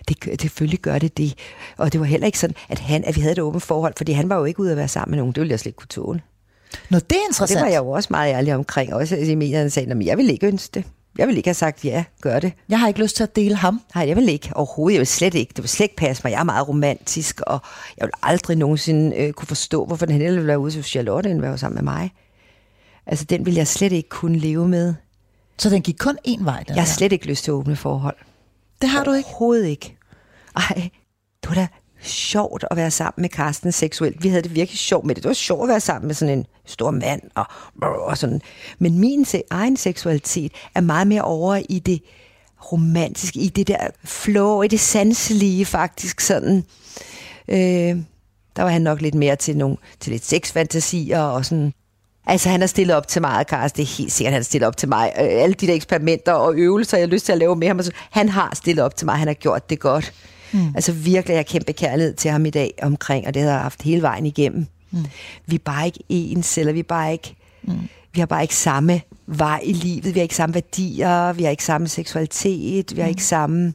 Det, 0.08 0.20
gør- 0.20 0.36
selvfølgelig 0.42 0.80
gør 0.80 1.00
det 1.00 1.18
det. 1.18 1.34
Og 1.78 1.94
det 1.94 2.00
var 2.00 2.06
heller 2.06 2.26
ikke 2.26 2.40
sådan, 2.40 2.56
at, 2.70 2.80
han, 2.80 3.04
at 3.06 3.16
vi 3.16 3.22
havde 3.22 3.32
et 3.32 3.40
åbent 3.40 3.64
forhold, 3.64 3.94
fordi 3.98 4.12
han 4.12 4.30
var 4.30 4.36
jo 4.38 4.46
ikke 4.46 4.60
ude 4.60 4.72
at 4.72 4.78
være 4.78 4.88
sammen 4.88 5.12
med 5.12 5.18
nogen. 5.18 5.34
Det 5.34 5.42
ville 5.42 5.52
jeg 5.52 5.60
slet 5.60 5.70
ikke 5.70 5.78
kunne 5.78 5.88
tåle. 5.88 6.22
Nå, 6.72 6.78
det 6.80 6.94
er 6.94 7.00
Og 7.00 7.10
det 7.10 7.16
interessant. 7.28 7.62
var 7.62 7.68
jeg 7.68 7.78
jo 7.78 7.90
også 7.90 8.08
meget 8.12 8.34
ærlig 8.34 8.56
omkring. 8.56 8.94
Også 8.94 9.16
i 9.16 9.36
medierne 9.36 9.70
sagde, 9.70 9.92
at 9.92 10.06
jeg 10.06 10.18
vil 10.18 10.30
ikke 10.30 10.48
ønske 10.48 10.72
det. 10.74 10.84
Jeg 11.18 11.28
vil 11.28 11.38
ikke 11.38 11.48
have 11.48 11.54
sagt, 11.54 11.86
ja, 11.86 12.04
gør 12.22 12.40
det. 12.40 12.54
jeg 12.70 12.80
har 12.80 12.88
ikke 12.88 13.02
lyst 13.02 13.16
til 13.16 13.24
at 13.24 13.36
dele 13.36 13.56
ham. 13.56 13.82
Nej, 13.96 14.08
jeg 14.08 14.16
vil 14.16 14.30
ikke 14.30 14.50
overhovedet. 14.56 14.94
Jeg 14.94 15.00
vil 15.00 15.08
slet 15.08 15.34
ikke. 15.34 15.50
Det 15.56 15.64
vil 15.64 15.70
slet 15.70 15.84
ikke 15.86 15.96
passe 15.96 16.22
mig. 16.26 16.32
Jeg 16.32 16.40
er 16.40 16.44
meget 16.44 16.68
romantisk, 16.68 17.42
og 17.42 17.60
jeg 17.98 18.06
vil 18.06 18.12
aldrig 18.24 18.58
nogensinde 18.58 19.18
øh, 19.18 19.34
kunne 19.34 19.48
forstå, 19.48 19.86
hvorfor 19.86 20.06
den 20.06 20.14
hellere 20.16 20.34
ville 20.34 20.48
være 20.48 20.60
ude 20.60 20.72
til 20.72 20.84
Charlotte, 20.84 21.32
end 21.32 21.42
være 21.42 21.58
sammen 21.58 21.76
med 21.76 21.94
mig. 21.94 22.12
Altså, 23.06 23.26
den 23.26 23.46
vil 23.46 23.54
jeg 23.54 23.68
slet 23.68 23.92
ikke 23.92 24.10
kunne 24.10 24.38
leve 24.40 24.68
med. 24.68 24.94
Så 25.58 25.70
den 25.70 25.82
gik 25.82 25.96
kun 26.00 26.18
én 26.28 26.44
vej. 26.44 26.64
Den 26.68 26.76
Jeg 26.76 26.84
har 26.84 26.88
slet 26.88 27.12
ikke 27.12 27.28
lyst 27.28 27.44
til 27.44 27.52
at 27.52 27.56
åbne 27.56 27.76
forhold. 27.76 28.16
Det 28.82 28.90
har 28.90 29.04
du 29.04 29.12
ikke. 29.12 29.28
Overhovedet 29.28 29.68
ikke. 29.68 29.98
Ej, 30.56 30.90
det 31.44 31.50
var 31.50 31.56
da 31.56 31.68
sjovt 32.02 32.66
at 32.72 32.78
være 32.78 32.92
sammen 32.92 33.22
med 33.22 33.30
Karsten 33.30 33.72
seksuelt. 33.72 34.24
Vi 34.24 34.30
havde 34.30 34.42
det 34.42 34.56
virkelig 34.56 34.80
sjovt 34.80 35.06
med 35.06 35.16
det. 35.16 35.24
Det 35.24 35.30
var 35.30 35.34
sjovt 35.34 35.64
at 35.64 35.70
være 35.70 35.80
sammen 35.80 36.08
med 36.08 36.16
sådan 36.16 36.38
en 36.40 36.46
stor 36.66 36.92
mand 36.92 37.22
og, 37.36 37.46
og 37.82 38.18
sådan. 38.18 38.42
Men 38.80 39.00
min 39.00 39.26
se, 39.26 39.44
egen 39.52 39.78
seksualitet 39.78 40.52
er 40.76 40.82
meget 40.82 41.08
mere 41.08 41.22
over 41.22 41.62
i 41.70 41.80
det 41.80 42.02
romantiske, 42.72 43.40
i 43.40 43.48
det 43.50 43.68
der 43.68 43.88
flow, 44.04 44.62
i 44.62 44.68
det 44.68 44.80
sanselige 44.80 45.66
faktisk 45.66 46.20
sådan. 46.22 46.64
Øh, 47.48 47.98
der 48.56 48.64
var 48.64 48.70
han 48.70 48.82
nok 48.82 49.02
lidt 49.02 49.16
mere 49.16 49.36
til 49.36 49.58
nogle 49.58 49.78
til 50.00 50.12
lidt 50.12 50.26
sexfantasier 50.26 51.20
og 51.22 51.46
sådan. 51.46 51.74
Altså, 52.28 52.50
han 52.50 52.60
har 52.60 52.68
stillet 52.68 52.96
op 52.96 53.08
til 53.08 53.22
mig, 53.22 53.48
Karsten. 53.48 53.78
Det 53.86 53.92
er 53.92 53.96
helt 53.98 54.12
sikkert, 54.12 54.34
han 54.34 54.40
har 54.40 54.44
stillet 54.44 54.68
op 54.68 54.78
til 54.78 54.90
mig. 54.90 55.12
Øh, 55.20 55.24
alle 55.28 55.54
de 55.54 55.68
der 55.68 55.74
eksperimenter 55.74 56.34
og 56.34 56.54
øvelser, 56.56 56.98
jeg 56.98 57.08
har 57.08 57.12
lyst 57.12 57.26
til 57.26 57.32
at 57.32 57.38
lave 57.38 57.56
med 57.56 57.68
ham. 57.68 57.82
så- 57.84 57.92
Han 58.12 58.30
har 58.30 58.56
stillet 58.56 58.86
op 58.86 58.96
til 58.96 59.06
mig. 59.06 59.16
Han 59.16 59.28
har 59.28 59.34
gjort 59.34 59.70
det 59.70 59.80
godt. 59.80 60.14
Mm. 60.54 60.76
Altså 60.76 60.92
virkelig, 60.92 61.34
jeg 61.34 61.40
har 61.40 61.44
kæmpe 61.44 61.74
kærlighed 61.74 62.14
til 62.14 62.32
ham 62.32 62.46
i 62.46 62.50
dag 62.50 62.74
omkring, 62.82 63.28
og 63.28 63.34
det 63.34 63.42
har 63.42 63.50
jeg 63.50 63.62
haft 63.62 63.82
hele 63.82 64.02
vejen 64.02 64.26
igennem. 64.26 64.66
Mm. 64.92 65.06
Vi 65.46 65.56
er 65.56 65.60
bare 65.66 65.86
ikke 65.86 66.00
ens, 66.10 66.58
eller 66.58 66.74
vi 66.74 66.80
er 66.80 66.84
bare 66.84 67.12
ikke... 67.12 67.36
Mm. 67.64 67.80
Vi 68.14 68.20
har 68.20 68.26
bare 68.26 68.42
ikke 68.42 68.56
samme 68.56 69.02
vej 69.28 69.62
i 69.64 69.74
livet. 69.74 70.06
Vi 70.06 70.20
har 70.20 70.22
ikke 70.22 70.36
samme 70.36 70.56
værdier. 70.56 71.34
Vi 71.34 71.44
har 71.44 71.50
ikke 71.50 71.64
samme 71.64 71.88
seksualitet. 71.88 72.96
Vi 72.96 73.02
har 73.02 73.08
ikke 73.08 73.24
samme... 73.24 73.74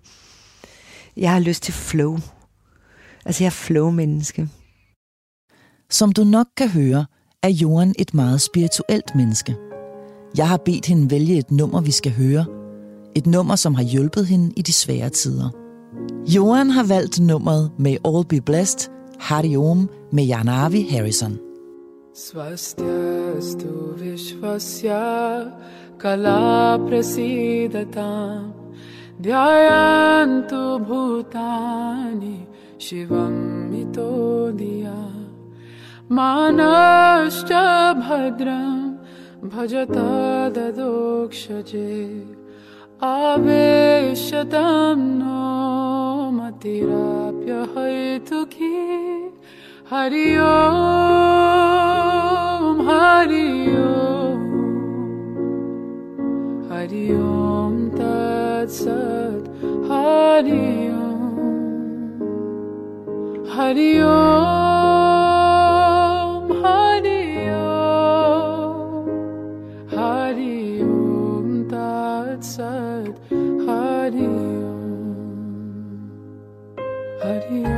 Jeg 1.17 1.33
har 1.33 1.41
lyst 1.41 1.63
til 1.63 1.75
flow. 1.75 2.19
Altså, 3.25 3.45
jeg 3.45 3.47
er 3.47 3.51
flow-menneske. 3.51 4.49
Som 5.91 6.13
du 6.13 6.25
nok 6.25 6.47
kan 6.57 6.69
høre, 6.69 7.07
er 7.43 7.49
Johan 7.49 7.95
et 7.99 8.15
meget 8.15 8.41
spirituelt 8.41 9.15
menneske. 9.15 9.57
Jeg 10.37 10.49
har 10.49 10.57
bedt 10.57 10.87
hende 10.87 11.11
vælge 11.11 11.39
et 11.39 11.51
nummer, 11.51 11.81
vi 11.81 11.91
skal 11.91 12.13
høre. 12.13 12.47
Et 13.17 13.27
nummer, 13.27 13.57
som 13.57 13.75
har 13.75 13.83
hjulpet 13.83 14.27
hende 14.27 14.53
i 14.57 14.63
de 14.63 14.73
svære 14.73 15.11
tider. 15.11 15.64
Johan 16.28 16.70
har 16.70 16.84
valgt 16.84 17.20
nummeret 17.20 17.72
May 17.78 17.98
All 18.06 18.24
Be 18.26 18.42
Blessed, 18.42 18.92
Hari 19.20 19.56
Om 19.58 19.90
med 20.12 20.26
Janavi 20.26 20.82
Harrison. 20.92 21.40
स्वस्त्यस्तु 22.16 23.72
विश्वस्य 24.02 24.90
कलाप्रसीदतां 26.02 27.60
ध्यायन्तु 29.26 30.62
भूतानि 30.88 32.36
शिवं 32.86 33.36
मितो 33.72 34.12
धिया 34.60 35.00
मानश्च 36.18 37.52
भद्रं 38.04 38.76
भजत 39.54 39.96
ददोक्षजे 40.58 41.92
आवेशतं 43.08 45.00
नो 45.20 45.44
मतिराप्यहैतुकी 46.38 47.52
हरि 49.92 50.26
ओम 50.48 51.22
हरि 52.90 53.48
ओम 53.84 54.42
हरि 56.72 57.06
ओम 57.20 57.76
तत्सत् 58.00 59.48
हरि 59.92 60.68
ओम 61.04 61.32
हरि 63.56 63.92
ओम 64.12 64.73
but 77.35 77.51
you 77.51 77.74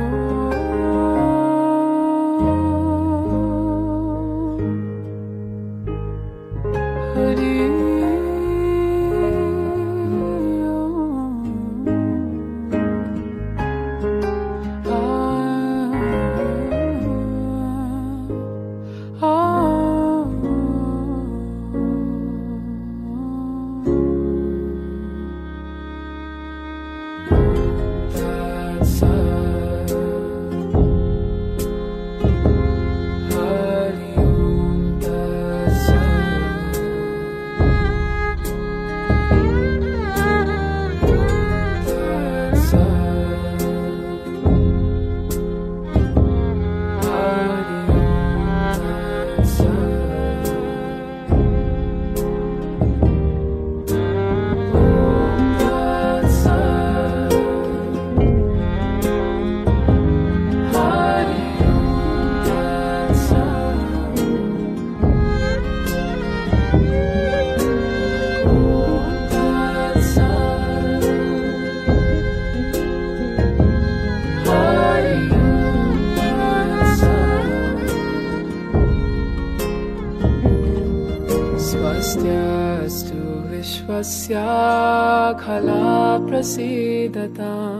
प्रसीदतां। 86.47 87.79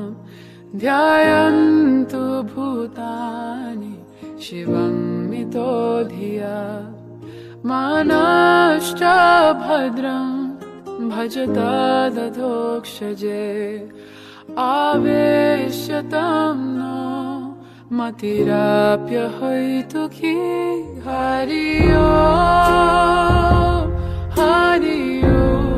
ध्यायन्तु 0.79 2.23
भूतानि 2.49 3.93
शिवं 4.43 4.95
मितो 5.29 5.71
धिया। 6.03 6.59
मानश्च 7.65 9.01
भद्रं 9.63 10.27
भजतादधोक्षजे 11.09 12.27
आवेश्यतं 14.59 16.57
नो 16.79 17.01
मतिराप्यहैतु 17.97 20.03
कि 20.17 20.35
हरि 21.07 21.69
ओम् 22.03 23.89
हरि 24.39 25.01
ओम् 25.31 25.76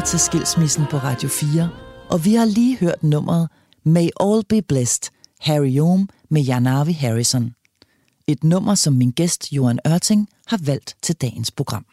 lytter 0.00 0.10
til 0.10 0.20
Skilsmissen 0.20 0.86
på 0.90 0.96
Radio 0.96 1.28
4, 1.28 1.70
og 2.10 2.24
vi 2.24 2.34
har 2.34 2.44
lige 2.44 2.76
hørt 2.76 3.02
nummeret 3.02 3.48
May 3.84 4.08
All 4.20 4.44
Be 4.48 4.62
Blessed, 4.62 5.12
Harry 5.40 5.80
Ohm 5.80 6.08
med 6.28 6.42
Janavi 6.42 6.92
Harrison. 6.92 7.54
Et 8.26 8.44
nummer, 8.44 8.74
som 8.74 8.92
min 8.92 9.10
gæst 9.10 9.52
Johan 9.52 9.78
Ørting 9.86 10.28
har 10.46 10.58
valgt 10.64 10.96
til 11.02 11.14
dagens 11.14 11.50
program. 11.50 11.86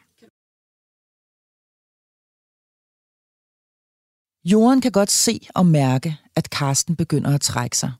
Johan 4.46 4.82
kan 4.82 4.92
godt 4.92 5.12
se 5.12 5.48
og 5.56 5.66
mærke, 5.66 6.18
at 6.36 6.50
Karsten 6.50 6.96
begynder 6.96 7.36
at 7.36 7.42
trække 7.42 7.78
sig. 7.78 7.92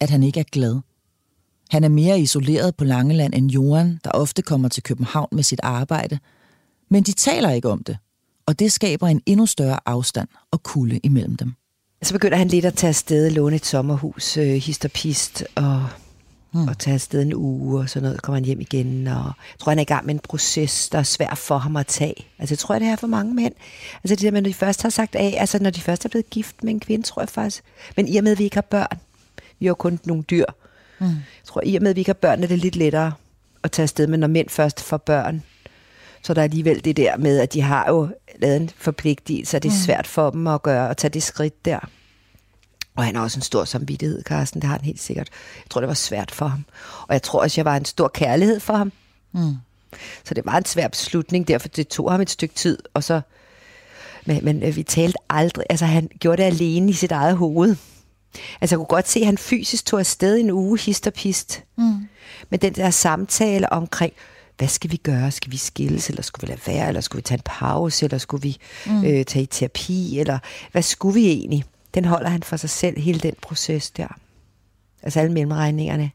At 0.00 0.10
han 0.10 0.22
ikke 0.22 0.40
er 0.40 0.50
glad. 0.52 0.80
Han 1.70 1.84
er 1.84 1.88
mere 1.88 2.20
isoleret 2.20 2.76
på 2.76 2.84
Langeland 2.84 3.34
end 3.34 3.50
Johan, 3.50 4.00
der 4.04 4.10
ofte 4.10 4.42
kommer 4.42 4.68
til 4.68 4.82
København 4.82 5.28
med 5.32 5.42
sit 5.42 5.60
arbejde. 5.62 6.18
Men 6.90 7.02
de 7.02 7.12
taler 7.12 7.50
ikke 7.50 7.68
om 7.68 7.84
det, 7.84 7.98
og 8.46 8.58
det 8.58 8.72
skaber 8.72 9.06
en 9.06 9.22
endnu 9.26 9.46
større 9.46 9.78
afstand 9.86 10.28
og 10.50 10.62
kulde 10.62 11.00
imellem 11.02 11.36
dem. 11.36 11.52
Så 12.02 12.12
begynder 12.12 12.36
han 12.36 12.48
lidt 12.48 12.64
at 12.64 12.74
tage 12.74 12.88
afsted, 12.88 13.30
låne 13.30 13.56
et 13.56 13.66
sommerhus, 13.66 14.36
øh, 14.36 14.54
hist 14.54 15.44
og 15.54 15.88
hmm. 16.52 16.68
og 16.68 16.78
tage 16.78 16.94
afsted 16.94 17.22
en 17.22 17.34
uge 17.34 17.80
og 17.80 17.90
sådan 17.90 18.02
noget. 18.02 18.22
Kommer 18.22 18.36
han 18.36 18.44
hjem 18.44 18.60
igen, 18.60 19.06
og 19.06 19.24
jeg 19.24 19.58
tror, 19.58 19.70
han 19.70 19.78
er 19.78 19.82
i 19.82 19.84
gang 19.84 20.06
med 20.06 20.14
en 20.14 20.20
proces, 20.20 20.88
der 20.88 20.98
er 20.98 21.02
svær 21.02 21.34
for 21.34 21.58
ham 21.58 21.76
at 21.76 21.86
tage. 21.86 22.26
Altså, 22.38 22.52
jeg 22.52 22.58
tror, 22.58 22.78
det 22.78 22.88
er 22.88 22.96
for 22.96 23.06
mange 23.06 23.34
mænd. 23.34 23.54
Altså, 24.04 24.14
det 24.16 24.20
der 24.22 24.30
med, 24.30 24.42
når 24.42 24.48
de 24.48 24.54
først 24.54 24.82
har 24.82 24.90
sagt 24.90 25.14
af, 25.14 25.36
altså, 25.38 25.58
når 25.62 25.70
de 25.70 25.80
først 25.80 26.04
er 26.04 26.08
blevet 26.08 26.30
gift 26.30 26.64
med 26.64 26.72
en 26.72 26.80
kvinde, 26.80 27.06
tror 27.06 27.22
jeg 27.22 27.28
faktisk. 27.28 27.64
Men 27.96 28.08
i 28.08 28.16
og 28.16 28.24
med, 28.24 28.32
at 28.32 28.38
vi 28.38 28.44
ikke 28.44 28.56
har 28.56 28.62
børn, 28.70 28.98
vi 29.58 29.66
har 29.66 29.74
kun 29.74 30.00
nogle 30.04 30.22
dyr. 30.22 30.44
Hmm. 30.98 31.08
Jeg 31.08 31.16
tror, 31.44 31.62
i 31.64 31.76
og 31.76 31.82
med, 31.82 31.90
at 31.90 31.96
vi 31.96 32.00
ikke 32.00 32.08
har 32.08 32.14
børn, 32.14 32.42
er 32.42 32.46
det 32.46 32.58
lidt 32.58 32.76
lettere 32.76 33.12
at 33.62 33.70
tage 33.70 33.84
afsted. 33.84 34.06
Men 34.06 34.20
når 34.20 34.26
mænd 34.26 34.48
først 34.48 34.80
får 34.80 34.96
børn, 34.96 35.42
så 36.26 36.34
der 36.34 36.40
er 36.40 36.44
alligevel 36.44 36.84
det 36.84 36.96
der 36.96 37.16
med, 37.16 37.38
at 37.38 37.52
de 37.52 37.60
har 37.60 37.88
jo 37.88 38.08
lavet 38.38 38.56
en 38.56 38.70
forpligtelse, 38.76 39.56
og 39.56 39.62
det 39.62 39.68
er 39.68 39.72
svært 39.72 40.06
for 40.06 40.30
dem 40.30 40.46
at 40.46 40.62
gøre, 40.62 40.90
at 40.90 40.96
tage 40.96 41.10
det 41.10 41.22
skridt 41.22 41.64
der. 41.64 41.78
Og 42.96 43.04
han 43.04 43.16
har 43.16 43.22
også 43.22 43.38
en 43.38 43.42
stor 43.42 43.64
samvittighed, 43.64 44.22
Carsten, 44.22 44.60
det 44.60 44.68
har 44.68 44.76
han 44.76 44.84
helt 44.84 45.00
sikkert. 45.00 45.28
Jeg 45.56 45.70
tror, 45.70 45.80
det 45.80 45.88
var 45.88 45.94
svært 45.94 46.30
for 46.30 46.46
ham. 46.46 46.64
Og 47.08 47.14
jeg 47.14 47.22
tror 47.22 47.40
også, 47.40 47.60
jeg 47.60 47.64
var 47.64 47.76
en 47.76 47.84
stor 47.84 48.08
kærlighed 48.08 48.60
for 48.60 48.74
ham. 48.74 48.92
Mm. 49.32 49.54
Så 50.24 50.34
det 50.34 50.46
var 50.46 50.56
en 50.56 50.64
svær 50.64 50.88
beslutning, 50.88 51.48
derfor 51.48 51.68
det 51.68 51.88
tog 51.88 52.10
ham 52.10 52.20
et 52.20 52.30
stykke 52.30 52.54
tid, 52.54 52.78
og 52.94 53.04
så... 53.04 53.20
Men, 54.24 54.44
men 54.44 54.62
øh, 54.62 54.76
vi 54.76 54.82
talte 54.82 55.18
aldrig, 55.30 55.64
altså 55.70 55.84
han 55.84 56.08
gjorde 56.20 56.42
det 56.42 56.48
alene 56.48 56.90
i 56.90 56.92
sit 56.92 57.12
eget 57.12 57.36
hoved. 57.36 57.76
Altså 58.60 58.74
jeg 58.74 58.78
kunne 58.78 58.86
godt 58.86 59.08
se, 59.08 59.20
at 59.20 59.26
han 59.26 59.38
fysisk 59.38 59.86
tog 59.86 60.00
afsted 60.00 60.36
en 60.36 60.50
uge, 60.50 60.78
hist 60.78 61.06
og 61.06 61.12
pist. 61.12 61.62
Mm. 61.76 62.08
Men 62.50 62.60
den 62.60 62.72
der 62.72 62.90
samtale 62.90 63.72
omkring, 63.72 64.12
hvad 64.58 64.68
skal 64.68 64.90
vi 64.90 64.96
gøre? 64.96 65.30
Skal 65.30 65.52
vi 65.52 65.56
skilles, 65.56 66.08
eller 66.08 66.22
skulle 66.22 66.46
vi 66.46 66.52
lade 66.52 66.60
være, 66.66 66.88
eller 66.88 67.00
skulle 67.00 67.20
vi 67.20 67.22
tage 67.22 67.38
en 67.38 67.42
pause, 67.44 68.06
eller 68.06 68.18
skulle 68.18 68.42
vi 68.42 68.56
mm. 68.86 69.04
øh, 69.04 69.24
tage 69.24 69.42
i 69.42 69.46
terapi, 69.46 70.18
eller 70.18 70.38
hvad 70.72 70.82
skulle 70.82 71.14
vi 71.14 71.26
egentlig? 71.26 71.64
Den 71.94 72.04
holder 72.04 72.28
han 72.28 72.42
for 72.42 72.56
sig 72.56 72.70
selv, 72.70 73.00
hele 73.00 73.20
den 73.20 73.34
proces 73.42 73.90
der. 73.90 74.18
Altså 75.02 75.20
alle 75.20 75.32
mellemregningerne. 75.32 76.10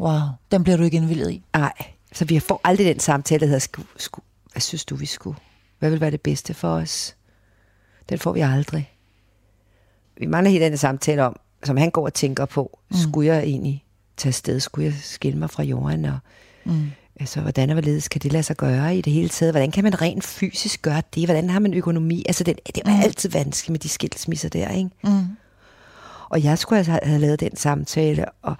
Wow, 0.00 0.20
den 0.52 0.62
bliver 0.62 0.76
du 0.76 0.82
ikke 0.82 0.96
indvildet 0.96 1.30
i. 1.30 1.42
Nej, 1.54 1.72
så 2.12 2.24
vi 2.24 2.40
får 2.40 2.60
aldrig 2.64 2.86
den 2.86 3.00
samtale, 3.00 3.40
der 3.40 3.46
hedder, 3.46 3.58
sku, 3.58 3.82
sku, 3.96 4.20
hvad 4.52 4.60
synes 4.60 4.84
du, 4.84 4.96
vi 4.96 5.06
skulle? 5.06 5.36
Hvad 5.78 5.90
vil 5.90 6.00
være 6.00 6.10
det 6.10 6.20
bedste 6.20 6.54
for 6.54 6.68
os? 6.68 7.16
Den 8.08 8.18
får 8.18 8.32
vi 8.32 8.40
aldrig. 8.40 8.90
Vi 10.16 10.26
mangler 10.26 10.50
helt 10.50 10.62
den 10.62 10.76
samtale 10.76 11.24
om, 11.24 11.36
som 11.64 11.76
han 11.76 11.90
går 11.90 12.04
og 12.04 12.14
tænker 12.14 12.44
på, 12.44 12.78
mm. 12.90 12.96
skulle 12.96 13.34
jeg 13.34 13.42
egentlig 13.42 13.84
tage 14.16 14.30
afsted? 14.30 14.60
Skulle 14.60 14.84
jeg 14.84 14.94
skille 14.94 15.38
mig 15.38 15.50
fra 15.50 15.62
jorden? 15.62 16.04
Og, 16.04 16.18
mm. 16.64 16.90
Altså, 17.20 17.40
hvordan 17.40 17.70
og 17.70 17.74
hvorledes 17.74 18.08
kan 18.08 18.20
det 18.20 18.32
lade 18.32 18.42
sig 18.42 18.56
gøre 18.56 18.96
i 18.96 19.00
det 19.00 19.12
hele 19.12 19.28
taget? 19.28 19.52
Hvordan 19.52 19.70
kan 19.70 19.84
man 19.84 20.02
rent 20.02 20.24
fysisk 20.24 20.82
gøre 20.82 21.02
det? 21.14 21.24
Hvordan 21.26 21.50
har 21.50 21.58
man 21.60 21.74
økonomi? 21.74 22.24
Altså, 22.28 22.44
det, 22.44 22.60
det 22.66 22.78
er 22.86 22.90
Mm. 22.96 23.00
altid 23.02 23.30
vanskeligt 23.30 23.70
med 23.70 23.78
de 23.78 23.88
skilsmisser 23.88 24.48
der, 24.48 24.68
ikke? 24.68 24.90
Mm. 25.04 25.24
Og 26.30 26.44
jeg 26.44 26.58
skulle 26.58 26.78
altså 26.78 26.98
have 27.02 27.18
lavet 27.20 27.40
den 27.40 27.56
samtale, 27.56 28.24
og 28.42 28.54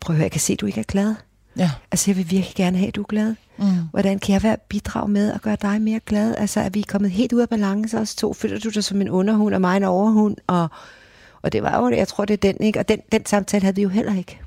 prøv 0.00 0.14
at 0.14 0.16
høre, 0.16 0.24
jeg 0.24 0.30
kan 0.30 0.40
se, 0.40 0.52
at 0.52 0.60
du 0.60 0.66
ikke 0.66 0.80
er 0.80 0.84
glad. 0.84 1.14
Ja. 1.58 1.70
Altså, 1.92 2.10
jeg 2.10 2.16
vil 2.16 2.30
virkelig 2.30 2.54
gerne 2.56 2.78
have, 2.78 2.88
at 2.88 2.94
du 2.96 3.00
er 3.02 3.06
glad. 3.06 3.34
Mm. 3.58 3.64
Hvordan 3.90 4.18
kan 4.18 4.32
jeg 4.32 4.42
være 4.42 4.56
bidrag 4.68 5.10
med 5.10 5.32
at 5.32 5.42
gøre 5.42 5.56
dig 5.62 5.82
mere 5.82 6.00
glad? 6.06 6.34
Altså, 6.38 6.60
er 6.60 6.68
vi 6.68 6.82
kommet 6.82 7.10
helt 7.10 7.32
ud 7.32 7.40
af 7.40 7.48
balance 7.48 7.98
os 7.98 8.14
to? 8.14 8.32
Føler 8.32 8.58
du 8.58 8.68
dig 8.68 8.84
som 8.84 9.00
en 9.00 9.08
underhund, 9.10 9.54
og 9.54 9.60
mig 9.60 9.76
en 9.76 9.84
overhund? 9.84 10.36
Og, 10.46 10.68
og 11.42 11.52
det 11.52 11.62
var 11.62 11.78
jo, 11.78 11.90
jeg 11.96 12.08
tror, 12.08 12.24
det 12.24 12.44
er 12.44 12.52
den, 12.52 12.62
ikke? 12.66 12.78
Og 12.78 12.88
den, 12.88 12.98
den 13.12 13.26
samtale 13.26 13.62
havde 13.62 13.76
vi 13.76 13.82
jo 13.82 13.88
heller 13.88 14.14
ikke. 14.16 14.40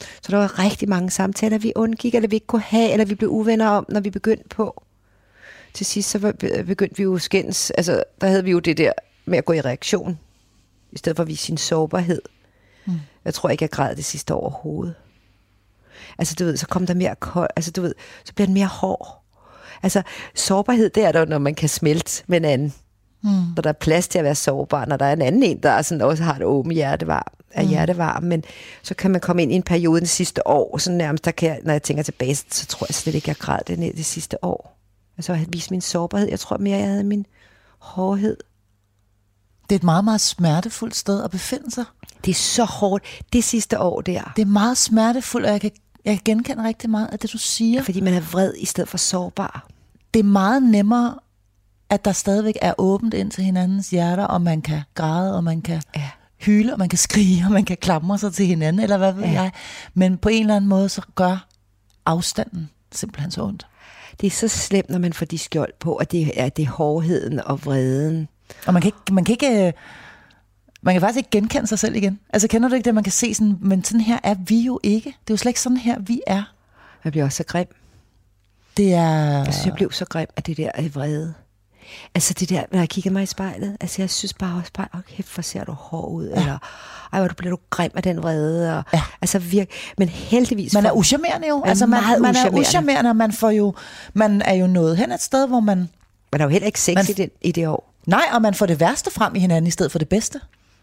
Så 0.00 0.32
der 0.32 0.36
var 0.36 0.58
rigtig 0.58 0.88
mange 0.88 1.10
samtaler, 1.10 1.58
vi 1.58 1.72
undgik, 1.76 2.14
eller 2.14 2.28
vi 2.28 2.36
ikke 2.36 2.46
kunne 2.46 2.62
have, 2.62 2.90
eller 2.90 3.04
vi 3.04 3.14
blev 3.14 3.30
uvenner 3.30 3.68
om, 3.68 3.86
når 3.88 4.00
vi 4.00 4.10
begyndte 4.10 4.48
på. 4.48 4.82
Til 5.74 5.86
sidst 5.86 6.10
så 6.10 6.18
begyndte 6.66 6.96
vi 6.96 7.02
jo 7.02 7.18
skændes. 7.18 7.70
Altså, 7.70 8.04
der 8.20 8.26
havde 8.26 8.44
vi 8.44 8.50
jo 8.50 8.58
det 8.58 8.76
der 8.76 8.92
med 9.24 9.38
at 9.38 9.44
gå 9.44 9.52
i 9.52 9.60
reaktion, 9.60 10.18
i 10.92 10.98
stedet 10.98 11.16
for 11.16 11.22
at 11.22 11.28
vise 11.28 11.44
sin 11.44 11.56
sårbarhed. 11.56 12.22
Mm. 12.86 12.92
Jeg 13.24 13.34
tror 13.34 13.48
ikke, 13.48 13.62
jeg 13.62 13.70
græd 13.70 13.96
det 13.96 14.04
sidste 14.04 14.34
år 14.34 14.40
overhovedet. 14.40 14.94
Altså, 16.18 16.34
du 16.38 16.44
ved, 16.44 16.56
så 16.56 16.66
kom 16.66 16.86
der 16.86 16.94
mere 16.94 17.14
kold, 17.20 17.50
altså, 17.56 17.70
du 17.70 17.82
ved, 17.82 17.94
så 18.24 18.34
bliver 18.34 18.46
den 18.46 18.54
mere 18.54 18.66
hård. 18.66 19.24
Altså, 19.82 20.02
sårbarhed, 20.34 20.90
det 20.90 21.04
er 21.04 21.12
der 21.12 21.24
når 21.24 21.38
man 21.38 21.54
kan 21.54 21.68
smelte 21.68 22.24
med 22.26 22.36
en 22.36 22.44
anden. 22.44 22.74
Mm. 23.22 23.30
Når 23.30 23.62
der 23.62 23.68
er 23.68 23.72
plads 23.72 24.08
til 24.08 24.18
at 24.18 24.24
være 24.24 24.34
sårbar, 24.34 24.84
når 24.84 24.96
der 24.96 25.04
er 25.04 25.12
en 25.12 25.22
anden 25.22 25.42
en, 25.42 25.62
der 25.62 25.70
er 25.70 25.82
sådan, 25.82 26.02
også 26.02 26.22
har 26.22 26.34
et 26.34 26.42
åbent 26.42 26.74
hjertevarm, 26.74 27.32
er 27.50 27.62
mm. 27.62 27.68
hjertevarm, 27.68 28.22
men 28.22 28.44
så 28.82 28.94
kan 28.94 29.10
man 29.10 29.20
komme 29.20 29.42
ind 29.42 29.52
i 29.52 29.54
en 29.54 29.62
periode 29.62 30.00
det 30.00 30.08
sidste 30.08 30.46
år, 30.46 30.78
så 30.78 30.90
nærmest, 30.90 31.24
der 31.24 31.30
kan 31.30 31.48
jeg, 31.48 31.60
når 31.64 31.72
jeg 31.72 31.82
tænker 31.82 32.02
tilbage, 32.02 32.34
så 32.34 32.66
tror 32.66 32.86
jeg 32.88 32.94
slet 32.94 33.14
ikke, 33.14 33.28
jeg 33.28 33.36
græd 33.36 33.58
det 33.66 33.78
ned 33.78 33.92
det 33.92 34.04
sidste 34.04 34.44
år. 34.44 34.78
Altså, 35.16 35.32
jeg 35.32 35.46
viste 35.48 35.70
min 35.70 35.80
sårbarhed. 35.80 36.28
Jeg 36.28 36.40
tror 36.40 36.56
mere, 36.56 36.78
jeg 36.78 36.88
havde 36.88 37.04
min 37.04 37.26
hårdhed. 37.78 38.36
Det 39.62 39.74
er 39.74 39.78
et 39.78 39.84
meget, 39.84 40.04
meget 40.04 40.20
smertefuldt 40.20 40.96
sted 40.96 41.24
at 41.24 41.30
befinde 41.30 41.70
sig. 41.70 41.84
Det 42.24 42.30
er 42.30 42.34
så 42.34 42.64
hårdt. 42.64 43.04
Det 43.32 43.44
sidste 43.44 43.80
år 43.80 44.00
der. 44.00 44.32
Det 44.36 44.42
er 44.42 44.46
meget 44.46 44.76
smertefuldt, 44.76 45.46
og 45.46 45.52
jeg 45.52 45.60
kan, 45.60 45.70
jeg 46.04 46.14
kan 46.14 46.22
genkende 46.24 46.64
rigtig 46.64 46.90
meget 46.90 47.08
af 47.12 47.18
det, 47.18 47.32
du 47.32 47.38
siger. 47.38 47.82
Fordi 47.82 48.00
man 48.00 48.14
er 48.14 48.20
vred 48.20 48.54
i 48.58 48.64
stedet 48.64 48.88
for 48.88 48.98
sårbar. 48.98 49.68
Det 50.14 50.20
er 50.20 50.24
meget 50.24 50.62
nemmere, 50.62 51.18
at 51.90 52.04
der 52.04 52.12
stadigvæk 52.12 52.54
er 52.62 52.72
åbent 52.78 53.14
ind 53.14 53.30
til 53.30 53.44
hinandens 53.44 53.90
hjerter, 53.90 54.24
og 54.24 54.42
man 54.42 54.62
kan 54.62 54.80
græde, 54.94 55.36
og 55.36 55.44
man 55.44 55.62
kan 55.62 55.82
Ja. 55.96 56.08
hyle, 56.40 56.72
og 56.72 56.78
man 56.78 56.88
kan 56.88 56.98
skrige, 56.98 57.44
og 57.46 57.52
man 57.52 57.64
kan 57.64 57.76
klamre 57.76 58.18
sig 58.18 58.32
til 58.34 58.46
hinanden, 58.46 58.82
eller 58.82 58.96
hvad 58.98 59.12
ved 59.12 59.22
Ja. 59.24 59.30
jeg. 59.32 59.52
Men 59.94 60.18
på 60.18 60.28
en 60.28 60.40
eller 60.40 60.56
anden 60.56 60.68
måde, 60.68 60.88
så 60.88 61.02
gør 61.14 61.46
afstanden 62.06 62.70
simpelthen 62.92 63.30
så 63.30 63.42
ondt. 63.42 63.66
Det 64.20 64.26
er 64.26 64.30
så 64.30 64.48
slemt, 64.48 64.90
når 64.90 64.98
man 64.98 65.12
får 65.12 65.26
de 65.26 65.38
skjold 65.38 65.72
på, 65.80 65.94
at 65.96 66.12
det 66.12 66.30
er, 66.40 66.48
det 66.48 66.62
er 66.62 66.68
hårdheden 66.70 67.40
og 67.40 67.64
vreden. 67.64 68.28
Og 68.66 68.72
man 68.72 68.82
kan 68.82 68.88
ikke, 68.88 69.14
man 69.14 69.24
kan 69.24 69.32
ikke, 69.32 69.66
øh, 69.66 69.72
man 70.82 70.94
kan 70.94 71.00
faktisk 71.00 71.16
ikke 71.16 71.30
genkende 71.30 71.66
sig 71.66 71.78
selv 71.78 71.96
igen. 71.96 72.18
Altså 72.30 72.48
kender 72.48 72.68
du 72.68 72.74
ikke 72.74 72.84
det, 72.84 72.94
man 72.94 73.04
kan 73.04 73.12
se 73.12 73.34
sådan, 73.34 73.56
men 73.60 73.84
sådan 73.84 74.00
her 74.00 74.18
er 74.22 74.34
vi 74.34 74.60
jo 74.60 74.80
ikke. 74.82 75.08
Det 75.08 75.30
er 75.30 75.34
jo 75.34 75.36
slet 75.36 75.50
ikke 75.50 75.60
sådan 75.60 75.76
her, 75.78 75.98
vi 75.98 76.20
er. 76.26 76.42
Jeg 77.04 77.12
bliver 77.12 77.24
også 77.24 77.36
så 77.36 77.44
grim. 77.44 77.66
Det 78.76 78.94
er... 78.94 79.04
Jeg 79.44 79.54
synes, 79.54 79.66
jeg 79.66 79.74
blev 79.74 79.92
så 79.92 80.04
grim 80.04 80.28
af 80.36 80.42
det 80.42 80.56
der 80.56 80.70
af 80.74 80.94
vrede. 80.94 81.34
Altså 82.14 82.34
det 82.34 82.48
der, 82.48 82.62
når 82.72 82.78
jeg 82.78 82.88
kigger 82.88 83.10
mig 83.10 83.22
i 83.22 83.26
spejlet, 83.26 83.76
altså 83.80 84.02
jeg 84.02 84.10
synes 84.10 84.34
bare 84.34 84.58
også 84.58 84.70
bare, 84.74 84.88
okay, 84.92 85.22
hvor 85.34 85.42
ser 85.42 85.64
du 85.64 85.72
hård 85.72 86.10
ud, 86.12 86.28
ja. 86.28 86.40
eller 86.40 86.58
ej, 87.12 87.18
hvor 87.20 87.28
du 87.28 87.34
bliver 87.34 87.50
du 87.50 87.58
grim 87.70 87.90
af 87.94 88.02
den 88.02 88.22
vrede, 88.22 88.76
og, 88.78 88.82
Ja. 88.92 89.02
altså 89.22 89.38
virke, 89.38 89.72
men 89.98 90.08
heldigvis... 90.08 90.74
Man 90.74 90.86
er 90.86 90.92
uschammerende 90.92 91.48
jo. 91.48 91.62
Altså, 91.66 91.86
man, 91.86 92.02
man 92.20 92.36
er 92.36 92.50
uschammerende. 92.50 93.14
man, 93.14 93.32
får 93.32 93.50
jo, 93.50 93.74
man 94.14 94.42
er 94.42 94.54
jo 94.54 94.66
nået 94.66 94.96
hen 94.96 95.12
et 95.12 95.22
sted, 95.22 95.48
hvor 95.48 95.60
man... 95.60 95.88
Man 96.32 96.40
er 96.40 96.44
jo 96.44 96.48
heller 96.50 96.66
ikke 96.66 96.80
sexy 96.80 96.94
Man- 96.94 97.04
man, 97.08 97.16
det, 97.16 97.30
i 97.42 97.52
det 97.52 97.68
år. 97.68 97.94
Nej, 98.06 98.24
og 98.32 98.42
man 98.42 98.54
får 98.54 98.66
det 98.66 98.80
værste 98.80 99.10
frem 99.10 99.34
i 99.34 99.38
hinanden, 99.38 99.66
i 99.66 99.70
stedet 99.70 99.92
for 99.92 99.98
det 99.98 100.08
bedste. 100.08 100.40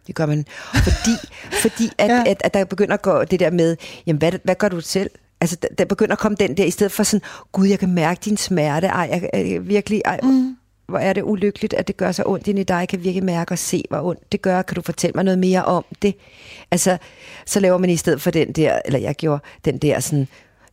Det 0.07 0.15
gør 0.15 0.25
man, 0.25 0.45
fordi, 0.73 1.11
fordi 1.63 1.89
at, 1.97 2.09
ja. 2.09 2.23
at, 2.27 2.37
at 2.43 2.53
der 2.53 2.65
begynder 2.65 2.93
at 2.93 3.01
gå 3.01 3.23
det 3.23 3.39
der 3.39 3.51
med, 3.51 3.77
jamen 4.05 4.17
hvad, 4.19 4.31
hvad 4.43 4.55
gør 4.55 4.69
du 4.69 4.81
selv? 4.81 5.09
Altså, 5.41 5.55
der, 5.61 5.67
der 5.77 5.85
begynder 5.85 6.11
at 6.13 6.19
komme 6.19 6.35
den 6.39 6.57
der, 6.57 6.63
i 6.63 6.71
stedet 6.71 6.91
for 6.91 7.03
sådan, 7.03 7.21
gud, 7.51 7.67
jeg 7.67 7.79
kan 7.79 7.89
mærke 7.93 8.21
din 8.25 8.37
smerte, 8.37 8.87
ej, 8.87 9.09
jeg, 9.33 9.45
jeg 9.51 9.67
virkelig, 9.67 10.01
ej, 10.05 10.19
mm. 10.23 10.57
Hvor 10.87 10.97
er 10.97 11.13
det 11.13 11.23
ulykkeligt, 11.23 11.73
at 11.73 11.87
det 11.87 11.97
gør 11.97 12.11
så 12.11 12.23
ondt 12.25 12.47
ind 12.47 12.59
i 12.59 12.63
dig, 12.63 12.75
jeg 12.79 12.87
kan 12.87 13.03
virkelig 13.03 13.23
mærke 13.23 13.51
og 13.51 13.57
se, 13.57 13.83
hvor 13.89 14.01
ondt 14.01 14.31
det 14.31 14.41
gør, 14.41 14.61
kan 14.61 14.75
du 14.75 14.81
fortælle 14.81 15.13
mig 15.15 15.23
noget 15.23 15.39
mere 15.39 15.65
om 15.65 15.85
det? 16.01 16.15
Altså, 16.71 16.97
så 17.45 17.59
laver 17.59 17.77
man 17.77 17.89
i 17.89 17.97
stedet 17.97 18.21
for 18.21 18.31
den 18.31 18.51
der, 18.51 18.79
eller 18.85 18.99
jeg 18.99 19.15
gjorde 19.15 19.43
den 19.65 19.77
der 19.77 19.99
sådan, 19.99 20.27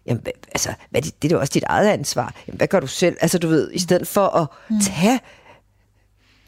jamen, 0.06 0.22
altså, 0.48 0.74
hvad, 0.90 1.02
det, 1.02 1.22
det 1.22 1.32
er 1.32 1.36
jo 1.36 1.40
også 1.40 1.52
dit 1.54 1.64
eget 1.66 1.88
ansvar, 1.88 2.34
jamen, 2.46 2.56
hvad 2.56 2.68
gør 2.68 2.80
du 2.80 2.86
selv? 2.86 3.16
Altså, 3.20 3.38
du 3.38 3.48
ved, 3.48 3.70
i 3.72 3.78
stedet 3.78 4.08
for 4.08 4.26
at 4.26 4.46
mm. 4.70 4.80
tage 4.80 5.20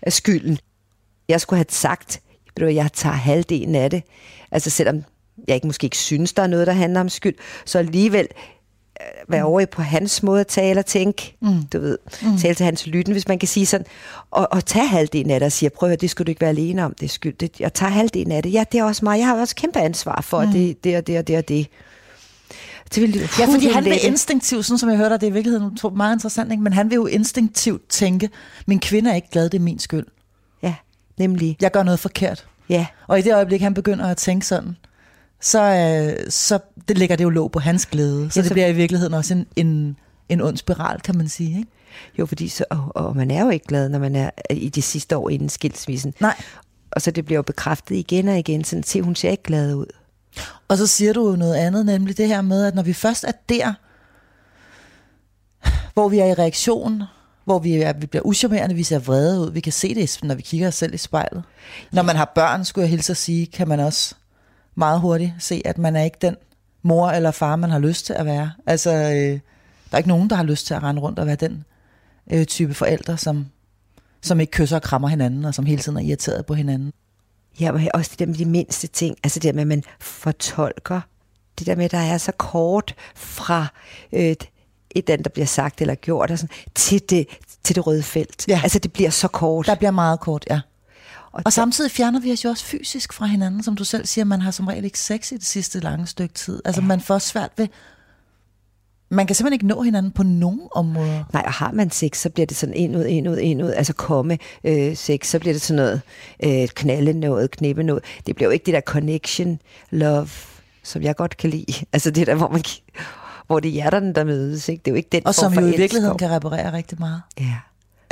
af 0.02 0.12
skylden. 0.12 0.58
Jeg 1.28 1.40
skulle 1.40 1.58
have 1.58 1.66
sagt, 1.68 2.20
ved 2.44 2.60
du, 2.60 2.64
hvad, 2.64 2.74
jeg 2.74 2.92
tager 2.92 3.14
halvdelen 3.14 3.74
af 3.74 3.90
det. 3.90 4.02
Altså 4.50 4.70
selvom 4.70 5.04
jeg 5.48 5.54
ikke 5.54 5.66
måske 5.66 5.84
ikke 5.84 5.96
synes, 5.96 6.32
der 6.32 6.42
er 6.42 6.46
noget, 6.46 6.66
der 6.66 6.72
handler 6.72 7.00
om 7.00 7.08
skyld, 7.08 7.34
så 7.64 7.78
alligevel 7.78 8.28
være 9.28 9.44
over 9.44 9.60
i 9.60 9.66
på 9.66 9.82
hans 9.82 10.22
måde 10.22 10.40
at 10.40 10.46
tale 10.46 10.80
og 10.80 10.86
tænke, 10.86 11.36
mm. 11.40 11.62
du 11.72 11.80
ved, 11.80 11.98
mm. 12.22 12.38
tale 12.38 12.54
til 12.54 12.64
hans 12.64 12.86
lytten, 12.86 13.12
hvis 13.12 13.28
man 13.28 13.38
kan 13.38 13.48
sige 13.48 13.66
sådan, 13.66 13.86
og, 14.30 14.48
og 14.50 14.66
tage 14.66 14.86
halvdelen 14.86 15.30
af 15.30 15.40
det 15.40 15.46
og 15.46 15.52
sige, 15.52 15.70
prøv 15.70 15.86
at 15.86 15.90
høre, 15.90 15.96
det 15.96 16.10
skal 16.10 16.26
du 16.26 16.30
ikke 16.30 16.40
være 16.40 16.50
alene 16.50 16.84
om, 16.84 16.94
det 16.94 17.06
er 17.06 17.10
skyld. 17.10 17.32
Det, 17.32 17.60
jeg 17.60 17.74
tager 17.74 17.90
halvdelen 17.90 18.32
af 18.32 18.42
det. 18.42 18.52
Ja, 18.52 18.64
det 18.72 18.80
er 18.80 18.84
også 18.84 19.04
mig. 19.04 19.18
Jeg 19.18 19.26
har 19.26 19.40
også 19.40 19.54
kæmpe 19.54 19.78
ansvar 19.78 20.20
for 20.20 20.44
mm. 20.44 20.52
det, 20.52 20.84
det 20.84 20.96
og 20.96 21.06
det 21.06 21.18
og 21.18 21.28
det 21.28 21.36
og 21.36 21.48
det. 21.48 21.68
Det 22.94 23.02
vil, 23.02 23.30
Ja, 23.38 23.46
fordi 23.46 23.68
han 23.68 23.84
vil 23.84 24.06
instinktivt, 24.06 24.66
sådan 24.66 24.78
som 24.78 24.88
jeg 24.88 24.98
hørte 24.98 25.10
dig, 25.10 25.20
det 25.20 25.26
er 25.26 25.30
i 25.30 25.34
virkeligheden 25.34 25.78
meget 25.96 26.16
interessant, 26.16 26.52
ikke? 26.52 26.62
men 26.62 26.72
han 26.72 26.90
vil 26.90 26.96
jo 26.96 27.06
instinktivt 27.06 27.88
tænke, 27.88 28.28
min 28.66 28.80
kvinde 28.80 29.10
er 29.10 29.14
ikke 29.14 29.30
glad, 29.30 29.50
det 29.50 29.58
er 29.58 29.62
min 29.62 29.78
skyld. 29.78 30.06
Ja, 30.62 30.74
nemlig. 31.18 31.56
Jeg 31.60 31.70
gør 31.70 31.82
noget 31.82 32.00
forkert. 32.00 32.46
Ja, 32.68 32.86
Og 33.06 33.18
i 33.18 33.22
det 33.22 33.34
øjeblik, 33.34 33.60
han 33.60 33.74
begynder 33.74 34.06
at 34.06 34.16
tænke 34.16 34.46
sådan, 34.46 34.76
så, 35.44 35.62
øh, 35.62 36.30
så 36.30 36.58
det 36.88 36.98
lægger 36.98 37.16
det 37.16 37.24
jo 37.24 37.30
låg 37.30 37.52
på 37.52 37.58
hans 37.58 37.86
glæde. 37.86 38.30
Så 38.30 38.40
Ja, 38.40 38.42
det 38.42 38.48
så- 38.48 38.54
bliver 38.54 38.66
i 38.66 38.72
virkeligheden 38.72 39.14
også 39.14 39.34
en, 39.34 39.46
en, 39.56 39.96
en 40.28 40.40
ond 40.40 40.56
spiral, 40.56 41.00
kan 41.00 41.16
man 41.16 41.28
sige. 41.28 41.58
Ikke? 41.58 41.70
jo, 42.18 42.26
fordi 42.26 42.48
så, 42.48 42.64
og, 42.70 42.92
og 42.94 43.16
man 43.16 43.30
er 43.30 43.44
jo 43.44 43.50
ikke 43.50 43.66
glad, 43.66 43.88
når 43.88 43.98
man 43.98 44.16
er 44.16 44.30
i 44.50 44.68
de 44.68 44.82
sidste 44.82 45.16
år 45.16 45.30
inden 45.30 45.48
skilsmissen. 45.48 46.14
Nej. 46.20 46.42
Og 46.90 47.02
så 47.02 47.10
det 47.10 47.24
bliver 47.24 47.36
jo 47.38 47.42
bekræftet 47.42 47.96
igen 47.96 48.28
og 48.28 48.38
igen, 48.38 48.64
sådan, 48.64 48.82
se, 48.82 49.02
hun 49.02 49.14
ser 49.16 49.30
ikke 49.30 49.42
glad 49.42 49.74
ud. 49.74 49.86
Og 50.68 50.78
så 50.78 50.86
siger 50.86 51.12
du 51.12 51.30
jo 51.30 51.36
noget 51.36 51.54
andet, 51.54 51.86
nemlig 51.86 52.16
det 52.16 52.28
her 52.28 52.42
med, 52.42 52.64
at 52.64 52.74
når 52.74 52.82
vi 52.82 52.92
først 52.92 53.24
er 53.24 53.32
der, 53.48 53.72
hvor 55.94 56.08
vi 56.08 56.18
er 56.18 56.26
i 56.26 56.34
reaktion, 56.34 57.02
hvor 57.44 57.58
vi, 57.58 57.74
er, 57.74 57.92
vi 57.92 58.06
bliver 58.06 58.22
uschammerende, 58.26 58.74
vi 58.74 58.82
ser 58.82 58.98
vrede 58.98 59.40
ud, 59.40 59.50
vi 59.52 59.60
kan 59.60 59.72
se 59.72 59.94
det, 59.94 60.18
når 60.22 60.34
vi 60.34 60.42
kigger 60.42 60.68
os 60.68 60.74
selv 60.74 60.94
i 60.94 60.96
spejlet. 60.96 61.42
Når 61.92 62.02
man 62.02 62.16
har 62.16 62.32
børn, 62.34 62.64
skulle 62.64 62.82
jeg 62.82 62.90
hilse 62.90 63.10
at 63.12 63.16
sige, 63.16 63.46
kan 63.46 63.68
man 63.68 63.80
også 63.80 64.14
meget 64.74 65.00
hurtigt 65.00 65.32
se, 65.38 65.62
at 65.64 65.78
man 65.78 65.96
er 65.96 66.02
ikke 66.02 66.18
den 66.20 66.36
mor 66.82 67.10
eller 67.10 67.30
far, 67.30 67.56
man 67.56 67.70
har 67.70 67.78
lyst 67.78 68.06
til 68.06 68.12
at 68.12 68.26
være. 68.26 68.52
Altså, 68.66 68.90
øh, 68.90 69.40
der 69.90 69.92
er 69.92 69.96
ikke 69.96 70.08
nogen, 70.08 70.30
der 70.30 70.36
har 70.36 70.42
lyst 70.42 70.66
til 70.66 70.74
at 70.74 70.82
rende 70.82 71.02
rundt 71.02 71.18
og 71.18 71.26
være 71.26 71.36
den 71.36 71.64
øh, 72.32 72.46
type 72.46 72.74
forældre, 72.74 73.18
som, 73.18 73.46
som 74.22 74.40
ikke 74.40 74.50
kysser 74.50 74.76
og 74.76 74.82
krammer 74.82 75.08
hinanden, 75.08 75.44
og 75.44 75.54
som 75.54 75.66
hele 75.66 75.82
tiden 75.82 75.98
er 75.98 76.02
irriteret 76.02 76.46
på 76.46 76.54
hinanden. 76.54 76.92
Ja, 77.60 77.72
og 77.72 77.80
også 77.94 78.10
det 78.10 78.18
der 78.18 78.26
med 78.26 78.34
de 78.34 78.44
mindste 78.44 78.86
ting, 78.86 79.16
altså 79.24 79.40
det 79.40 79.42
der 79.42 79.52
med, 79.52 79.60
at 79.60 79.66
man 79.66 79.82
fortolker, 80.00 81.00
det 81.58 81.66
der 81.66 81.76
med, 81.76 81.84
at 81.84 81.90
der 81.90 81.98
er 81.98 82.18
så 82.18 82.32
kort 82.32 82.94
fra 83.14 83.66
øh, 84.12 84.20
et, 84.20 84.48
et 84.90 85.10
andet, 85.10 85.24
der 85.24 85.30
bliver 85.30 85.46
sagt 85.46 85.80
eller 85.80 85.94
gjort, 85.94 86.30
og 86.30 86.38
sådan, 86.38 86.56
til, 86.74 87.02
det, 87.10 87.26
til 87.64 87.76
det 87.76 87.86
røde 87.86 88.02
felt. 88.02 88.48
Ja. 88.48 88.60
Altså 88.62 88.78
det 88.78 88.92
bliver 88.92 89.10
så 89.10 89.28
kort. 89.28 89.66
Der 89.66 89.74
bliver 89.74 89.90
meget 89.90 90.20
kort, 90.20 90.46
ja. 90.50 90.60
Og 91.34 91.42
Og 91.44 91.52
samtidig 91.52 91.90
fjerner 91.90 92.20
vi 92.20 92.32
os 92.32 92.44
jo 92.44 92.48
også 92.48 92.64
fysisk 92.64 93.12
fra 93.12 93.26
hinanden, 93.26 93.62
som 93.62 93.76
du 93.76 93.84
selv 93.84 94.06
siger, 94.06 94.24
man 94.24 94.40
har 94.40 94.50
som 94.50 94.66
regel 94.66 94.84
ikke 94.84 94.98
sex 94.98 95.32
i 95.32 95.34
det 95.34 95.44
sidste 95.44 95.80
lange 95.80 96.06
stykke 96.06 96.34
tid. 96.34 96.62
Altså 96.64 96.80
ja. 96.80 96.86
man 96.86 97.00
får 97.00 97.18
svært 97.18 97.50
ved, 97.56 97.68
man 99.08 99.26
kan 99.26 99.36
simpelthen 99.36 99.52
ikke 99.52 99.66
nå 99.66 99.82
hinanden 99.82 100.12
på 100.12 100.22
nogen 100.22 100.68
områder. 100.72 101.24
Nej, 101.32 101.42
og 101.46 101.52
har 101.52 101.72
man 101.72 101.90
sex, 101.90 102.16
så 102.18 102.30
bliver 102.30 102.46
det 102.46 102.56
sådan 102.56 102.74
ind 102.74 102.96
ud, 102.96 103.04
ind 103.04 103.28
ud, 103.28 103.36
ind 103.36 103.62
ud, 103.62 103.70
altså 103.70 103.92
komme 103.92 104.38
øh, 104.64 104.96
sex, 104.96 105.26
så 105.26 105.38
bliver 105.38 105.54
det 105.54 105.62
sådan 105.62 105.76
noget 105.76 106.00
øh, 106.44 106.68
knalde 106.68 107.12
noget, 107.12 107.50
knippe 107.50 107.82
noget. 107.82 108.04
Det 108.26 108.34
bliver 108.36 108.48
jo 108.48 108.52
ikke 108.52 108.66
det 108.66 108.74
der 108.74 108.80
connection, 108.80 109.58
love, 109.90 110.28
som 110.82 111.02
jeg 111.02 111.16
godt 111.16 111.36
kan 111.36 111.50
lide. 111.50 111.72
Altså 111.92 112.10
det 112.10 112.26
der, 112.26 112.34
hvor 112.34 112.48
man 112.48 112.62
hvor 113.46 113.60
det 113.60 113.68
er 113.68 113.72
hjerterne, 113.72 114.12
der 114.12 114.24
mødes. 114.24 114.68
Ikke? 114.68 114.82
Det 114.84 114.90
er 114.90 114.92
jo 114.92 114.96
ikke 114.96 115.08
den 115.12 115.26
Og 115.26 115.34
som 115.34 115.52
jo 115.52 115.66
i 115.66 115.76
virkeligheden 115.76 116.18
kan 116.18 116.30
reparere 116.30 116.72
rigtig 116.72 116.98
meget. 116.98 117.22
Ja. 117.40 117.56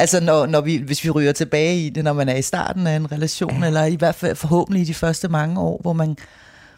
Altså 0.03 0.21
når, 0.21 0.47
når 0.47 0.61
vi, 0.61 0.77
hvis 0.77 1.05
vi 1.05 1.11
ryger 1.11 1.33
tilbage 1.33 1.87
i 1.87 1.91
det, 1.91 2.05
når 2.05 2.13
man 2.13 2.29
er 2.29 2.35
i 2.35 2.43
starten 2.43 2.87
af 2.87 2.97
en 2.97 3.13
relation, 3.13 3.61
ja. 3.61 3.67
eller 3.67 3.85
i 3.85 3.95
hvert 3.95 4.15
fald 4.15 4.37
forhåbentlig 4.37 4.83
i 4.83 4.85
de 4.85 4.95
første 4.95 5.29
mange 5.29 5.61
år, 5.61 5.81
hvor 5.83 5.93
man, 5.93 6.17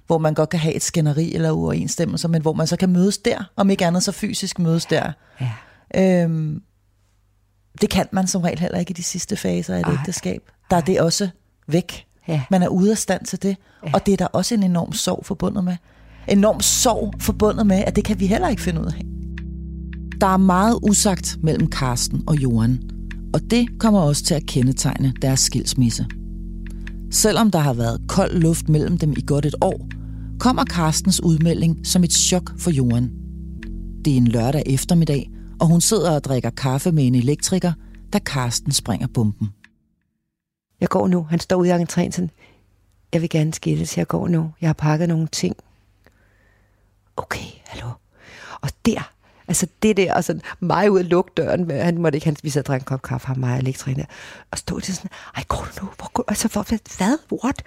hvor 0.07 0.19
man 0.19 0.35
godt 0.35 0.51
kan 0.51 0.61
have 0.61 0.75
et 0.75 0.83
skænderi 0.83 1.35
eller 1.35 1.51
uoverensstemmelser, 1.51 2.29
men 2.29 2.43
hvor 2.43 2.53
man 2.53 2.67
så 2.67 2.77
kan 2.77 2.89
mødes 2.89 3.19
der, 3.19 3.51
om 3.57 3.71
ikke 3.71 3.87
andet 3.87 4.03
så 4.03 4.13
fysisk 4.13 4.59
mødes 4.59 4.87
der. 4.87 5.13
ja. 5.41 5.51
Øhm, 6.23 6.63
det 7.81 7.91
kan 7.91 8.07
man 8.13 8.27
som 8.27 8.43
regel 8.43 8.59
heller 8.59 8.79
ikke 8.79 8.91
i 8.91 8.95
de 8.95 9.03
sidste 9.03 9.37
faser 9.37 9.75
af 9.75 9.79
et 9.81 9.87
Ej. 9.87 9.93
ægteskab. 9.93 10.43
Der 10.71 10.77
er 10.77 10.81
det 10.81 11.01
også 11.01 11.29
væk. 11.69 12.07
Ja. 12.29 12.43
Man 12.51 12.63
er 12.63 12.69
ude 12.69 12.91
af 12.91 12.99
stand 12.99 13.25
til 13.25 13.43
det. 13.43 13.57
Ja. 13.87 13.91
Og 13.95 14.07
det 14.07 14.13
er 14.13 14.17
der 14.17 14.27
også 14.27 14.55
en 14.55 14.63
enorm 14.63 14.93
sorg 14.93 15.27
forbundet 15.27 15.65
med. 15.65 15.77
Enorm 16.29 16.61
sorg 16.61 17.15
forbundet 17.21 17.67
med, 17.67 17.85
at 17.87 17.97
det 17.97 18.05
kan 18.05 18.21
vi 18.21 18.27
heller 18.27 18.49
ikke 18.49 18.63
finde 18.63 18.81
ud 18.81 18.87
af. 18.87 19.03
Der 20.21 20.27
er 20.27 20.37
meget 20.37 20.79
usagt 20.83 21.37
mellem 21.43 21.71
Karsten 21.71 22.23
og 22.27 22.37
Johan. 22.37 22.94
Og 23.35 23.41
det 23.51 23.79
kommer 23.79 24.01
også 24.01 24.25
til 24.25 24.35
at 24.35 24.47
kendetegne 24.47 25.15
deres 25.23 25.41
skilsmisse. 25.41 26.07
Selvom 27.11 27.51
der 27.51 27.59
har 27.59 27.73
været 27.73 28.01
kold 28.09 28.33
luft 28.33 28.69
mellem 28.69 28.99
dem 28.99 29.13
i 29.13 29.25
godt 29.27 29.47
et 29.47 29.55
år, 29.61 29.89
kommer 30.41 30.65
Carstens 30.65 31.23
udmelding 31.23 31.87
som 31.87 32.05
et 32.05 32.13
chok 32.13 32.53
for 32.59 32.71
Johan. 32.71 33.11
Det 34.05 34.13
er 34.13 34.17
en 34.17 34.27
lørdag 34.27 34.63
eftermiddag, 34.67 35.31
og 35.61 35.67
hun 35.67 35.81
sidder 35.81 36.15
og 36.15 36.25
drikker 36.25 36.51
kaffe 36.51 36.93
med 36.93 37.07
en 37.07 37.15
elektriker, 37.15 37.73
da 38.13 38.19
Karsten 38.19 38.73
springer 38.73 39.07
bomben. 39.15 39.49
Jeg 40.81 40.89
går 40.89 41.09
nu. 41.09 41.23
Han 41.23 41.39
står 41.39 41.57
ude 41.57 41.69
i 41.69 41.73
entréen 41.73 42.11
sådan, 42.11 42.31
jeg 43.13 43.21
vil 43.23 43.31
gerne 43.31 43.55
skilles, 43.55 43.99
jeg 43.99 44.07
går 44.07 44.29
nu. 44.29 44.51
Jeg 44.61 44.69
har 44.69 44.75
pakket 44.75 45.09
nogle 45.09 45.27
ting. 45.27 45.57
Okay, 47.17 47.47
hallo. 47.67 47.89
Og 48.61 48.71
der, 48.87 49.14
altså 49.49 49.67
det 49.83 49.97
der, 49.97 50.15
og 50.15 50.25
sådan 50.25 50.43
mig 50.61 50.91
ud 50.91 50.99
at 50.99 51.05
lukke 51.05 51.31
døren, 51.37 51.71
han 51.71 51.99
måtte 51.99 52.17
ikke, 52.17 52.27
han, 52.27 52.37
vi 52.43 52.51
sad 52.51 52.63
og 52.63 52.67
drak 52.67 52.81
en 52.81 52.85
kop 52.85 53.03
kaffe, 53.03 53.27
ham 53.27 53.39
mig 53.39 53.53
og 53.53 53.59
elektrikeren 53.59 54.01
der, 54.01 54.07
og 54.51 54.59
stod 54.59 54.81
til 54.81 54.95
sådan, 54.95 55.11
ej, 55.37 55.45
går 55.49 55.69
du 55.77 55.85
nu? 55.85 55.91
Hvor, 55.97 56.11
går, 56.13 56.25
altså, 56.29 56.49
for, 56.49 56.63
hvad? 56.97 57.19
What? 57.45 57.63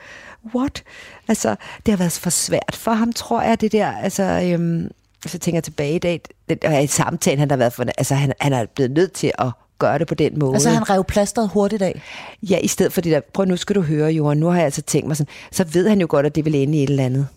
What? 0.56 0.84
Altså, 1.28 1.56
det 1.86 1.92
har 1.92 1.98
været 1.98 2.12
for 2.12 2.30
svært 2.30 2.76
for 2.76 2.92
ham, 2.92 3.14
tror 3.14 3.42
jeg, 3.42 3.62
det 3.62 3.72
der, 3.72 3.92
altså, 3.92 4.24
øhm, 4.24 4.92
så 5.26 5.40
tænker 5.40 5.58
jeg 5.58 5.64
tilbage 5.64 5.96
i 5.96 6.00
dag, 6.00 6.22
det, 6.50 6.64
og 6.64 6.84
i 6.84 6.88
samtalen, 6.88 7.40
han 7.40 7.50
har 7.50 7.58
været 7.58 7.74
for, 7.74 7.86
altså, 7.98 8.16
han, 8.16 8.34
han 8.40 8.54
er 8.54 8.66
blevet 8.66 8.92
nødt 8.92 9.12
til 9.14 9.32
at 9.40 9.52
gøre 9.80 10.00
det 10.00 10.08
på 10.08 10.16
den 10.16 10.40
måde. 10.40 10.54
Altså 10.54 10.70
han 10.70 10.90
rev 10.90 11.04
plasteret 11.04 11.50
hurtigt 11.50 11.82
af. 11.82 12.02
Ja, 12.44 12.58
i 12.58 12.68
stedet 12.68 12.94
for 12.94 13.02
det 13.02 13.12
der, 13.12 13.22
prøv 13.34 13.46
nu 13.46 13.58
skal 13.58 13.76
du 13.76 13.82
høre, 13.82 14.12
Johan, 14.12 14.38
nu 14.38 14.48
har 14.48 14.56
jeg 14.56 14.66
altså 14.66 14.82
tænkt 14.82 15.08
mig 15.08 15.18
sådan, 15.18 15.34
så 15.52 15.64
ved 15.64 15.90
han 15.90 16.02
jo 16.02 16.08
godt, 16.10 16.26
at 16.26 16.36
det 16.36 16.46
vil 16.46 16.56
ende 16.56 16.78
i 16.78 16.84
et 16.84 16.90
eller 16.90 17.06
andet. 17.06 17.28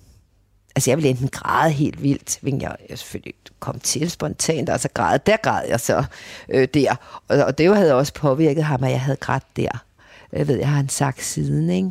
Altså 0.76 0.90
jeg 0.90 0.98
ville 0.98 1.10
enten 1.10 1.28
græde 1.28 1.72
helt 1.72 2.02
vildt, 2.02 2.38
hvilket 2.42 2.62
jeg, 2.62 2.76
jeg 2.88 2.98
selvfølgelig 2.98 3.34
kom 3.60 3.78
til 3.80 4.10
spontant, 4.10 4.68
altså 4.68 4.88
græde, 4.94 5.20
der 5.26 5.36
græd 5.36 5.68
jeg 5.68 5.80
så 5.80 6.04
øh, 6.48 6.68
der. 6.74 6.94
Og, 7.28 7.38
og 7.38 7.58
det 7.58 7.66
jo 7.66 7.74
havde 7.74 7.94
også 7.94 8.12
påvirket 8.14 8.64
ham, 8.64 8.84
at 8.84 8.90
jeg 8.90 9.00
havde 9.00 9.16
grædt 9.16 9.56
der. 9.56 9.84
Jeg 10.32 10.48
ved, 10.48 10.58
jeg 10.58 10.68
har 10.68 10.76
han 10.76 10.88
sagt 10.88 11.24
siden, 11.24 11.70
ikke? 11.70 11.90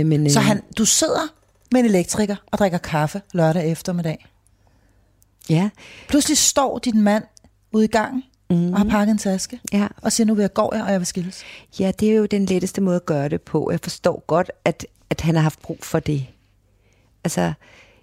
Øh, 0.00 0.06
men, 0.06 0.30
Så 0.30 0.38
øh, 0.38 0.46
han, 0.46 0.62
du 0.78 0.84
sidder 0.84 1.28
med 1.72 1.80
en 1.80 1.86
elektriker 1.86 2.36
og 2.46 2.58
drikker 2.58 2.78
kaffe 2.78 3.22
lørdag 3.32 3.70
eftermiddag. 3.70 4.26
Ja, 5.50 5.70
Pludselig 6.08 6.38
står 6.38 6.78
din 6.78 7.02
mand 7.02 7.24
ude 7.72 7.84
i 7.84 7.88
gangen 7.88 8.24
mm. 8.50 8.72
og 8.72 8.78
har 8.78 8.84
pakket 8.84 9.12
en 9.12 9.18
taske 9.18 9.60
ja. 9.72 9.88
og 10.02 10.12
siger, 10.12 10.26
nu 10.26 10.34
vil 10.34 10.42
jeg 10.42 10.52
gå 10.52 10.62
og 10.62 10.92
jeg 10.92 11.00
vil 11.00 11.06
skilles. 11.06 11.42
Ja, 11.80 11.92
det 12.00 12.10
er 12.10 12.14
jo 12.14 12.26
den 12.26 12.46
letteste 12.46 12.80
måde 12.80 12.96
at 12.96 13.06
gøre 13.06 13.28
det 13.28 13.42
på. 13.42 13.70
Jeg 13.70 13.80
forstår 13.82 14.24
godt, 14.26 14.50
at, 14.64 14.86
at 15.10 15.20
han 15.20 15.34
har 15.34 15.42
haft 15.42 15.62
brug 15.62 15.78
for 15.82 16.00
det. 16.00 16.26
Altså, 17.24 17.52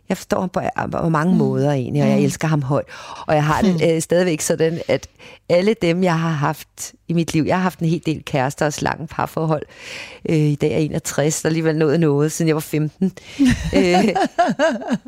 jeg 0.10 0.18
forstår 0.18 0.40
ham 0.40 0.50
på, 0.50 0.62
på 0.92 1.10
mange 1.10 1.32
mm. 1.32 1.38
måder 1.38 1.72
egentlig, 1.72 2.04
og 2.04 2.10
jeg 2.10 2.20
elsker 2.20 2.48
ham 2.48 2.62
højt. 2.62 2.86
Og 3.28 3.36
jeg 3.36 3.44
har 3.44 3.62
det 3.62 3.96
øh, 3.96 4.02
stadigvæk 4.02 4.42
sådan, 4.42 4.82
at 4.88 5.08
alle 5.50 5.76
dem, 5.82 6.04
jeg 6.04 6.20
har 6.20 6.30
haft 6.30 6.94
i 7.08 7.14
mit 7.14 7.34
liv, 7.34 7.44
jeg 7.44 7.56
har 7.56 7.64
haft 7.64 7.80
en 7.80 7.88
hel 7.90 8.02
del 8.06 8.24
kærester 8.26 8.66
og 8.66 8.74
lange 8.82 9.08
parforhold. 9.08 9.64
Øh, 10.30 10.36
I 10.36 10.56
dag 10.56 10.72
er 10.72 10.76
jeg 10.76 10.86
61, 10.86 11.46
og 11.46 11.50
alligevel 11.50 11.78
nået 11.78 12.00
noget, 12.00 12.32
siden 12.32 12.48
jeg 12.48 12.56
var 12.56 12.60
15. 12.62 13.12
øh, 13.76 13.84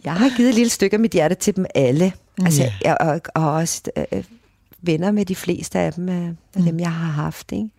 jeg 0.04 0.14
har 0.14 0.38
givet 0.38 0.50
et 0.50 0.56
lille 0.56 0.70
stykke 0.70 0.94
af 0.94 1.00
mit 1.00 1.12
hjerte 1.12 1.36
til 1.36 1.56
dem 1.56 1.66
alle. 1.76 2.14
Altså, 2.46 2.64
Ja. 2.64 2.74
jeg, 2.84 2.98
og, 3.00 3.22
og 3.36 3.52
også 3.54 3.82
øh, 4.12 4.24
venner 4.82 5.12
med 5.12 5.26
de 5.26 5.36
fleste 5.36 5.80
af 5.80 5.94
dem, 5.94 6.10
af, 6.10 6.32
af 6.56 6.64
dem, 6.64 6.80
jeg 6.80 6.92
har 6.92 7.12
haft. 7.12 7.52
Ikke? 7.52 7.70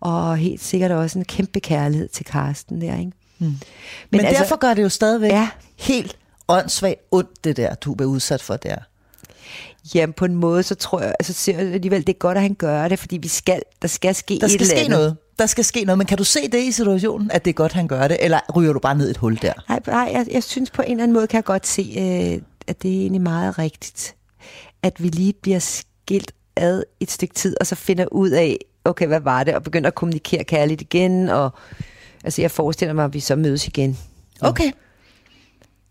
Og 0.00 0.36
helt 0.36 0.62
sikkert 0.64 0.90
også 0.90 1.18
en 1.18 1.24
kæmpe 1.24 1.60
kærlighed 1.60 2.08
til 2.08 2.24
Karsten 2.26 2.80
der. 2.80 2.98
Ikke? 2.98 3.12
Men, 3.38 3.60
Men 4.10 4.20
altså, 4.20 4.42
derfor 4.42 4.56
gør 4.56 4.74
det 4.74 4.82
jo 4.82 4.88
stadigvæk 4.88 5.30
ja. 5.30 5.48
Helt 5.76 6.16
åndssvagt 6.48 7.00
ondt, 7.10 7.44
det 7.44 7.56
der, 7.56 7.74
du 7.74 7.94
bliver 7.94 8.10
udsat 8.10 8.42
for 8.42 8.56
der. 8.56 8.76
Jamen 9.94 10.12
på 10.12 10.24
en 10.24 10.34
måde, 10.34 10.62
så 10.62 10.74
tror 10.74 11.00
jeg, 11.00 11.14
altså 11.18 11.32
ser 11.32 11.58
jeg 11.58 11.72
alligevel, 11.72 12.06
det 12.06 12.12
er 12.14 12.18
godt, 12.18 12.36
at 12.36 12.42
han 12.42 12.54
gør 12.54 12.88
det, 12.88 12.98
fordi 12.98 13.16
vi 13.16 13.28
skal, 13.28 13.62
der 13.82 13.88
skal 13.88 14.14
ske 14.14 14.38
Der 14.40 14.46
et 14.46 14.50
skal 14.50 14.62
eller 14.62 14.82
ske 14.82 14.88
noget. 14.88 15.16
Der 15.38 15.46
skal 15.46 15.64
ske 15.64 15.84
noget, 15.84 15.98
men 15.98 16.06
kan 16.06 16.18
du 16.18 16.24
se 16.24 16.48
det 16.48 16.58
i 16.58 16.72
situationen, 16.72 17.30
at 17.30 17.44
det 17.44 17.50
er 17.50 17.54
godt, 17.54 17.72
han 17.72 17.88
gør 17.88 18.08
det, 18.08 18.16
eller 18.20 18.40
ryger 18.56 18.72
du 18.72 18.78
bare 18.78 18.94
ned 18.94 19.10
et 19.10 19.16
hul 19.16 19.38
der? 19.42 19.52
Nej, 19.68 19.80
nej 19.86 20.10
jeg, 20.12 20.26
jeg 20.30 20.42
synes 20.42 20.70
på 20.70 20.82
en 20.82 20.90
eller 20.90 21.02
anden 21.02 21.14
måde, 21.14 21.26
kan 21.26 21.36
jeg 21.36 21.44
godt 21.44 21.66
se, 21.66 21.94
øh, 21.98 22.42
at 22.66 22.82
det 22.82 22.96
er 22.96 23.00
egentlig 23.00 23.20
meget 23.20 23.58
rigtigt. 23.58 24.14
At 24.82 25.02
vi 25.02 25.08
lige 25.08 25.32
bliver 25.32 25.58
skilt 25.58 26.32
ad 26.56 26.82
et 27.00 27.10
stykke 27.10 27.34
tid, 27.34 27.56
og 27.60 27.66
så 27.66 27.74
finder 27.74 28.06
ud 28.12 28.30
af, 28.30 28.58
okay, 28.84 29.06
hvad 29.06 29.20
var 29.20 29.44
det, 29.44 29.54
og 29.54 29.62
begynder 29.62 29.88
at 29.88 29.94
kommunikere 29.94 30.44
kærligt 30.44 30.80
igen, 30.80 31.28
og 31.28 31.50
altså 32.24 32.42
jeg 32.42 32.50
forestiller 32.50 32.94
mig, 32.94 33.04
at 33.04 33.14
vi 33.14 33.20
så 33.20 33.36
mødes 33.36 33.66
igen. 33.66 33.98
Okay. 34.40 34.72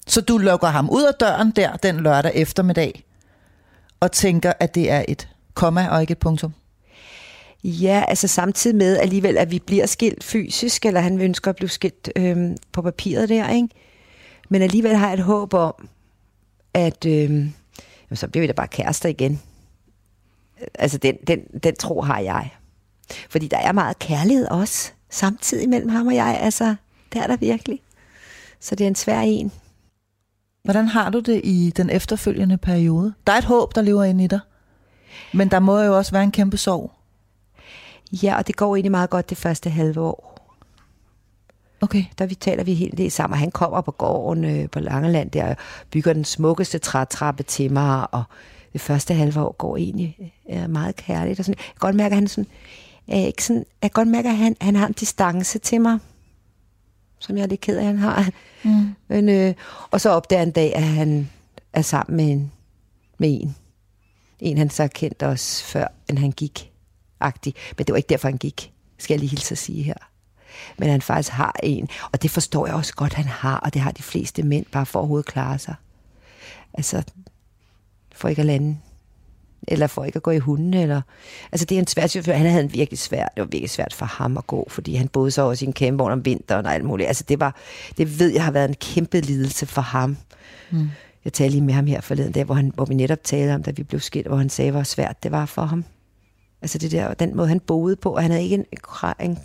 Så 0.08 0.22
du 0.22 0.38
lukker 0.38 0.68
ham 0.68 0.90
ud 0.90 1.04
af 1.04 1.14
døren 1.20 1.52
der 1.52 1.76
den 1.76 2.00
lørdag 2.00 2.32
eftermiddag, 2.36 3.04
og 4.00 4.12
tænker, 4.12 4.54
at 4.60 4.76
det 4.76 4.92
er 4.92 5.06
et 5.08 5.28
komma 5.54 5.88
og 5.88 6.02
ikke 6.02 6.12
et 6.12 6.18
punktum? 6.18 6.54
Ja, 7.64 8.04
altså 8.08 8.28
samtidig 8.28 8.76
med 8.76 8.98
alligevel, 8.98 9.38
at 9.38 9.52
vi 9.52 9.60
bliver 9.60 9.86
skilt 9.86 10.24
fysisk, 10.24 10.86
eller 10.86 11.00
han 11.00 11.22
ønsker 11.22 11.50
at 11.50 11.56
blive 11.56 11.70
skilt 11.70 12.10
øhm, 12.16 12.58
på 12.72 12.82
papiret 12.82 13.30
der, 13.30 13.50
ikke? 13.50 13.68
Men 14.50 14.62
alligevel 14.62 14.96
har 14.96 15.08
jeg 15.08 15.14
et 15.14 15.24
håb 15.24 15.54
om, 15.54 15.90
at 16.74 17.06
øhm, 17.06 17.54
så 18.14 18.28
bliver 18.28 18.42
vi 18.42 18.48
da 18.48 18.54
bare 18.54 18.68
kærester 18.68 19.10
igen. 19.10 19.42
Altså 20.76 20.98
den, 20.98 21.16
den, 21.28 21.40
den 21.64 21.76
tro 21.76 22.02
har 22.02 22.20
jeg. 22.20 22.50
Fordi 23.30 23.48
der 23.48 23.58
er 23.58 23.72
meget 23.72 24.00
kærlighed 24.00 24.48
også, 24.48 24.92
samtidig 25.10 25.70
mellem 25.70 25.90
ham 25.90 26.08
og 26.08 26.16
jeg. 26.16 26.38
Altså, 26.42 26.76
det 27.14 27.22
er 27.22 27.28
der 27.28 27.38
virkelig. 27.38 27.82
Så 28.60 28.76
det 28.76 28.84
er 28.84 28.88
en 28.88 28.96
svær 28.96 29.20
en. 29.20 29.52
Hvordan 30.64 30.88
har 30.88 31.10
du 31.10 31.20
det 31.20 31.42
i 31.44 31.74
den 31.78 31.90
efterfølgende 31.90 32.58
periode? 32.58 33.14
Der 33.28 33.34
er 33.34 33.38
et 33.38 33.44
håb, 33.44 33.76
der 33.76 33.82
lever 33.82 34.04
inde 34.04 34.24
i 34.24 34.28
dig. 34.28 34.40
Men 35.34 35.52
der 35.52 35.60
må 35.60 35.82
jo 35.82 35.98
også 35.98 36.12
være 36.12 36.24
en 36.24 36.32
kæmpe 36.32 36.58
sorg. 36.58 36.92
Ja, 38.12 38.38
og 38.38 38.48
det 38.48 38.56
går 38.56 38.76
egentlig 38.76 38.92
meget 38.92 39.10
godt 39.10 39.30
det 39.30 39.38
første 39.38 39.70
halve 39.70 40.02
år. 40.02 40.28
Okay. 41.82 42.06
der 42.18 42.26
vi 42.26 42.36
taler 42.36 42.64
vi 42.64 42.74
helt 42.74 42.98
det 42.98 43.14
sammen. 43.14 43.34
og 43.34 43.40
Han 43.40 43.52
kommer 43.52 43.82
på 43.82 43.92
gården 43.92 44.46
øh, 44.46 44.70
på 44.70 44.80
Langeland 44.80 45.32
der, 45.32 45.50
og 45.50 45.56
bygger 45.92 46.14
den 46.14 46.26
smukkeste 46.26 46.78
trætrappe 46.80 47.44
til 47.44 47.72
mig, 47.72 48.14
og 48.14 48.24
det 48.74 48.82
første 48.82 49.14
halve 49.14 49.42
år 49.42 49.56
går 49.58 49.78
egentlig 49.78 50.34
øh, 50.50 50.70
meget 50.70 50.96
kærligt. 50.96 51.40
Og 51.40 51.46
sådan. 51.46 51.58
Jeg 51.58 51.66
kan 51.66 51.80
godt 51.80 51.96
mærke, 51.96 52.14
at 52.14 52.18
han 52.18 52.28
sådan, 52.28 52.48
ikke 53.08 53.44
sådan, 53.44 53.66
jeg 53.82 53.92
godt 53.92 54.08
mærke, 54.08 54.30
at 54.30 54.38
han, 54.38 54.56
han 54.62 54.76
har 54.76 54.88
en 54.88 54.94
distance 54.94 55.60
til 55.60 55.82
mig, 55.82 56.00
som 57.20 57.38
jeg 57.38 57.44
er 57.44 57.48
lidt 57.48 57.62
ked 57.62 57.78
af, 57.78 57.86
han 57.86 57.98
har. 57.98 58.30
Mm. 58.64 58.96
Men, 59.08 59.30
øh, 59.30 59.54
og 59.92 60.02
så 60.02 60.10
opdager 60.10 60.44
en 60.44 60.52
dag, 60.52 60.76
at 60.76 60.84
han 60.84 61.30
er 61.74 61.82
sammen 61.82 62.18
med 62.18 62.32
en, 62.32 62.52
med 63.18 63.42
en. 63.42 63.56
En, 64.40 64.58
han 64.58 64.70
så 64.70 64.88
kendt 64.88 65.24
os 65.24 65.64
før, 65.64 65.88
end 66.10 66.18
han 66.18 66.32
gik. 66.32 66.72
Agtig. 67.20 67.54
Men 67.78 67.86
det 67.86 67.94
var 67.94 67.98
ikke 67.98 68.10
derfor, 68.10 68.28
han 68.28 68.38
gik, 68.38 68.74
skal 68.98 69.14
jeg 69.14 69.20
lige 69.20 69.30
hilse 69.30 69.52
at 69.52 69.58
sige 69.58 69.84
her 69.84 69.98
men 70.78 70.90
han 70.90 71.02
faktisk 71.02 71.32
har 71.32 71.56
en. 71.64 71.90
Og 72.12 72.22
det 72.22 72.32
forstår 72.32 72.66
jeg 72.66 72.76
også 72.76 72.94
godt, 72.96 73.14
han 73.14 73.26
har, 73.26 73.58
og 73.58 73.74
det 73.74 73.82
har 73.82 73.92
de 73.92 74.04
fleste 74.04 74.44
mænd, 74.44 74.66
bare 74.72 74.86
for 74.86 75.00
at 75.00 75.02
overhovedet 75.02 75.26
klare 75.26 75.60
sig. 75.60 75.76
Altså, 76.74 77.04
for 78.12 78.30
ikke 78.30 78.40
at 78.40 78.46
lande, 78.46 78.78
eller 79.68 79.88
for 79.88 80.04
ikke 80.04 80.16
at 80.16 80.24
gå 80.24 80.32
i 80.32 80.38
hunden, 80.38 80.74
eller... 80.74 81.02
Altså, 81.52 81.66
det 81.66 81.76
er 81.76 81.80
en 81.80 81.88
svær 81.88 82.08
situation. 82.08 82.36
Han 82.36 82.52
havde 82.52 82.64
en 82.64 82.74
virkelig 82.74 83.00
svært, 83.00 83.30
det 83.36 83.42
var 83.42 83.48
virkelig 83.48 83.70
svært 83.70 83.94
for 83.94 84.06
ham 84.06 84.38
at 84.38 84.48
gå, 84.48 84.68
fordi 84.70 84.96
han 84.96 85.08
boede 85.08 85.32
så 85.32 85.42
også 85.42 85.66
i 85.66 85.68
en 85.68 85.74
campvogn 85.74 86.12
om 86.12 86.26
vinteren 86.26 86.66
og 86.66 86.74
alt 86.74 86.86
muligt. 86.86 87.08
Altså, 87.08 87.24
det 87.30 87.40
var, 87.40 87.56
det 87.98 88.20
ved 88.20 88.34
jeg 88.34 88.44
har 88.44 88.52
været 88.52 88.70
en 88.70 88.76
kæmpe 88.76 89.20
lidelse 89.20 89.66
for 89.66 89.82
ham. 89.82 90.18
Mm. 90.72 90.90
Jeg 91.26 91.34
talte 91.34 91.52
lige 91.52 91.64
med 91.64 91.74
ham 91.74 91.88
her 91.88 92.02
forleden 92.02 92.32
dag, 92.32 92.44
hvor, 92.44 92.56
han, 92.56 92.72
hvor 92.76 92.86
vi 92.86 92.94
netop 92.94 93.24
talte 93.24 93.56
om, 93.56 93.64
da 93.64 93.72
vi 93.72 93.84
blev 93.84 94.00
skilt, 94.00 94.28
hvor 94.28 94.38
han 94.38 94.50
sagde, 94.50 94.72
hvor 94.72 94.84
svært 94.84 95.24
det 95.24 95.32
var 95.32 95.46
for 95.46 95.62
ham. 95.62 95.86
Altså 96.62 96.78
det 96.78 96.92
der, 96.92 97.14
den 97.14 97.36
måde 97.36 97.48
han 97.48 97.60
boede 97.60 97.96
på, 97.96 98.16
og 98.16 98.22
han 98.22 98.32
havde 98.32 98.44
ikke, 98.44 98.56
en, 98.56 98.66
en, 99.20 99.38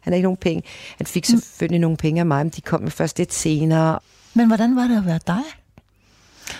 han 0.00 0.12
havde 0.12 0.16
ikke 0.16 0.26
nogen 0.26 0.36
penge. 0.36 0.62
Han 0.96 1.06
fik 1.06 1.24
selvfølgelig 1.24 1.78
mm. 1.78 1.82
nogle 1.82 1.96
penge 1.96 2.20
af 2.20 2.26
mig, 2.26 2.46
men 2.46 2.50
de 2.50 2.60
kom 2.60 2.84
jo 2.84 2.90
først 2.90 3.18
lidt 3.18 3.34
senere. 3.34 3.98
Men 4.34 4.46
hvordan 4.46 4.76
var 4.76 4.86
det 4.86 4.96
at 4.96 5.06
være 5.06 5.20
dig? 5.26 5.42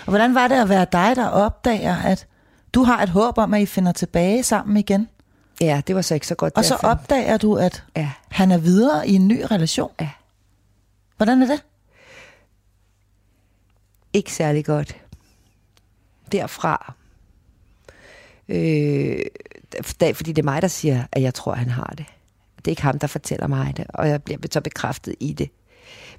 Og 0.05 0.09
hvordan 0.11 0.35
var 0.35 0.47
det 0.47 0.55
at 0.55 0.69
være 0.69 0.85
dig, 0.91 1.15
der 1.15 1.27
opdager, 1.27 1.95
at 1.95 2.27
du 2.77 2.83
har 2.83 3.03
et 3.03 3.09
håb 3.09 3.37
om, 3.37 3.53
at 3.53 3.61
I 3.61 3.65
finder 3.65 3.91
tilbage 3.91 4.43
sammen 4.43 4.77
igen? 4.77 5.09
Ja, 5.61 5.81
det 5.87 5.95
var 5.95 6.01
så 6.01 6.13
ikke 6.13 6.27
så 6.27 6.35
godt. 6.35 6.53
Og 6.57 6.65
så 6.65 6.75
opdager 6.75 7.37
du, 7.37 7.55
at 7.55 7.83
Ja, 7.95 8.11
han 8.29 8.51
er 8.51 8.57
videre 8.57 9.07
i 9.07 9.13
en 9.13 9.27
ny 9.27 9.41
relation. 9.51 9.91
ja. 10.01 10.09
Hvordan 11.17 11.41
er 11.41 11.47
det? 11.47 11.63
Ikke 14.13 14.33
særlig 14.33 14.65
godt. 14.65 14.97
Derfra. 16.31 16.93
Øh, 18.49 19.19
da, 19.99 20.11
fordi 20.11 20.31
det 20.31 20.41
er 20.41 20.45
mig, 20.45 20.61
der 20.61 20.67
siger, 20.67 21.03
at 21.11 21.21
jeg 21.21 21.33
tror, 21.33 21.53
han 21.53 21.69
har 21.69 21.93
det. 21.97 22.05
Det 22.57 22.67
er 22.67 22.71
ikke 22.71 22.81
ham, 22.81 22.99
der 22.99 23.07
fortæller 23.07 23.47
mig 23.47 23.77
det, 23.77 23.85
og 23.89 24.09
jeg 24.09 24.23
bliver 24.23 24.39
så 24.51 24.61
bekræftet 24.61 25.15
i 25.19 25.33
det. 25.33 25.49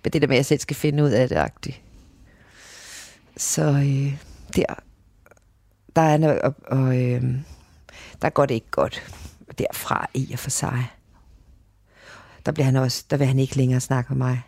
Men 0.05 0.13
det 0.13 0.23
der 0.23 0.29
med, 0.29 0.37
at 0.37 0.39
jeg 0.39 0.47
selv 0.47 0.61
skal 0.61 0.77
finde 0.77 1.05
ud 1.05 1.11
af 1.11 1.29
det, 1.29 1.37
agtigt. 1.37 1.81
Så 3.37 3.63
øh, 3.63 4.17
der, 4.57 4.65
der 5.99 6.05
er 6.05 6.17
noget, 6.17 6.41
og, 6.41 6.55
og 6.67 7.03
øh, 7.03 7.23
der 8.23 8.31
går 8.31 8.47
det 8.47 8.55
ikke 8.55 8.71
godt 8.71 9.03
derfra 9.59 10.11
i 10.15 10.31
og 10.33 10.39
for 10.39 10.51
sig. 10.51 10.85
Der, 12.47 12.53
bliver 12.53 12.65
han 12.65 12.77
også, 12.77 13.05
der 13.11 13.17
vil 13.17 13.27
han 13.27 13.39
ikke 13.39 13.57
længere 13.57 13.81
snakke 13.81 14.15
med 14.15 14.19
mig. 14.27 14.43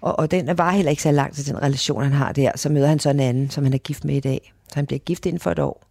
Og, 0.00 0.18
og 0.18 0.30
den 0.30 0.58
var 0.58 0.70
heller 0.70 0.90
ikke 0.90 1.02
så 1.02 1.10
langt 1.10 1.36
til 1.36 1.46
den 1.46 1.62
relation, 1.62 2.02
han 2.02 2.12
har 2.12 2.32
der. 2.32 2.52
Så 2.54 2.68
møder 2.68 2.86
han 2.88 2.98
så 2.98 3.10
en 3.10 3.20
anden, 3.20 3.50
som 3.50 3.64
han 3.64 3.72
er 3.72 3.78
gift 3.78 4.04
med 4.04 4.14
i 4.14 4.20
dag. 4.20 4.52
Så 4.68 4.74
han 4.74 4.86
bliver 4.86 4.98
gift 4.98 5.26
inden 5.26 5.40
for 5.40 5.50
et 5.50 5.58
år. 5.58 5.86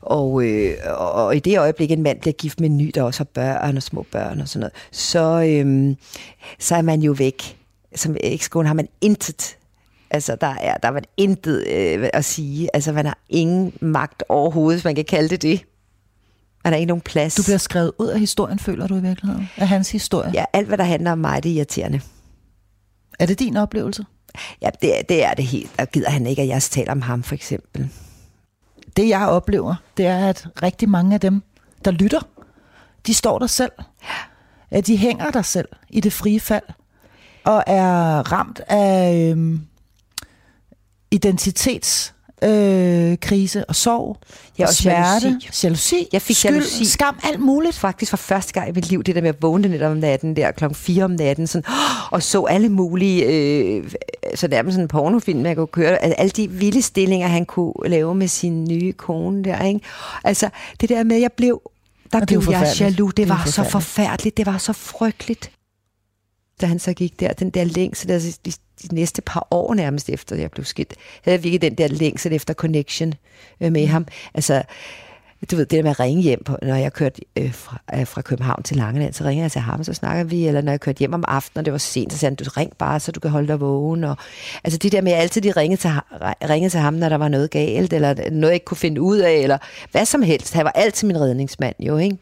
Og, 0.00 0.44
øh, 0.44 0.76
og, 0.86 1.12
og 1.12 1.36
i 1.36 1.38
det 1.38 1.58
øjeblik, 1.58 1.90
en 1.90 2.02
mand 2.02 2.20
bliver 2.20 2.34
gift 2.34 2.60
med 2.60 2.70
en 2.70 2.76
ny, 2.76 2.90
der 2.94 3.02
også 3.02 3.20
har 3.20 3.24
børn 3.24 3.76
og 3.76 3.82
små 3.82 4.06
børn 4.12 4.40
og 4.40 4.48
sådan 4.48 4.60
noget, 4.60 4.72
så, 4.90 5.42
øh, 5.42 5.96
så 6.58 6.76
er 6.76 6.82
man 6.82 7.00
jo 7.00 7.12
væk. 7.12 7.56
Som 7.94 8.16
ekskone 8.20 8.66
har 8.66 8.74
man 8.74 8.88
intet. 9.00 9.56
Altså, 10.10 10.36
der 10.36 10.46
er 10.60 10.76
der 10.76 10.88
var 10.88 11.02
intet 11.16 11.66
øh, 11.68 12.08
at 12.12 12.24
sige. 12.24 12.68
Altså, 12.74 12.92
man 12.92 13.06
har 13.06 13.18
ingen 13.28 13.72
magt 13.80 14.22
overhovedet, 14.28 14.76
hvis 14.78 14.84
man 14.84 14.94
kan 14.94 15.04
kalde 15.04 15.28
det 15.28 15.42
det. 15.42 15.64
Man 16.64 16.72
har 16.72 16.78
ikke 16.78 16.88
nogen 16.88 17.00
plads. 17.00 17.34
Du 17.34 17.42
bliver 17.42 17.58
skrevet 17.58 17.92
ud 17.98 18.06
af 18.08 18.20
historien, 18.20 18.58
føler 18.58 18.86
du 18.86 18.96
i 18.96 19.00
virkeligheden? 19.00 19.48
Af 19.56 19.68
hans 19.68 19.90
historie? 19.92 20.30
Ja, 20.34 20.44
alt 20.52 20.68
hvad 20.68 20.78
der 20.78 20.84
handler 20.84 21.12
om 21.12 21.18
mig, 21.18 21.42
det 21.42 21.52
er 21.52 21.56
irriterende. 21.56 22.00
Er 23.18 23.26
det 23.26 23.38
din 23.38 23.56
oplevelse? 23.56 24.04
Ja, 24.62 24.70
det, 24.82 24.98
er- 24.98 25.02
det 25.02 25.24
er 25.24 25.34
det 25.34 25.44
helt. 25.44 25.70
Og 25.78 25.88
gider 25.88 26.10
han 26.10 26.26
ikke, 26.26 26.42
at 26.42 26.48
jeg 26.48 26.62
taler 26.62 26.92
om 26.92 27.02
ham, 27.02 27.22
for 27.22 27.34
eksempel. 27.34 27.88
Det 28.96 29.08
jeg 29.08 29.26
oplever, 29.28 29.74
det 29.96 30.06
er, 30.06 30.28
at 30.28 30.46
rigtig 30.62 30.88
mange 30.88 31.14
af 31.14 31.20
dem, 31.20 31.42
der 31.84 31.90
lytter, 31.90 32.20
de 33.06 33.14
står 33.14 33.38
der 33.38 33.46
selv. 33.46 33.72
At 34.70 34.86
de 34.86 34.96
hænger 34.96 35.30
der 35.30 35.42
selv 35.42 35.68
i 35.88 36.00
det 36.00 36.12
frie 36.12 36.40
fald. 36.40 36.62
Og 37.44 37.64
er 37.66 37.92
ramt 38.32 38.60
af 38.68 39.30
øhm, 39.30 39.60
identitetskrise 41.10 42.12
øh, 42.44 43.18
krise 43.18 43.64
og 43.64 43.74
sorg 43.76 44.16
Ja, 44.58 44.64
og 44.64 44.68
og 44.68 44.74
smerte, 44.74 45.26
jalousi. 45.28 45.64
jalousi, 45.66 46.08
Jeg 46.12 46.22
fik 46.22 46.36
skyld, 46.36 46.50
jalousi. 46.50 46.84
skam, 46.84 47.18
alt 47.24 47.40
muligt. 47.40 47.76
Faktisk 47.78 48.10
for 48.10 48.16
første 48.16 48.52
gang 48.52 48.68
i 48.68 48.72
mit 48.72 48.88
liv, 48.90 49.02
det 49.04 49.14
der 49.14 49.20
med 49.20 49.28
at 49.28 49.42
vågne 49.42 49.68
netop 49.68 49.90
om 49.90 49.96
natten, 49.96 50.36
der 50.36 50.50
klokken 50.50 50.74
4 50.74 51.04
om 51.04 51.10
natten, 51.10 51.46
sådan, 51.46 51.64
og 52.12 52.22
så 52.22 52.42
alle 52.44 52.68
mulige, 52.68 53.24
øh, 53.24 53.90
så 54.34 54.48
nærmest 54.48 54.74
sådan 54.74 54.84
en 54.84 54.88
pornofilm, 54.88 55.46
jeg 55.46 55.56
kunne 55.56 55.66
køre, 55.66 55.98
altså, 56.02 56.14
alle 56.18 56.30
de 56.30 56.50
vilde 56.50 56.82
stillinger, 56.82 57.28
han 57.28 57.44
kunne 57.46 57.72
lave 57.86 58.14
med 58.14 58.28
sin 58.28 58.64
nye 58.64 58.92
kone 58.92 59.44
der, 59.44 59.64
ikke? 59.64 59.80
Altså, 60.24 60.48
det 60.80 60.88
der 60.88 61.04
med, 61.04 61.16
jeg 61.18 61.32
blev, 61.36 61.60
der 62.12 62.20
er 62.20 62.24
blev 62.26 62.42
jeg 62.50 62.74
jaloux, 62.80 63.08
det, 63.10 63.16
Det 63.16 63.28
var 63.28 63.42
så 63.46 63.64
forfærdeligt, 63.64 64.36
det 64.36 64.46
var 64.46 64.58
så 64.58 64.72
frygteligt. 64.72 65.50
Da 66.60 66.66
han 66.66 66.78
så 66.78 66.92
gik 66.92 67.20
der, 67.20 67.32
den 67.32 67.50
der 67.50 67.64
længsel, 67.64 68.10
altså 68.10 68.38
de, 68.44 68.52
de 68.82 68.94
næste 68.94 69.22
par 69.22 69.46
år 69.50 69.74
nærmest 69.74 70.10
efter, 70.10 70.36
jeg 70.36 70.50
blev 70.50 70.64
skilt, 70.64 70.94
havde 71.22 71.36
jeg 71.36 71.44
virkelig 71.44 71.62
den 71.62 71.74
der 71.74 71.88
længsel 71.88 72.32
efter 72.32 72.54
connection 72.54 73.14
øh, 73.60 73.72
med 73.72 73.86
ham. 73.86 74.06
Altså, 74.34 74.62
du 75.50 75.56
ved, 75.56 75.66
det 75.66 75.76
der 75.76 75.82
med 75.82 75.90
at 75.90 76.00
ringe 76.00 76.22
hjem, 76.22 76.44
på, 76.44 76.56
når 76.62 76.74
jeg 76.74 76.92
kørte 76.92 77.20
øh, 77.36 77.54
fra, 77.54 77.80
øh, 77.94 78.06
fra 78.06 78.22
København 78.22 78.62
til 78.62 78.76
Langeland, 78.76 79.12
så 79.12 79.24
ringer 79.24 79.44
jeg 79.44 79.52
til 79.52 79.60
ham, 79.60 79.84
så 79.84 79.94
snakker 79.94 80.24
vi, 80.24 80.46
eller 80.46 80.60
når 80.60 80.72
jeg 80.72 80.80
kørte 80.80 80.98
hjem 80.98 81.14
om 81.14 81.24
aftenen, 81.28 81.60
og 81.60 81.64
det 81.64 81.72
var 81.72 81.78
sent, 81.78 82.12
så 82.12 82.18
sagde 82.18 82.30
han, 82.30 82.44
du 82.44 82.50
ring 82.56 82.72
bare, 82.78 83.00
så 83.00 83.12
du 83.12 83.20
kan 83.20 83.30
holde 83.30 83.48
dig 83.48 83.60
vågen. 83.60 84.04
Og, 84.04 84.16
altså 84.64 84.78
det 84.78 84.92
der 84.92 85.00
med, 85.00 85.12
at 85.12 85.16
jeg 85.16 85.22
altid 85.22 85.40
de 85.40 85.50
ringede 85.50 85.80
til, 85.80 85.90
ringede 86.22 86.70
til 86.70 86.80
ham, 86.80 86.94
når 86.94 87.08
der 87.08 87.16
var 87.16 87.28
noget 87.28 87.50
galt, 87.50 87.92
eller 87.92 88.14
noget, 88.14 88.42
jeg 88.42 88.54
ikke 88.54 88.64
kunne 88.64 88.76
finde 88.76 89.00
ud 89.00 89.18
af, 89.18 89.32
eller 89.32 89.58
hvad 89.90 90.04
som 90.04 90.22
helst. 90.22 90.54
Han 90.54 90.64
var 90.64 90.72
altid 90.72 91.06
min 91.06 91.20
redningsmand, 91.20 91.74
jo, 91.80 91.96
ikke? 91.96 92.16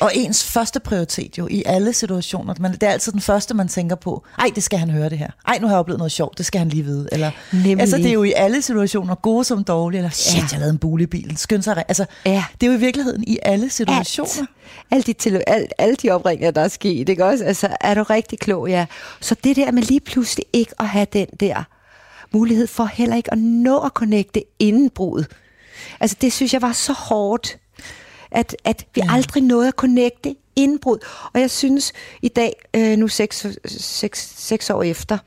Og 0.00 0.10
ens 0.14 0.44
første 0.44 0.80
prioritet 0.80 1.38
jo 1.38 1.48
i 1.50 1.62
alle 1.66 1.92
situationer. 1.92 2.54
Man, 2.60 2.72
det 2.72 2.82
er 2.82 2.90
altid 2.90 3.12
den 3.12 3.20
første, 3.20 3.54
man 3.54 3.68
tænker 3.68 3.96
på. 3.96 4.24
Ej, 4.38 4.50
det 4.54 4.62
skal 4.62 4.78
han 4.78 4.90
høre 4.90 5.08
det 5.08 5.18
her. 5.18 5.30
Ej, 5.48 5.58
nu 5.60 5.66
har 5.66 5.74
jeg 5.74 5.78
oplevet 5.78 5.98
noget 5.98 6.12
sjovt. 6.12 6.38
Det 6.38 6.46
skal 6.46 6.58
han 6.58 6.68
lige 6.68 6.82
vide. 6.82 7.08
Eller, 7.12 7.30
Nemlig. 7.52 7.80
altså, 7.80 7.96
det 7.96 8.06
er 8.06 8.12
jo 8.12 8.22
i 8.22 8.32
alle 8.36 8.62
situationer, 8.62 9.14
gode 9.14 9.44
som 9.44 9.64
dårlige. 9.64 9.98
Eller, 9.98 10.10
shit, 10.10 10.42
Ja. 10.42 10.46
jeg 10.52 10.58
lavede 10.58 10.72
en 10.72 10.78
bule 10.78 11.02
i 11.02 11.06
bilen. 11.06 11.36
Skynd 11.36 11.62
sig. 11.62 11.84
Altså, 11.88 12.06
Ja. 12.26 12.44
det 12.60 12.66
er 12.66 12.70
jo 12.70 12.76
i 12.78 12.80
virkeligheden 12.80 13.24
i 13.26 13.38
alle 13.42 13.70
situationer. 13.70 14.28
Alt. 14.40 14.48
Alle 14.90 15.02
de, 15.02 15.12
til, 15.12 15.42
alt, 15.46 15.72
alle 15.78 15.96
de 15.96 16.10
opringninger, 16.10 16.50
der 16.50 16.60
er 16.60 16.68
sket, 16.68 17.08
ikke 17.08 17.24
også? 17.24 17.44
Altså, 17.44 17.68
er 17.80 17.94
du 17.94 18.02
rigtig 18.02 18.38
klog, 18.38 18.68
ja. 18.68 18.86
Så 19.20 19.36
det 19.44 19.56
der 19.56 19.70
med 19.70 19.82
lige 19.82 20.00
pludselig 20.00 20.44
ikke 20.52 20.72
at 20.80 20.88
have 20.88 21.06
den 21.12 21.26
der 21.40 21.64
mulighed 22.32 22.66
for 22.66 22.84
heller 22.84 23.16
ikke 23.16 23.32
at 23.32 23.38
nå 23.38 23.78
at 23.78 23.90
connecte 23.94 24.42
inden 24.58 24.90
brudet. 24.90 25.26
Altså, 26.00 26.16
det 26.20 26.32
synes 26.32 26.52
jeg 26.52 26.62
var 26.62 26.72
så 26.72 26.92
hårdt, 26.92 27.56
at, 28.34 28.56
at 28.64 28.86
vi 28.94 29.00
ja. 29.04 29.12
aldrig 29.12 29.42
nåede 29.42 29.68
at 29.68 29.74
connecte 29.74 30.34
inden 30.56 30.78
brud. 30.78 30.98
Og 31.34 31.40
jeg 31.40 31.50
synes 31.50 31.92
i 32.22 32.28
dag, 32.28 32.52
øh, 32.76 32.96
nu 32.96 33.08
seks, 33.08 33.46
seks, 33.66 34.34
seks 34.36 34.70
år 34.70 34.82
efter, 34.82 35.18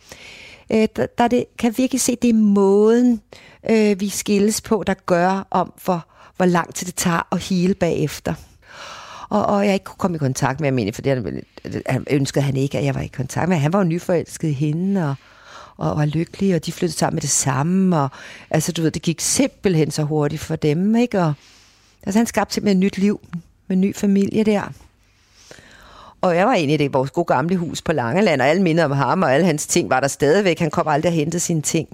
øh, 0.72 0.88
der, 0.96 1.06
der 1.18 1.28
det, 1.28 1.46
kan 1.60 1.68
jeg 1.72 1.78
virkelig 1.78 2.02
se, 2.02 2.16
det 2.22 2.30
er 2.30 2.34
måden, 2.34 3.22
øh, 3.70 4.00
vi 4.00 4.10
skilles 4.10 4.62
på, 4.62 4.84
der 4.88 4.94
gør 5.06 5.48
om, 5.52 5.74
hvor, 5.84 6.06
hvor 6.38 6.46
lang 6.46 6.74
tid 6.74 6.88
det 6.88 6.96
tager 6.96 7.28
at 7.32 7.40
hele 7.40 7.74
bagefter. 7.74 8.34
Og, 9.30 9.46
og 9.46 9.66
jeg 9.66 9.74
ikke 9.74 9.84
kunne 9.84 9.98
komme 9.98 10.16
i 10.16 10.20
kontakt 10.20 10.60
med 10.60 10.68
ham 10.70 10.78
egentlig, 10.78 10.96
for 10.96 11.02
det 11.02 11.16
han- 11.66 11.84
han 11.86 12.06
ønskede 12.10 12.46
han 12.46 12.56
ikke, 12.58 12.78
at 12.78 12.86
jeg 12.86 12.96
var 12.96 13.02
i 13.02 13.08
kontakt 13.08 13.50
med. 13.50 13.58
Han 13.58 13.74
var 13.74 13.80
jo 13.80 13.86
nyforelsket 13.86 14.48
i 14.48 14.54
hende, 14.54 15.10
og, 15.10 15.16
og 15.78 15.98
var 15.98 16.06
lykkelig, 16.06 16.56
og 16.56 16.66
de 16.66 16.72
flyttede 16.72 17.00
sammen 17.00 17.16
med 17.16 17.22
det 17.22 17.30
samme. 17.30 17.98
Og, 18.00 18.10
altså, 18.50 18.72
du 18.72 18.82
ved, 18.82 18.92
det 18.92 19.02
gik 19.02 19.22
simpelthen 19.22 19.92
så 19.92 20.04
hurtigt 20.04 20.42
for 20.42 20.56
dem, 20.56 20.96
ikke? 20.96 21.20
Og, 21.22 21.34
altså, 22.08 22.20
han 22.20 22.26
skabte 22.26 22.54
simpelthen 22.54 22.78
et 22.78 22.84
nyt 22.84 22.98
liv 22.98 23.20
med 23.68 23.78
en 23.78 23.82
ny 23.82 23.96
familie 23.96 24.44
der. 24.44 24.74
Og 26.22 26.36
jeg 26.36 26.48
var 26.48 26.54
egentlig 26.54 26.74
i 26.74 26.78
det 26.78 26.94
vores 26.94 27.12
gode 27.12 27.26
gamle 27.26 27.58
hus 27.58 27.82
på 27.82 27.94
Langeland, 27.94 28.42
og 28.42 28.48
alle 28.48 28.64
minder 28.64 28.86
om 28.86 28.92
ham, 28.92 29.24
og 29.24 29.34
alle 29.34 29.46
hans 29.46 29.68
ting 29.68 29.90
var 29.90 30.00
der 30.00 30.08
stadigvæk. 30.08 30.60
Han 30.60 30.70
kom 30.70 30.88
aldrig 30.88 31.10
og 31.10 31.16
hentede 31.16 31.40
sine 31.40 31.62
ting. 31.62 31.88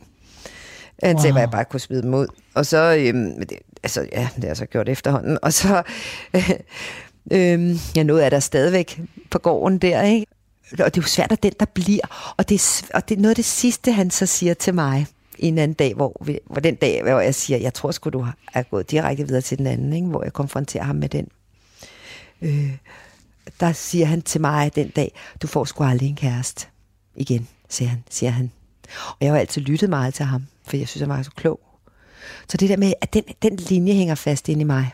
Han 1.04 1.20
sagde, 1.20 1.36
at 1.36 1.42
jeg 1.42 1.52
bare 1.52 1.66
kunne 1.66 1.80
smide 1.80 2.02
dem 2.02 2.14
ud. 2.14 2.28
Og 2.54 2.66
så, 2.66 2.96
øhm, 3.00 3.40
det, 3.40 3.58
altså, 3.84 4.08
ja, 4.12 4.28
det 4.36 4.44
har 4.44 4.48
jeg 4.48 4.58
så 4.58 4.66
gjort 4.66 4.90
efterhånden. 4.90 5.38
Og 5.42 5.54
så, 5.54 5.84
øh, 6.34 6.50
øhm, 7.34 7.80
ja, 7.96 8.04
noget 8.04 8.26
er 8.26 8.30
der 8.30 8.40
stadigvæk 8.40 9.02
på 9.32 9.40
gården 9.40 9.78
der, 9.78 10.02
ikke? 10.02 10.26
Og 10.72 10.96
det 10.96 10.98
er 10.98 11.02
jo 11.02 11.08
svært, 11.08 11.32
at 11.32 11.44
den, 11.44 11.54
der 11.60 11.66
bliver. 11.66 12.34
Og 12.38 12.50
det, 12.50 12.56
er, 12.56 12.88
og 12.94 13.10
det 13.10 13.18
er 13.18 13.22
noget 13.22 13.32
af 13.32 13.36
det 13.36 13.46
sidste, 13.46 13.92
han 13.92 14.12
så 14.12 14.26
siger 14.26 14.54
til 14.54 14.74
mig 14.74 15.08
en 15.40 15.58
anden 15.58 15.74
dag, 15.76 15.94
hvor, 15.94 16.22
vi, 16.26 16.40
hvor 16.46 16.60
den 16.62 16.76
dag, 16.76 17.02
hvor 17.04 17.20
jeg 17.20 17.36
siger, 17.36 17.58
jeg 17.58 17.74
tror 17.74 17.92
sgu, 17.92 18.10
du 18.10 18.28
er 18.54 18.64
gået 18.64 18.92
direkte 18.92 19.28
videre 19.28 19.42
til 19.42 19.58
den 19.58 19.68
anden, 19.68 19.94
ikke? 19.94 20.08
hvor 20.08 20.24
jeg 20.24 20.34
konfronterer 20.34 20.84
ham 20.84 20.96
med 20.96 21.10
den. 21.10 21.28
Øh, 22.42 22.72
der 23.60 23.72
siger 23.72 24.06
han 24.06 24.22
til 24.22 24.42
mig 24.42 24.76
den 24.76 24.90
dag, 24.90 25.12
du 25.42 25.48
får 25.48 25.66
sgu 25.66 25.84
aldrig 25.84 26.10
en 26.10 26.16
kæreste 26.16 26.68
igen, 27.16 27.48
siger 27.70 27.90
han. 27.90 28.04
Siger 28.10 28.30
han. 28.30 28.52
Og 29.08 29.18
jeg 29.22 29.32
har 29.32 29.40
altid 29.40 29.62
lyttet 29.62 29.90
meget 29.90 30.14
til 30.14 30.26
ham, 30.26 30.44
for 30.68 30.78
jeg 30.78 30.88
synes, 30.88 31.02
han 31.02 31.10
var 31.10 31.24
så 31.24 31.32
klog. 31.36 31.60
Så 32.50 32.58
det 32.58 32.70
der 32.70 32.78
med, 32.78 32.94
at 33.02 33.14
den, 33.14 33.24
den 33.42 33.56
linje 33.56 33.94
hænger 33.94 34.16
fast 34.16 34.50
inde 34.50 34.62
i 34.62 34.64
mig. 34.64 34.92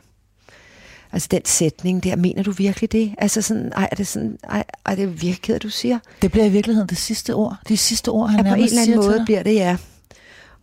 Altså 1.12 1.28
den 1.32 1.46
sætning 1.46 2.04
der, 2.04 2.16
mener 2.16 2.44
du 2.44 2.52
virkelig 2.52 2.92
det? 2.92 3.16
Altså 3.18 3.42
sådan, 3.42 3.72
ej, 3.76 3.88
er 3.92 3.96
det 3.96 4.08
sådan, 4.08 4.38
ej, 4.50 4.64
ej 4.86 4.96
det 4.96 5.04
er 5.04 5.08
virkelig 5.08 5.62
du 5.64 5.70
siger. 5.70 6.00
Det 6.22 6.32
bliver 6.32 6.46
i 6.46 6.50
virkeligheden 6.50 6.90
det 6.90 6.98
sidste 6.98 7.34
ord. 7.34 7.56
De 7.68 7.78
sidste 7.78 8.10
ord, 8.10 8.30
han 8.30 8.46
Ja, 8.46 8.52
på 8.52 8.56
en 8.56 8.64
eller 8.64 8.82
anden 8.82 8.96
måde 8.96 9.18
dig. 9.18 9.26
bliver 9.26 9.44
det, 9.44 9.56
ja. 9.56 9.78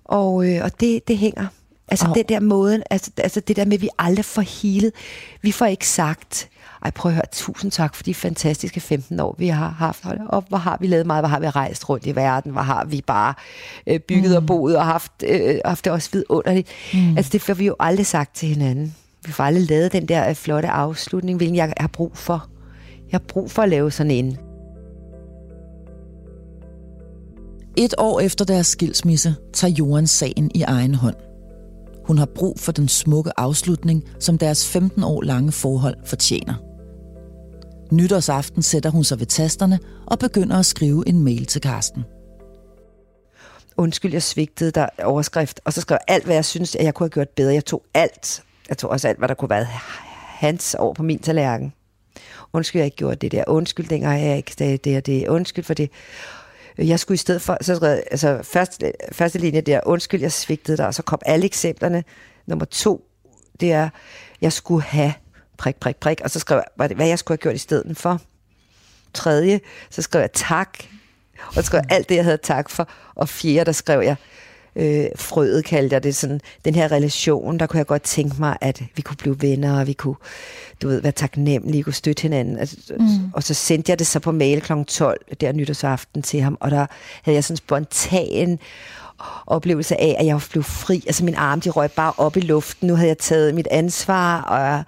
Og, 0.08 0.48
øh, 0.48 0.64
og 0.64 0.80
det, 0.80 1.08
det 1.08 1.18
hænger. 1.18 1.46
Altså 1.88 2.06
Au. 2.06 2.14
den 2.14 2.24
der 2.28 2.40
måde, 2.40 2.82
altså, 2.90 3.10
altså 3.16 3.40
det 3.40 3.56
der 3.56 3.64
med, 3.64 3.74
at 3.74 3.82
vi 3.82 3.88
aldrig 3.98 4.24
får 4.24 4.62
healet. 4.62 4.92
Vi 5.42 5.52
får 5.52 5.66
ikke 5.66 5.88
sagt, 5.88 6.48
ej 6.84 6.90
prøv 6.90 7.10
at 7.10 7.14
høre, 7.14 7.24
tusind 7.32 7.70
tak 7.70 7.94
for 7.94 8.02
de 8.02 8.14
fantastiske 8.14 8.80
15 8.80 9.20
år, 9.20 9.34
vi 9.38 9.48
har 9.48 9.68
haft. 9.68 10.04
Hold 10.04 10.18
op, 10.28 10.48
hvor 10.48 10.58
har 10.58 10.78
vi 10.80 10.86
lavet 10.86 11.06
meget, 11.06 11.22
hvor 11.22 11.28
har 11.28 11.40
vi 11.40 11.48
rejst 11.48 11.88
rundt 11.88 12.06
i 12.06 12.16
verden, 12.16 12.52
hvor 12.52 12.60
har 12.60 12.84
vi 12.84 13.02
bare 13.06 13.34
øh, 13.86 14.00
bygget 14.00 14.30
mm. 14.30 14.36
og 14.36 14.46
boet 14.46 14.76
og 14.76 14.84
haft, 14.84 15.12
øh, 15.26 15.58
haft 15.64 15.84
det 15.84 15.92
også 15.92 16.08
vidunderligt. 16.12 16.68
Mm. 16.94 17.16
Altså 17.16 17.32
det 17.32 17.42
får 17.42 17.54
vi 17.54 17.66
jo 17.66 17.76
aldrig 17.80 18.06
sagt 18.06 18.36
til 18.36 18.48
hinanden. 18.48 18.94
Vi 19.26 19.32
får 19.32 19.44
aldrig 19.44 19.68
lavet 19.68 19.92
den 19.92 20.08
der 20.08 20.28
øh, 20.28 20.34
flotte 20.34 20.68
afslutning, 20.68 21.36
hvilken 21.36 21.56
jeg 21.56 21.72
har 21.76 21.88
brug 21.88 22.16
for. 22.16 22.46
Jeg 23.12 23.20
har 23.20 23.24
brug 23.28 23.50
for 23.50 23.62
at 23.62 23.68
lave 23.68 23.90
sådan 23.90 24.10
en. 24.10 24.38
Et 27.78 27.94
år 27.98 28.20
efter 28.20 28.44
deres 28.44 28.66
skilsmisse 28.66 29.34
tager 29.52 29.74
Johan 29.78 30.06
sagen 30.06 30.50
i 30.54 30.62
egen 30.62 30.94
hånd. 30.94 31.16
Hun 32.06 32.18
har 32.18 32.26
brug 32.26 32.60
for 32.60 32.72
den 32.72 32.88
smukke 32.88 33.30
afslutning, 33.36 34.04
som 34.20 34.38
deres 34.38 34.68
15 34.68 35.04
år 35.04 35.22
lange 35.22 35.52
forhold 35.52 35.96
fortjener. 36.04 36.54
Nytårsaften 37.92 38.62
sætter 38.62 38.90
hun 38.90 39.04
sig 39.04 39.20
ved 39.20 39.26
tasterne 39.26 39.78
og 40.06 40.18
begynder 40.18 40.58
at 40.58 40.66
skrive 40.66 41.08
en 41.08 41.24
mail 41.24 41.46
til 41.46 41.60
Karsten. 41.60 42.04
undskyld, 43.76 44.12
jeg 44.12 44.22
svigtede 44.22 44.70
der 44.70 44.88
overskrift, 45.04 45.60
og 45.64 45.72
så 45.72 45.80
skrev 45.80 45.98
jeg 46.08 46.14
alt, 46.14 46.24
hvad 46.24 46.34
jeg 46.34 46.44
synes, 46.44 46.76
at 46.76 46.84
jeg 46.84 46.94
kunne 46.94 47.04
have 47.04 47.10
gjort 47.10 47.28
bedre. 47.28 47.54
Jeg 47.54 47.64
tog 47.64 47.82
alt. 47.94 48.42
Jeg 48.68 48.78
tog 48.78 48.90
også 48.90 49.08
alt, 49.08 49.18
hvad 49.18 49.28
der 49.28 49.34
kunne 49.34 49.50
være 49.50 49.66
hans 50.24 50.74
over 50.74 50.94
på 50.94 51.02
min 51.02 51.18
tallerken. 51.18 51.72
Undskyld, 52.52 52.80
jeg 52.80 52.84
ikke 52.84 52.96
gjorde 52.96 53.16
det 53.16 53.32
der. 53.32 53.44
Undskyld, 53.46 53.88
dengang 53.88 54.22
jeg 54.22 54.36
ikke 54.36 54.52
sagde 54.58 54.76
det 54.76 54.96
og 54.96 55.06
det. 55.06 55.28
Undskyld 55.28 55.64
for 55.64 55.74
det. 55.74 55.90
Jeg 56.78 57.00
skulle 57.00 57.14
i 57.14 57.18
stedet 57.18 57.42
for, 57.42 57.58
så 57.60 57.76
skrev 57.76 58.02
altså 58.10 58.40
første, 58.42 58.92
første 59.12 59.38
linje 59.38 59.60
der, 59.60 59.80
undskyld, 59.86 60.20
jeg 60.20 60.32
svigtede 60.32 60.76
dig, 60.76 60.86
og 60.86 60.94
så 60.94 61.02
kom 61.02 61.18
alle 61.26 61.46
eksemplerne. 61.46 62.04
Nummer 62.46 62.64
to, 62.64 63.08
det 63.60 63.72
er, 63.72 63.88
jeg 64.40 64.52
skulle 64.52 64.82
have 64.82 65.12
prik, 65.58 65.76
prik, 65.76 65.96
prik, 65.96 66.20
og 66.24 66.30
så 66.30 66.38
skrev 66.38 66.56
jeg, 66.56 66.64
hvad, 66.76 66.88
hvad 66.88 67.08
jeg 67.08 67.18
skulle 67.18 67.36
have 67.36 67.42
gjort 67.42 67.54
i 67.54 67.58
stedet 67.58 67.96
for. 67.96 68.20
Tredje, 69.14 69.60
så 69.90 70.02
skrev 70.02 70.20
jeg 70.20 70.32
tak, 70.32 70.78
og 71.46 71.54
så 71.54 71.62
skrev 71.62 71.80
jeg 71.88 71.96
alt 71.96 72.08
det, 72.08 72.14
jeg 72.14 72.24
havde 72.24 72.36
tak 72.36 72.70
for. 72.70 72.88
Og 73.14 73.28
fjerde, 73.28 73.64
der 73.64 73.72
skrev 73.72 74.02
jeg, 74.02 74.16
øh, 74.76 75.06
frøet 75.16 75.64
kaldte 75.64 75.94
jeg 75.94 76.02
det, 76.02 76.16
sådan, 76.16 76.40
den 76.64 76.74
her 76.74 76.92
relation, 76.92 77.58
der 77.58 77.66
kunne 77.66 77.78
jeg 77.78 77.86
godt 77.86 78.02
tænke 78.02 78.36
mig, 78.38 78.56
at 78.60 78.82
vi 78.96 79.02
kunne 79.02 79.16
blive 79.16 79.42
venner, 79.42 79.80
og 79.80 79.86
vi 79.86 79.92
kunne, 79.92 80.16
du 80.82 80.88
ved, 80.88 81.00
være 81.00 81.12
taknemmelige, 81.12 81.82
kunne 81.82 81.94
støtte 81.94 82.22
hinanden. 82.22 82.58
Altså, 82.58 82.76
mm. 82.98 83.30
Og 83.32 83.42
så 83.42 83.54
sendte 83.54 83.90
jeg 83.90 83.98
det 83.98 84.06
så 84.06 84.20
på 84.20 84.32
mail 84.32 84.60
kl. 84.60 84.72
12, 84.88 85.20
der 85.40 85.52
nytårsaften 85.52 86.22
til 86.22 86.40
ham, 86.40 86.56
og 86.60 86.70
der 86.70 86.86
havde 87.22 87.34
jeg 87.34 87.44
sådan 87.44 87.56
spontan 87.56 88.58
oplevelse 89.46 90.00
af, 90.00 90.16
at 90.18 90.26
jeg 90.26 90.40
blev 90.50 90.62
fri. 90.62 91.04
Altså 91.06 91.24
mine 91.24 91.38
arme, 91.38 91.62
de 91.64 91.70
røg 91.70 91.90
bare 91.90 92.12
op 92.16 92.36
i 92.36 92.40
luften. 92.40 92.88
Nu 92.88 92.94
havde 92.94 93.08
jeg 93.08 93.18
taget 93.18 93.54
mit 93.54 93.68
ansvar, 93.70 94.42
og 94.42 94.60
jeg 94.60 94.84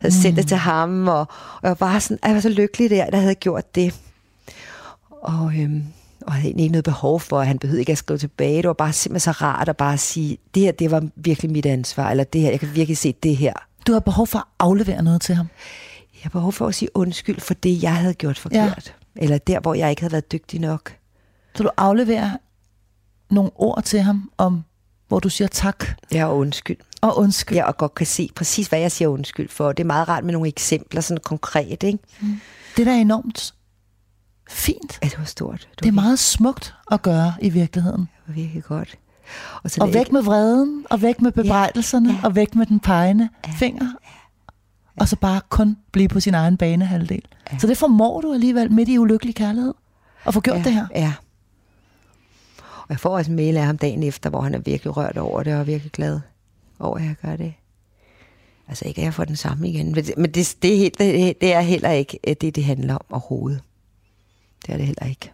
havde 0.00 0.14
mm. 0.14 0.22
sendt 0.22 0.36
det 0.36 0.48
til 0.48 0.56
ham, 0.56 1.08
og, 1.08 1.20
og 1.20 1.60
jeg 1.62 1.68
var 1.68 1.74
bare 1.74 2.00
sådan, 2.00 2.18
jeg 2.24 2.34
var 2.34 2.40
så 2.40 2.48
lykkelig 2.48 2.90
der, 2.90 3.10
der 3.10 3.18
havde 3.18 3.34
gjort 3.34 3.74
det. 3.74 3.94
Og, 5.10 5.52
øhm, 5.58 5.84
og 6.26 6.32
jeg 6.32 6.40
havde 6.40 6.46
egentlig 6.48 6.64
ikke 6.64 6.72
noget 6.72 6.84
behov 6.84 7.20
for, 7.20 7.40
at 7.40 7.46
han 7.46 7.58
behøvede 7.58 7.80
ikke 7.80 7.92
at 7.92 7.98
skrive 7.98 8.18
tilbage. 8.18 8.56
Det 8.56 8.66
var 8.66 8.72
bare 8.72 8.92
simpelthen 8.92 9.34
så 9.34 9.42
rart 9.42 9.68
at 9.68 9.76
bare 9.76 9.98
sige, 9.98 10.38
det 10.54 10.62
her, 10.62 10.72
det 10.72 10.90
var 10.90 11.08
virkelig 11.16 11.50
mit 11.50 11.66
ansvar, 11.66 12.10
eller 12.10 12.24
det 12.24 12.40
her, 12.40 12.50
jeg 12.50 12.60
kan 12.60 12.74
virkelig 12.74 12.96
se 12.98 13.12
det 13.22 13.36
her. 13.36 13.52
Du 13.86 13.92
har 13.92 14.00
behov 14.00 14.26
for 14.26 14.38
at 14.38 14.44
aflevere 14.58 15.02
noget 15.02 15.20
til 15.20 15.34
ham. 15.34 15.48
Jeg 16.14 16.20
har 16.22 16.30
behov 16.30 16.52
for 16.52 16.66
at 16.66 16.74
sige 16.74 16.88
undskyld 16.94 17.40
for 17.40 17.54
det, 17.54 17.82
jeg 17.82 17.96
havde 17.96 18.14
gjort 18.14 18.38
forkert. 18.38 18.94
Ja. 19.16 19.22
Eller 19.22 19.38
der, 19.38 19.60
hvor 19.60 19.74
jeg 19.74 19.90
ikke 19.90 20.02
havde 20.02 20.12
været 20.12 20.32
dygtig 20.32 20.60
nok. 20.60 20.96
Så 21.54 21.62
du 21.62 21.70
afleverer 21.76 22.30
nogle 23.30 23.50
ord 23.54 23.82
til 23.82 24.00
ham, 24.00 24.30
om 24.38 24.64
hvor 25.08 25.18
du 25.20 25.28
siger 25.28 25.48
tak 25.48 25.84
Jeg 26.12 26.18
er 26.20 26.26
undskyld. 26.26 26.76
og 27.00 27.18
undskyld. 27.18 27.56
Ja, 27.56 27.64
og 27.64 27.76
godt 27.76 27.94
kan 27.94 28.06
se 28.06 28.30
præcis, 28.34 28.66
hvad 28.66 28.78
jeg 28.78 28.92
siger 28.92 29.08
undskyld 29.08 29.48
for. 29.48 29.72
Det 29.72 29.82
er 29.82 29.86
meget 29.86 30.08
rart 30.08 30.24
med 30.24 30.32
nogle 30.32 30.48
eksempler, 30.48 31.00
sådan 31.00 31.22
konkret, 31.24 31.82
ikke? 31.82 31.98
Det 32.76 32.82
er 32.88 32.92
da 32.92 32.96
enormt 33.00 33.54
fint. 34.48 34.98
Ja, 35.02 35.08
det 35.08 35.18
var 35.18 35.24
stort. 35.24 35.68
Det 35.70 35.78
Det 35.84 35.88
er 35.88 35.92
var, 35.92 36.02
meget 36.02 36.18
smukt 36.18 36.74
at 36.92 37.02
gøre 37.02 37.34
i 37.40 37.48
virkeligheden. 37.48 38.00
det 38.00 38.08
var 38.28 38.34
virkelig 38.34 38.64
godt. 38.64 38.98
Og, 39.62 39.70
så 39.70 39.80
Og 39.82 39.94
væk 39.94 40.12
med 40.12 40.22
vreden, 40.22 40.86
og 40.90 41.02
væk 41.02 41.22
med 41.22 41.32
bebrejdelserne, 41.32 42.12
ja. 42.12 42.20
og 42.24 42.34
væk 42.34 42.54
med 42.54 42.66
den 42.66 42.80
pegende 42.80 43.28
finger. 43.58 43.92
Og 45.00 45.08
så 45.08 45.16
bare 45.16 45.40
kun 45.48 45.76
blive 45.92 46.08
på 46.08 46.20
sin 46.20 46.34
egen 46.34 46.56
banehalvdel. 46.56 47.22
Så 47.58 47.66
det 47.66 47.78
formår 47.78 48.20
du 48.20 48.32
alligevel 48.32 48.72
midt 48.72 48.88
i 48.88 48.98
ulykkelig 48.98 49.34
kærlighed. 49.34 49.74
At 50.26 50.34
få 50.34 50.40
gjort 50.40 50.58
ja, 50.58 50.62
det 50.62 50.72
her. 50.72 50.86
Ja. 50.94 51.12
Og 52.58 52.86
jeg 52.90 53.00
får 53.00 53.16
også 53.16 53.30
en 53.30 53.36
mail 53.36 53.56
af 53.56 53.64
ham 53.64 53.78
dagen 53.78 54.02
efter, 54.02 54.30
hvor 54.30 54.40
han 54.40 54.54
er 54.54 54.58
virkelig 54.58 54.96
rørt 54.96 55.18
over 55.18 55.42
det, 55.42 55.54
og 55.54 55.60
er 55.60 55.64
virkelig 55.64 55.92
glad 55.92 56.20
over, 56.78 56.96
at 56.98 57.04
jeg 57.04 57.14
gør 57.22 57.36
det. 57.36 57.54
Altså 58.68 58.84
ikke, 58.88 59.00
at 59.00 59.04
jeg 59.04 59.14
får 59.14 59.24
den 59.24 59.36
samme 59.36 59.68
igen. 59.68 59.86
Men 60.16 60.30
det, 60.30 60.56
det, 60.62 60.98
det, 60.98 61.28
er 61.28 61.32
det, 61.40 61.54
er 61.54 61.60
heller 61.60 61.90
ikke 61.90 62.18
det, 62.40 62.54
det 62.56 62.64
handler 62.64 62.94
om 62.94 63.04
overhovedet. 63.10 63.60
Det 64.66 64.72
er 64.72 64.76
det 64.76 64.86
heller 64.86 65.06
ikke. 65.06 65.32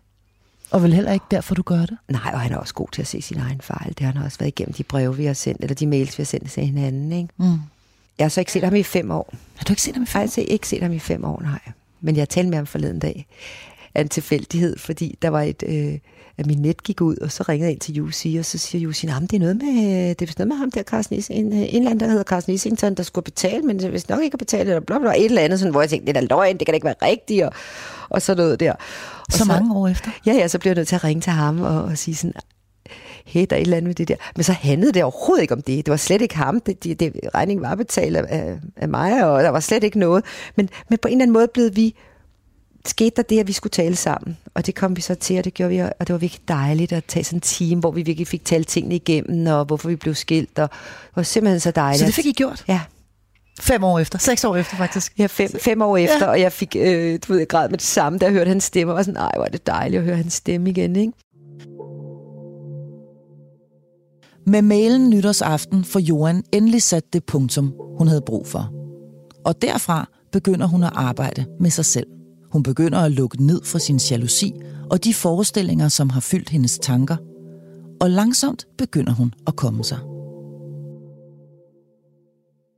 Og 0.71 0.83
vel 0.83 0.95
heller 0.95 1.13
ikke 1.13 1.27
derfor, 1.31 1.55
du 1.55 1.63
gør 1.63 1.81
det. 1.87 1.97
Nej, 2.09 2.31
og 2.35 2.41
han 2.41 2.53
er 2.53 2.57
også 2.57 2.75
god 2.75 2.89
til 2.93 3.03
at 3.03 3.09
se 3.09 3.23
sin 3.23 3.39
egen 3.39 3.61
fejl. 3.61 3.89
Det 3.89 4.01
har 4.07 4.13
han 4.13 4.23
også 4.23 4.39
været 4.39 4.49
igennem 4.49 4.73
de 4.75 4.83
breve, 4.83 5.17
vi 5.17 5.25
har 5.25 5.33
sendt, 5.33 5.61
eller 5.63 5.75
de 5.75 5.87
mails, 5.87 6.19
vi 6.19 6.23
har 6.23 6.27
sendt 6.27 6.51
til 6.51 6.67
hinanden. 6.67 7.13
Ikke? 7.13 7.29
Mm. 7.37 7.59
Jeg 8.19 8.25
har 8.25 8.29
så 8.29 8.41
ikke 8.41 8.53
set 8.53 8.65
ham 8.65 8.75
i 8.75 8.83
fem 8.83 9.11
år. 9.11 9.35
Har 9.57 9.65
du 9.65 9.73
ikke 9.73 9.83
set 9.83 9.95
ham 9.95 10.03
i 10.03 10.07
Jeg 10.07 10.13
har 10.13 10.19
film? 10.19 10.23
altså 10.23 10.45
ikke 10.49 10.69
set 10.69 10.83
ham 10.83 10.93
i 10.93 10.99
fem 10.99 11.25
år, 11.25 11.41
nej. 11.43 11.61
Men 12.01 12.17
jeg 12.17 12.29
talte 12.29 12.51
med 12.51 12.59
ham 12.59 12.67
forleden 12.67 12.99
dag. 12.99 13.27
Af 13.95 14.01
en 14.01 14.09
tilfældighed, 14.09 14.79
fordi 14.79 15.19
der 15.23 15.29
var 15.29 15.43
et, 15.43 15.63
øh, 15.67 15.99
at 16.39 16.47
min 16.47 16.59
net 16.59 16.83
gik 16.83 17.01
ud, 17.01 17.17
og 17.17 17.33
så 17.33 17.45
ringede 17.49 17.67
jeg 17.67 17.73
ind 17.73 17.81
til 17.81 17.95
Jussi, 17.95 18.37
og 18.37 18.45
så 18.45 18.59
siger 18.59 18.83
Jussi, 18.83 19.07
nah, 19.07 19.21
det 19.21 19.33
er 19.33 19.39
noget 19.39 19.57
med, 19.57 20.15
det 20.15 20.29
er 20.29 20.35
noget 20.39 20.49
med 20.49 20.57
ham 20.57 20.71
der, 20.71 20.83
Carsten 20.83 21.17
Is, 21.17 21.29
en, 21.29 21.53
en 21.53 21.53
eller 21.53 21.81
anden, 21.81 22.01
der 22.01 22.07
hedder 22.07 22.25
Carsten 22.25 22.55
Isington, 22.55 22.95
der 22.95 23.03
skulle 23.03 23.25
betale, 23.25 23.63
men 23.63 23.85
hvis 23.91 24.09
nok 24.09 24.23
ikke 24.23 24.35
har 24.35 24.39
betalt, 24.39 24.69
eller 24.69 24.81
bla, 24.81 24.99
bla, 24.99 25.11
et 25.11 25.25
eller 25.25 25.43
andet, 25.43 25.59
sådan, 25.59 25.71
hvor 25.71 25.81
jeg 25.81 25.91
tænkte, 25.91 26.13
det 26.13 26.23
er 26.23 26.27
løgn, 26.29 26.59
det 26.59 26.67
kan 26.67 26.73
da 26.73 26.75
ikke 26.75 26.85
være 26.85 26.95
rigtigt, 27.03 27.45
og, 27.45 27.53
og 28.09 28.23
sådan 28.23 28.43
noget 28.43 28.61
der. 28.61 28.73
Og 28.73 29.33
Så 29.33 29.45
mange 29.45 29.77
år 29.77 29.89
efter? 29.89 30.11
Ja, 30.27 30.33
ja, 30.33 30.49
så 30.49 30.59
blev 30.59 30.71
jeg 30.71 30.77
nødt 30.77 30.89
til 30.89 30.95
at 30.95 31.05
ringe 31.05 31.21
til 31.21 31.33
ham 31.33 31.61
og, 31.61 31.83
og 31.85 31.99
sige 31.99 32.15
sådan, 32.15 32.35
hey, 33.25 33.47
der 33.51 33.57
er 33.57 33.61
et 33.61 33.65
eller 33.65 33.77
andet 33.77 33.89
med 33.89 33.95
det 33.95 34.09
der. 34.09 34.17
Men 34.37 34.45
så 34.45 34.53
handlede 34.53 34.93
det 34.93 35.03
overhovedet 35.03 35.43
ikke 35.43 35.55
om 35.55 35.63
det. 35.63 35.87
Det 35.87 35.91
var 35.91 35.97
slet 35.97 36.23
ikke 36.23 36.37
ham. 36.37 36.61
Det, 36.61 36.85
det, 36.85 37.01
det, 37.01 37.13
regningen 37.35 37.63
var 37.63 37.75
betalt 37.75 38.17
af, 38.17 38.59
af 38.77 38.89
mig, 38.89 39.31
og 39.31 39.43
der 39.43 39.49
var 39.49 39.61
slet 39.61 39.85
ikke 39.85 39.99
noget. 39.99 40.25
Men, 40.57 40.69
men 40.89 40.99
på 41.03 41.09
en 41.09 41.13
eller 41.13 41.23
anden 41.23 41.33
måde 41.33 41.49
blev 41.55 41.77
vi 41.77 41.95
skete 42.87 43.17
der 43.17 43.23
det, 43.23 43.41
at 43.41 43.47
vi 43.49 43.53
skulle 43.53 43.71
tale 43.71 43.97
sammen. 43.97 44.39
Og 44.55 44.67
det 44.67 44.75
kom 44.75 44.97
vi 44.97 45.01
så 45.01 45.15
til, 45.15 45.39
og 45.39 45.45
det 45.45 45.55
gjorde 45.55 45.71
vi, 45.71 45.79
og 45.79 46.07
det 46.07 46.13
var 46.13 46.19
virkelig 46.19 46.49
dejligt 46.49 46.93
at 46.93 47.05
tage 47.05 47.25
sådan 47.25 47.37
en 47.37 47.41
team, 47.41 47.81
hvor 47.81 47.91
vi 47.91 48.03
virkelig 48.03 48.27
fik 48.27 48.45
talt 48.45 48.69
tingene 48.69 48.95
igennem, 48.95 49.47
og 49.47 49.65
hvorfor 49.65 49.89
vi 49.89 49.97
blev 49.97 50.15
skilt, 50.15 50.59
og 50.59 50.71
det 50.71 51.17
var 51.17 51.23
simpelthen 51.23 51.61
så 51.61 51.71
dejligt. 51.71 52.01
Så 52.01 52.07
det 52.07 52.15
fik 52.15 52.27
I 52.27 52.33
gjort? 52.33 52.65
Ja, 52.69 52.81
Fem 53.61 53.85
år 53.85 53.99
efter. 53.99 54.19
Seks 54.19 54.45
år 54.45 54.57
efter, 54.57 54.77
faktisk. 54.77 55.19
Ja, 55.19 55.27
fem, 55.27 55.51
fem 55.61 55.83
år 55.83 55.97
efter, 55.97 56.25
ja. 56.25 56.31
og 56.31 56.41
jeg 56.41 56.53
fik, 56.53 56.77
øh, 56.79 57.19
du 57.27 57.33
ved, 57.33 57.39
jeg 57.39 57.49
græd 57.49 57.69
med 57.69 57.79
det 57.79 57.87
samme, 57.87 58.19
da 58.19 58.25
jeg 58.25 58.33
hørte 58.33 58.49
hans 58.49 58.65
stemme, 58.65 58.93
og 58.93 58.97
var 58.97 59.03
sådan, 59.03 59.15
nej, 59.15 59.33
hvor 59.37 59.45
er 59.45 59.49
det 59.49 59.67
dejligt 59.67 60.01
at 60.01 60.05
høre 60.05 60.17
hans 60.17 60.33
stemme 60.33 60.71
igen, 60.71 60.97
ikke? 60.97 61.13
Med 64.47 64.63
mailen 64.63 65.11
nytårsaften 65.11 65.85
får 65.85 66.01
Johan 66.01 66.45
endelig 66.53 66.83
sat 66.83 67.13
det 67.13 67.25
punktum, 67.25 67.75
hun 67.99 68.09
havde 68.09 68.23
brug 68.27 68.47
for. 68.47 68.71
Og 69.45 69.63
derfra 69.63 70.09
begynder 70.33 70.67
hun 70.67 70.83
at 70.83 70.93
arbejde 70.95 71.47
med 71.61 71.71
sig 71.71 71.85
selv. 71.85 72.07
Hun 72.53 72.63
begynder 72.63 72.99
at 72.99 73.13
lukke 73.13 73.47
ned 73.47 73.65
for 73.65 73.79
sin 73.79 73.97
jalousi 73.97 74.55
og 74.91 75.05
de 75.05 75.15
forestillinger, 75.15 75.89
som 75.89 76.11
har 76.11 76.21
fyldt 76.21 76.49
hendes 76.49 76.79
tanker. 76.79 77.17
Og 78.01 78.11
langsomt 78.11 78.67
begynder 78.79 79.13
hun 79.13 79.35
at 79.47 79.57
komme 79.57 79.85
sig. 79.85 79.99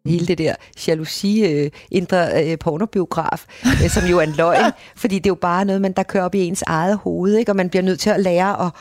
hele 0.07 0.27
det 0.27 0.39
der 0.39 0.55
jalousi, 0.89 1.47
øh, 1.47 1.71
indre 1.91 2.45
øh, 2.45 2.59
pornobiograf, 2.59 3.45
øh, 3.65 3.91
som 3.91 4.05
jo 4.05 4.19
er 4.19 4.23
en 4.23 4.35
løgn, 4.37 4.73
fordi 5.03 5.19
det 5.19 5.27
er 5.27 5.31
jo 5.31 5.35
bare 5.35 5.65
noget, 5.65 5.83
man 5.83 5.93
der 5.93 6.03
kører 6.03 6.25
op 6.25 6.35
i 6.35 6.39
ens 6.39 6.63
eget 6.67 6.97
hoved, 6.97 7.37
ikke? 7.37 7.53
og 7.53 7.57
man 7.57 7.71
bliver 7.71 7.83
nødt 7.83 8.01
til 8.01 8.11
at 8.11 8.21
lære 8.21 8.67
at, 8.67 8.73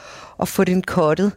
at 0.41 0.47
få 0.47 0.63
den 0.63 0.81
kottet. 0.81 1.31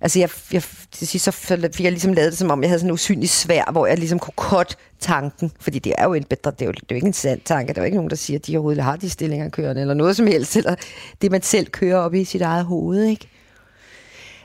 Altså 0.00 0.18
jeg, 0.18 0.30
jeg, 0.52 0.62
til 0.92 1.06
sidst 1.08 1.24
så 1.24 1.30
fik 1.30 1.84
jeg 1.84 1.92
ligesom 1.92 2.12
lavet 2.12 2.30
det, 2.30 2.38
som 2.38 2.50
om 2.50 2.62
jeg 2.62 2.70
havde 2.70 2.78
sådan 2.78 2.90
en 2.90 2.94
usynlig 2.94 3.30
svær, 3.30 3.72
hvor 3.72 3.86
jeg 3.86 3.98
ligesom 3.98 4.18
kunne 4.18 4.34
kotte 4.36 4.76
tanken, 5.00 5.52
fordi 5.60 5.78
det 5.78 5.94
er 5.98 6.04
jo 6.04 6.14
en 6.14 6.24
bedre, 6.24 6.50
det 6.50 6.62
er 6.62 6.66
jo, 6.66 6.72
det 6.72 6.82
er 6.82 6.86
jo 6.90 6.94
ikke 6.94 7.06
en 7.06 7.12
sand 7.12 7.40
tanke, 7.44 7.72
der 7.72 7.80
er 7.80 7.82
jo 7.82 7.86
ikke 7.86 7.96
nogen, 7.96 8.10
der 8.10 8.16
siger, 8.16 8.38
at 8.38 8.46
de 8.46 8.56
overhovedet 8.56 8.84
har 8.84 8.96
de 8.96 9.10
stillinger 9.10 9.48
kørende, 9.48 9.80
eller 9.80 9.94
noget 9.94 10.16
som 10.16 10.26
helst, 10.26 10.56
eller 10.56 10.74
det 11.22 11.30
man 11.30 11.42
selv 11.42 11.66
kører 11.66 11.98
op 11.98 12.14
i 12.14 12.24
sit 12.24 12.42
eget 12.42 12.64
hoved, 12.64 13.04
ikke? 13.04 13.28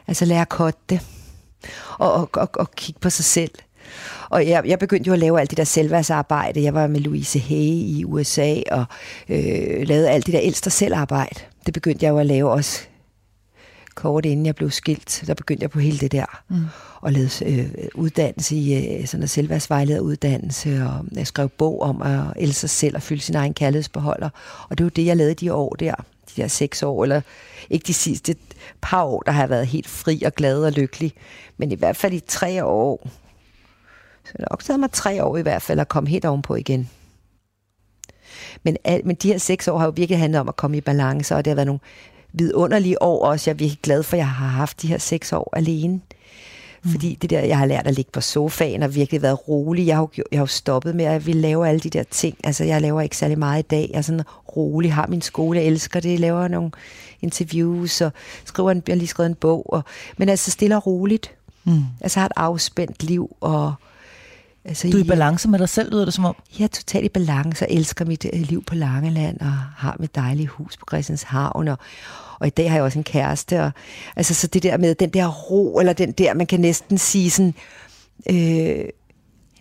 Altså 0.07 0.25
lære 0.25 0.41
at 0.41 0.49
kotte 0.49 0.79
det, 0.89 0.99
og, 1.97 2.13
og, 2.13 2.29
og, 2.33 2.49
og 2.53 2.71
kigge 2.71 2.99
på 2.99 3.09
sig 3.09 3.25
selv. 3.25 3.51
Og 4.29 4.47
jeg, 4.47 4.63
jeg 4.65 4.79
begyndte 4.79 5.07
jo 5.07 5.13
at 5.13 5.19
lave 5.19 5.39
alt 5.39 5.49
det 5.49 5.57
der 5.57 5.63
selvværdsarbejde. 5.63 6.63
Jeg 6.63 6.73
var 6.73 6.87
med 6.87 6.99
Louise 6.99 7.39
Hay 7.39 7.55
i 7.55 8.03
USA 8.05 8.55
og 8.71 8.85
øh, 9.29 9.87
lavede 9.87 10.09
alt 10.09 10.25
det 10.25 10.33
der 10.33 10.39
ældste 10.41 10.69
selvarbejde. 10.69 11.39
Det 11.65 11.73
begyndte 11.73 12.05
jeg 12.05 12.11
jo 12.11 12.17
at 12.17 12.25
lave 12.25 12.51
også 12.51 12.81
kort 13.95 14.25
inden 14.25 14.45
jeg 14.45 14.55
blev 14.55 14.71
skilt. 14.71 15.23
Der 15.27 15.33
begyndte 15.33 15.63
jeg 15.63 15.69
på 15.69 15.79
hele 15.79 15.97
det 15.97 16.11
der. 16.11 16.43
Mm. 16.49 16.65
Og 17.01 17.13
lavede 17.13 17.45
øh, 17.45 17.87
uddannelse 17.95 18.55
i 18.55 18.97
øh, 18.99 19.07
sådan 19.07 19.23
en 19.23 19.27
selvværdsvejlederuddannelse. 19.27 20.83
Og 20.83 21.05
jeg 21.11 21.27
skrev 21.27 21.49
bog 21.49 21.81
om 21.81 22.01
at 22.01 22.21
elske 22.35 22.59
sig 22.59 22.69
selv 22.69 22.95
og 22.95 23.01
fylde 23.01 23.21
sin 23.21 23.35
egen 23.35 23.53
kærlighedsbeholder. 23.53 24.29
Og 24.69 24.77
det 24.77 24.83
var 24.83 24.89
det, 24.89 25.05
jeg 25.05 25.17
lavede 25.17 25.33
de 25.33 25.53
år 25.53 25.69
der. 25.69 25.95
De 26.35 26.41
der 26.41 26.47
seks 26.47 26.83
år, 26.83 27.03
eller 27.03 27.21
ikke 27.69 27.87
de 27.87 27.93
sidste 27.93 28.35
par 28.81 29.03
år, 29.03 29.21
der 29.21 29.31
har 29.31 29.41
jeg 29.41 29.49
været 29.49 29.67
helt 29.67 29.87
fri 29.87 30.21
og 30.25 30.33
glad 30.33 30.63
og 30.63 30.71
lykkelig. 30.71 31.13
Men 31.57 31.71
i 31.71 31.75
hvert 31.75 31.97
fald 31.97 32.13
i 32.13 32.19
tre 32.19 32.65
år, 32.65 33.09
så 34.25 34.33
det 34.37 34.45
har 34.51 34.57
taget 34.57 34.79
mig 34.79 34.91
tre 34.91 35.23
år 35.23 35.37
i 35.37 35.41
hvert 35.41 35.61
fald 35.61 35.79
at 35.79 35.87
komme 35.87 36.09
helt 36.09 36.25
ovenpå 36.25 36.55
igen. 36.55 36.89
Men, 38.63 38.77
al, 38.83 39.01
men 39.05 39.15
de 39.15 39.27
her 39.27 39.37
seks 39.37 39.67
år 39.67 39.77
har 39.77 39.85
jo 39.85 39.93
virkelig 39.95 40.19
handlet 40.19 40.39
om 40.39 40.49
at 40.49 40.55
komme 40.55 40.77
i 40.77 40.81
balance, 40.81 41.35
og 41.35 41.45
det 41.45 41.51
har 41.51 41.55
været 41.55 41.67
nogle 41.67 41.79
vidunderlige 42.37 43.01
år 43.01 43.25
også. 43.25 43.49
Jeg 43.49 43.53
er 43.53 43.57
virkelig 43.57 43.79
glad 43.83 44.03
for, 44.03 44.13
at 44.13 44.17
jeg 44.17 44.27
har 44.27 44.47
haft 44.47 44.81
de 44.81 44.87
her 44.87 44.97
seks 44.97 45.33
år 45.33 45.53
alene. 45.57 46.01
Fordi 46.91 47.17
det 47.21 47.29
der, 47.29 47.39
jeg 47.39 47.57
har 47.57 47.65
lært 47.65 47.87
at 47.87 47.95
ligge 47.95 48.11
på 48.11 48.21
sofaen 48.21 48.83
og 48.83 48.95
virkelig 48.95 49.21
været 49.21 49.47
rolig. 49.47 49.87
Jeg 49.87 49.95
har, 49.95 50.09
jo, 50.17 50.23
jeg 50.31 50.39
har 50.39 50.43
jo 50.43 50.47
stoppet 50.47 50.95
med 50.95 51.05
at 51.05 51.25
ville 51.25 51.41
lave 51.41 51.69
alle 51.69 51.79
de 51.79 51.89
der 51.89 52.03
ting. 52.03 52.37
Altså, 52.43 52.63
jeg 52.63 52.81
laver 52.81 53.01
ikke 53.01 53.17
særlig 53.17 53.39
meget 53.39 53.59
i 53.63 53.67
dag. 53.67 53.89
Jeg 53.91 53.97
er 53.97 54.01
sådan 54.01 54.21
rolig, 54.57 54.93
har 54.93 55.07
min 55.07 55.21
skole, 55.21 55.59
jeg 55.59 55.67
elsker 55.67 55.99
det. 55.99 56.11
Jeg 56.11 56.19
laver 56.19 56.47
nogle 56.47 56.71
interviews 57.21 58.01
og 58.01 58.11
skriver 58.45 58.71
en, 58.71 58.83
jeg 58.87 58.93
har 58.93 58.97
lige 58.97 59.07
skrevet 59.07 59.29
en 59.29 59.35
bog. 59.35 59.73
Og, 59.73 59.83
men 60.17 60.29
altså 60.29 60.51
stille 60.51 60.75
og 60.75 60.87
roligt. 60.87 61.31
Mm. 61.63 61.83
Altså, 62.01 62.19
har 62.19 62.25
et 62.25 62.31
afspændt 62.35 63.03
liv, 63.03 63.35
og 63.41 63.73
Altså, 64.67 64.89
Du 64.91 64.97
er 64.97 65.03
i 65.03 65.07
balance 65.07 65.49
med 65.49 65.59
dig 65.59 65.69
selv, 65.69 65.91
lyder 65.91 66.05
det 66.05 66.13
som 66.13 66.25
om. 66.25 66.35
Jeg 66.59 66.63
er 66.63 66.67
totalt 66.67 67.05
i 67.05 67.09
balance 67.09 67.65
og 67.65 67.71
elsker 67.71 68.05
mit 68.05 68.25
øh, 68.33 68.41
liv 68.41 68.63
på 68.63 68.75
Langeland 68.75 69.39
og 69.39 69.51
har 69.77 69.95
mit 69.99 70.15
dejlige 70.15 70.47
hus 70.47 70.77
på 70.77 70.85
Christianshavn. 70.89 71.67
Og, 71.67 71.77
og 72.39 72.47
i 72.47 72.49
dag 72.49 72.69
har 72.69 72.77
jeg 72.77 72.83
også 72.83 72.99
en 72.99 73.03
kæreste. 73.03 73.63
Og, 73.63 73.71
altså 74.15 74.33
så 74.33 74.47
det 74.47 74.63
der 74.63 74.77
med 74.77 74.95
den 74.95 75.09
der 75.09 75.27
ro, 75.27 75.79
eller 75.79 75.93
den 75.93 76.11
der, 76.11 76.33
man 76.33 76.47
kan 76.47 76.59
næsten 76.59 76.97
sige 76.97 77.31
sådan, 77.31 77.53
øh, 78.29 78.85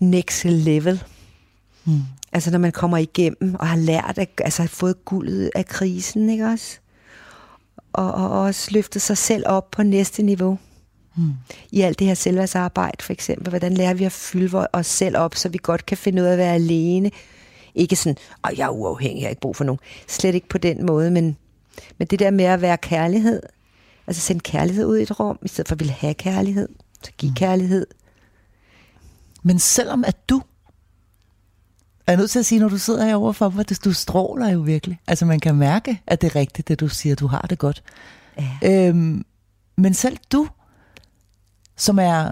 next 0.01 0.45
level. 0.45 1.03
Mm. 1.85 2.01
Altså 2.33 2.51
når 2.51 2.59
man 2.59 2.72
kommer 2.72 2.99
igennem 2.99 3.55
og 3.55 3.66
har 3.66 3.77
lært, 3.77 4.18
at, 4.18 4.29
altså 4.39 4.62
har 4.62 4.68
fået 4.68 5.05
guldet 5.05 5.51
af 5.55 5.66
krisen, 5.66 6.31
ikke 6.31 6.47
også? 6.47 6.79
Og, 7.93 8.14
og 8.14 8.43
også 8.43 8.68
løftet 8.70 9.03
sig 9.03 9.18
selv 9.18 9.45
op 9.47 9.70
på 9.70 9.83
næste 9.83 10.22
niveau 10.22 10.59
Mm. 11.16 11.33
i 11.72 11.81
alt 11.81 11.99
det 11.99 12.07
her 12.07 12.14
selvværdsarbejde, 12.14 13.05
for 13.05 13.12
eksempel. 13.12 13.49
Hvordan 13.49 13.75
lærer 13.75 13.95
vi 13.95 14.05
at 14.05 14.12
fylde 14.12 14.66
os 14.72 14.87
selv 14.87 15.16
op, 15.16 15.35
så 15.35 15.49
vi 15.49 15.59
godt 15.62 15.87
kan 15.87 15.97
finde 15.97 16.22
ud 16.22 16.27
af 16.27 16.33
at 16.33 16.39
være 16.39 16.55
alene? 16.55 17.11
Ikke 17.75 17.97
sådan, 17.97 18.16
at 18.45 18.59
jeg 18.59 18.64
er 18.64 18.70
uafhængig, 18.70 19.20
jeg 19.20 19.27
har 19.27 19.31
ikke 19.31 19.41
brug 19.41 19.57
for 19.57 19.64
nogen. 19.64 19.79
Slet 20.09 20.35
ikke 20.35 20.49
på 20.49 20.59
den 20.59 20.87
måde, 20.87 21.11
men, 21.11 21.37
men 21.99 22.09
det 22.09 22.18
der 22.18 22.31
med 22.31 22.45
at 22.45 22.61
være 22.61 22.77
kærlighed, 22.77 23.43
altså 24.07 24.22
sende 24.22 24.41
kærlighed 24.41 24.87
ud 24.87 24.99
i 24.99 25.03
et 25.03 25.20
rum, 25.20 25.39
i 25.43 25.49
stedet 25.49 25.68
for 25.68 25.75
at 25.75 25.81
ville 25.81 25.93
have 25.93 26.14
kærlighed, 26.14 26.68
så 27.03 27.11
give 27.18 27.31
mm. 27.31 27.37
kærlighed. 27.37 27.87
Men 29.43 29.59
selvom 29.59 30.05
at 30.05 30.29
du 30.29 30.43
er 32.07 32.16
nødt 32.16 32.31
til 32.31 32.39
at 32.39 32.47
sige, 32.47 32.59
når 32.59 32.68
du 32.68 32.79
sidder 32.79 33.05
herovre 33.05 33.35
for 33.35 33.49
mig, 33.49 33.61
at 33.70 33.81
du 33.85 33.93
stråler 33.93 34.49
jo 34.49 34.61
virkelig. 34.61 35.01
Altså 35.07 35.27
man 35.27 35.41
kan 35.41 35.55
mærke, 35.55 36.03
at 36.07 36.20
det 36.20 36.27
er 36.27 36.37
rigtigt, 36.37 36.68
det 36.68 36.81
du 36.81 36.89
siger, 36.89 37.14
du 37.14 37.27
har 37.27 37.47
det 37.51 37.59
godt. 37.59 37.83
Ja. 38.39 38.89
Øhm, 38.89 39.25
men 39.77 39.95
selv 39.95 40.18
du, 40.33 40.49
som 41.77 41.99
er 41.99 42.31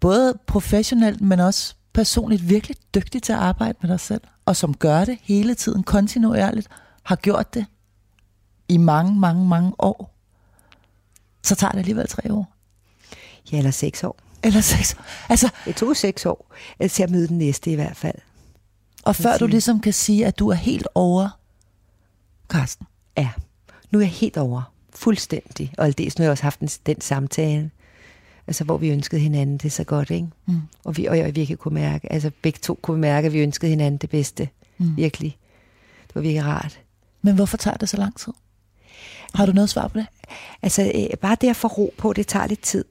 både 0.00 0.38
professionelt, 0.46 1.20
men 1.20 1.40
også 1.40 1.74
personligt 1.92 2.48
virkelig 2.48 2.76
dygtig 2.94 3.22
til 3.22 3.32
at 3.32 3.38
arbejde 3.38 3.78
med 3.82 3.90
dig 3.90 4.00
selv, 4.00 4.20
og 4.44 4.56
som 4.56 4.74
gør 4.74 5.04
det 5.04 5.18
hele 5.22 5.54
tiden 5.54 5.82
kontinuerligt, 5.82 6.68
har 7.02 7.16
gjort 7.16 7.54
det 7.54 7.66
i 8.72 8.76
mange, 8.76 9.20
mange, 9.20 9.48
mange 9.48 9.72
år, 9.78 10.14
så 11.42 11.54
tager 11.54 11.70
det 11.70 11.78
alligevel 11.78 12.08
tre 12.08 12.32
år. 12.32 12.52
Ja, 13.52 13.58
eller 13.58 13.70
seks 13.70 14.04
år. 14.04 14.16
Eller 14.42 14.60
seks. 14.60 14.96
Altså, 15.28 15.48
Det 15.64 15.76
tog 15.76 15.96
seks 15.96 16.26
år, 16.26 16.54
til 16.90 17.02
at 17.02 17.10
møde 17.10 17.28
den 17.28 17.38
næste 17.38 17.70
i 17.70 17.74
hvert 17.74 17.96
fald. 17.96 18.18
og 19.04 19.16
før 19.16 19.38
du 19.38 19.46
ligesom 19.46 19.80
kan 19.80 19.92
sige, 19.92 20.26
at 20.26 20.38
du 20.38 20.48
er 20.48 20.54
helt 20.54 20.88
over, 20.94 21.28
Karsten. 22.50 22.86
Ja, 23.16 23.30
nu 23.90 23.98
er 23.98 24.02
jeg 24.02 24.10
helt 24.10 24.36
over. 24.36 24.72
Fuldstændig. 24.94 25.72
Og 25.78 25.84
aldeles, 25.86 26.18
nu 26.18 26.22
har 26.22 26.26
jeg 26.26 26.30
også 26.32 26.42
haft 26.42 26.60
den, 26.60 26.68
den 26.68 27.00
samtale, 27.00 27.70
altså, 28.46 28.64
hvor 28.64 28.76
vi 28.78 28.90
ønskede 28.90 29.20
hinanden 29.20 29.58
det 29.58 29.72
så 29.72 29.84
godt, 29.84 30.10
ikke? 30.10 30.28
Mm. 30.46 30.60
Og 30.84 30.96
vi, 30.96 31.06
og 31.06 31.18
jeg 31.18 31.36
virkelig 31.36 31.58
kunne 31.58 31.74
mærke, 31.74 32.12
altså 32.12 32.30
begge 32.42 32.58
to 32.62 32.78
kunne 32.82 33.00
mærke, 33.00 33.26
at 33.26 33.32
vi 33.32 33.38
ønskede 33.40 33.70
hinanden 33.70 33.98
det 33.98 34.10
bedste. 34.10 34.48
Mm. 34.78 34.96
Virkelig. 34.96 35.36
Det 36.06 36.14
var 36.14 36.20
virkelig 36.20 36.44
rart. 36.44 36.80
Men 37.22 37.34
hvorfor 37.34 37.56
tager 37.56 37.76
det 37.76 37.88
så 37.88 37.96
lang 37.96 38.16
tid? 38.16 38.32
Har 39.34 39.46
du 39.46 39.52
noget 39.52 39.70
svar 39.70 39.88
på 39.88 39.98
det? 39.98 40.06
Altså 40.62 40.92
øh, 40.94 41.16
bare 41.20 41.36
det 41.40 41.50
at 41.50 41.56
få 41.56 41.68
ro 41.68 41.94
på, 41.98 42.12
det 42.12 42.26
tager 42.26 42.46
lidt 42.46 42.60
tid. 42.62 42.84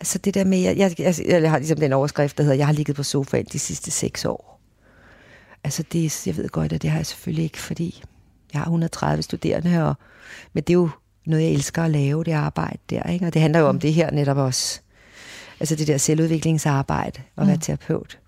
Altså 0.00 0.18
det 0.18 0.34
der 0.34 0.44
med, 0.44 0.58
jeg, 0.58 0.76
jeg, 0.78 0.94
jeg, 0.98 1.14
jeg 1.28 1.50
har 1.50 1.58
ligesom 1.58 1.78
den 1.78 1.92
overskrift, 1.92 2.38
der 2.38 2.42
hedder, 2.44 2.56
jeg 2.56 2.66
har 2.66 2.72
ligget 2.72 2.96
på 2.96 3.02
sofaen 3.02 3.46
de 3.52 3.58
sidste 3.58 3.90
seks 3.90 4.24
år. 4.24 4.60
Altså 5.64 5.82
det, 5.92 6.26
jeg 6.26 6.36
ved 6.36 6.48
godt, 6.48 6.72
at 6.72 6.82
det 6.82 6.90
har 6.90 6.98
jeg 6.98 7.06
selvfølgelig 7.06 7.44
ikke, 7.44 7.58
fordi 7.58 8.02
jeg 8.52 8.60
har 8.60 8.64
130 8.64 9.22
studerende, 9.22 9.88
og, 9.88 9.94
men 10.52 10.62
det 10.64 10.70
er 10.70 10.74
jo 10.74 10.90
noget, 11.26 11.44
jeg 11.44 11.52
elsker 11.52 11.82
at 11.82 11.90
lave, 11.90 12.24
det 12.24 12.32
arbejde 12.32 12.78
der, 12.90 13.02
ikke? 13.02 13.26
Og 13.26 13.34
det 13.34 13.42
handler 13.42 13.60
jo 13.60 13.66
om 13.68 13.80
det 13.80 13.94
her 13.94 14.10
netop 14.10 14.36
også. 14.36 14.80
Altså 15.60 15.76
det 15.76 15.86
der 15.86 15.98
selvudviklingsarbejde, 15.98 17.20
og 17.36 17.46
være 17.46 17.56
Mm. 17.56 17.60
terapeut. 17.60 18.18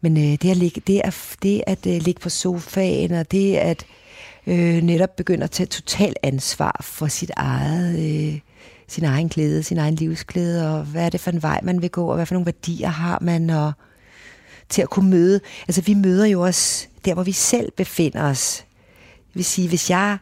Men 0.00 0.16
øh, 0.16 0.22
det, 0.42 0.50
at 0.50 0.56
ligge, 0.56 0.82
det, 0.86 1.00
at, 1.04 1.36
det 1.42 1.62
at 1.66 1.86
øh, 1.86 2.02
ligge 2.02 2.20
på 2.20 2.28
sofaen, 2.28 3.12
og 3.12 3.30
det 3.30 3.56
at 3.56 3.86
øh, 4.46 4.82
netop 4.82 5.16
begynder 5.16 5.44
at 5.44 5.50
tage 5.50 5.66
total 5.66 6.14
ansvar 6.22 6.80
for 6.82 7.06
sit 7.06 7.30
eget, 7.36 7.98
øh, 7.98 8.40
sin 8.88 9.04
egen 9.04 9.28
glæde, 9.28 9.62
sin 9.62 9.78
egen 9.78 9.94
livsglæde, 9.94 10.74
og 10.74 10.84
hvad 10.84 11.04
er 11.04 11.10
det 11.10 11.20
for 11.20 11.30
en 11.30 11.42
vej, 11.42 11.60
man 11.62 11.82
vil 11.82 11.90
gå, 11.90 12.06
og 12.06 12.14
hvad 12.14 12.26
for 12.26 12.34
nogle 12.34 12.46
værdier 12.46 12.88
har 12.88 13.18
man, 13.20 13.50
og 13.50 13.72
til 14.68 14.82
at 14.82 14.90
kunne 14.90 15.10
møde. 15.10 15.40
Altså 15.68 15.82
vi 15.82 15.94
møder 15.94 16.26
jo 16.26 16.40
også 16.40 16.86
der, 17.04 17.14
hvor 17.14 17.22
vi 17.22 17.32
selv 17.32 17.70
befinder 17.70 18.22
os 18.22 18.64
vil 19.34 19.44
sige, 19.44 19.68
hvis 19.68 19.90
jeg 19.90 20.18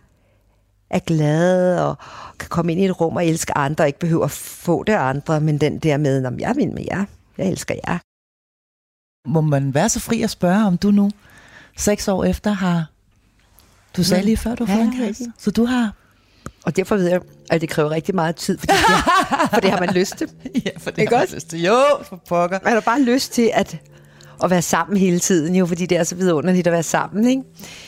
er 0.91 0.99
glad 0.99 1.79
og 1.81 1.97
kan 2.39 2.49
komme 2.49 2.73
ind 2.73 2.81
i 2.81 2.85
et 2.85 3.01
rum 3.01 3.17
og 3.17 3.27
elske 3.27 3.59
andre, 3.59 3.85
og 3.85 3.87
ikke 3.87 3.99
behøver 3.99 4.25
at 4.25 4.31
få 4.31 4.85
det 4.85 4.93
andre, 4.93 5.41
men 5.41 5.59
den 5.59 5.79
der 5.79 5.97
med, 5.97 6.25
om 6.25 6.41
jeg 6.41 6.57
vil 6.57 6.73
med 6.73 6.85
jer, 6.91 7.05
jeg 7.39 7.49
elsker 7.49 7.75
jer. 7.87 7.99
Må 9.29 9.41
man 9.41 9.75
være 9.75 9.89
så 9.89 10.01
fri 10.01 10.23
at 10.23 10.31
spørge, 10.31 10.67
om 10.67 10.79
du 10.79 10.91
nu, 10.91 11.11
seks 11.77 12.09
år 12.09 12.25
efter, 12.25 12.51
har... 12.51 12.91
Du 13.99 14.05
sagde 14.05 14.25
lige 14.25 14.37
før, 14.37 14.55
du 14.55 14.65
har 14.65 14.79
Ja, 14.79 14.91
rigtigt. 15.07 15.29
Så 15.39 15.51
du 15.51 15.65
har... 15.65 15.93
Og 16.65 16.77
derfor 16.77 16.97
ved 16.97 17.09
jeg, 17.09 17.21
at 17.51 17.61
det 17.61 17.69
kræver 17.69 17.91
rigtig 17.91 18.15
meget 18.15 18.37
tid, 18.37 18.59
fordi 18.59 18.73
det, 18.73 19.05
for 19.55 19.61
det 19.61 19.71
har 19.71 19.81
man 19.81 19.89
lyst 19.95 20.17
til. 20.19 20.29
Ja, 20.67 20.71
for 20.79 20.91
det 20.91 20.99
Ikke 20.99 21.11
har 21.11 21.17
man 21.17 21.23
også? 21.23 21.35
lyst 21.35 21.51
til. 21.51 21.63
Jo, 21.63 21.77
for 22.09 22.23
pokker. 22.29 22.59
Man 22.65 22.73
har 22.73 22.81
bare 22.81 23.03
lyst 23.03 23.33
til 23.33 23.51
at, 23.55 23.79
at 24.45 24.51
være 24.51 24.63
sammen 24.63 24.97
hele 24.97 25.19
tiden, 25.19 25.55
jo, 25.57 25.67
fordi 25.67 25.87
det 25.87 25.99
er 25.99 26.05
så 26.05 26.15
vidunderligt 26.15 26.67
at 26.67 26.73
være 26.73 26.83
sammen, 26.83 27.29
ikke? 27.29 27.43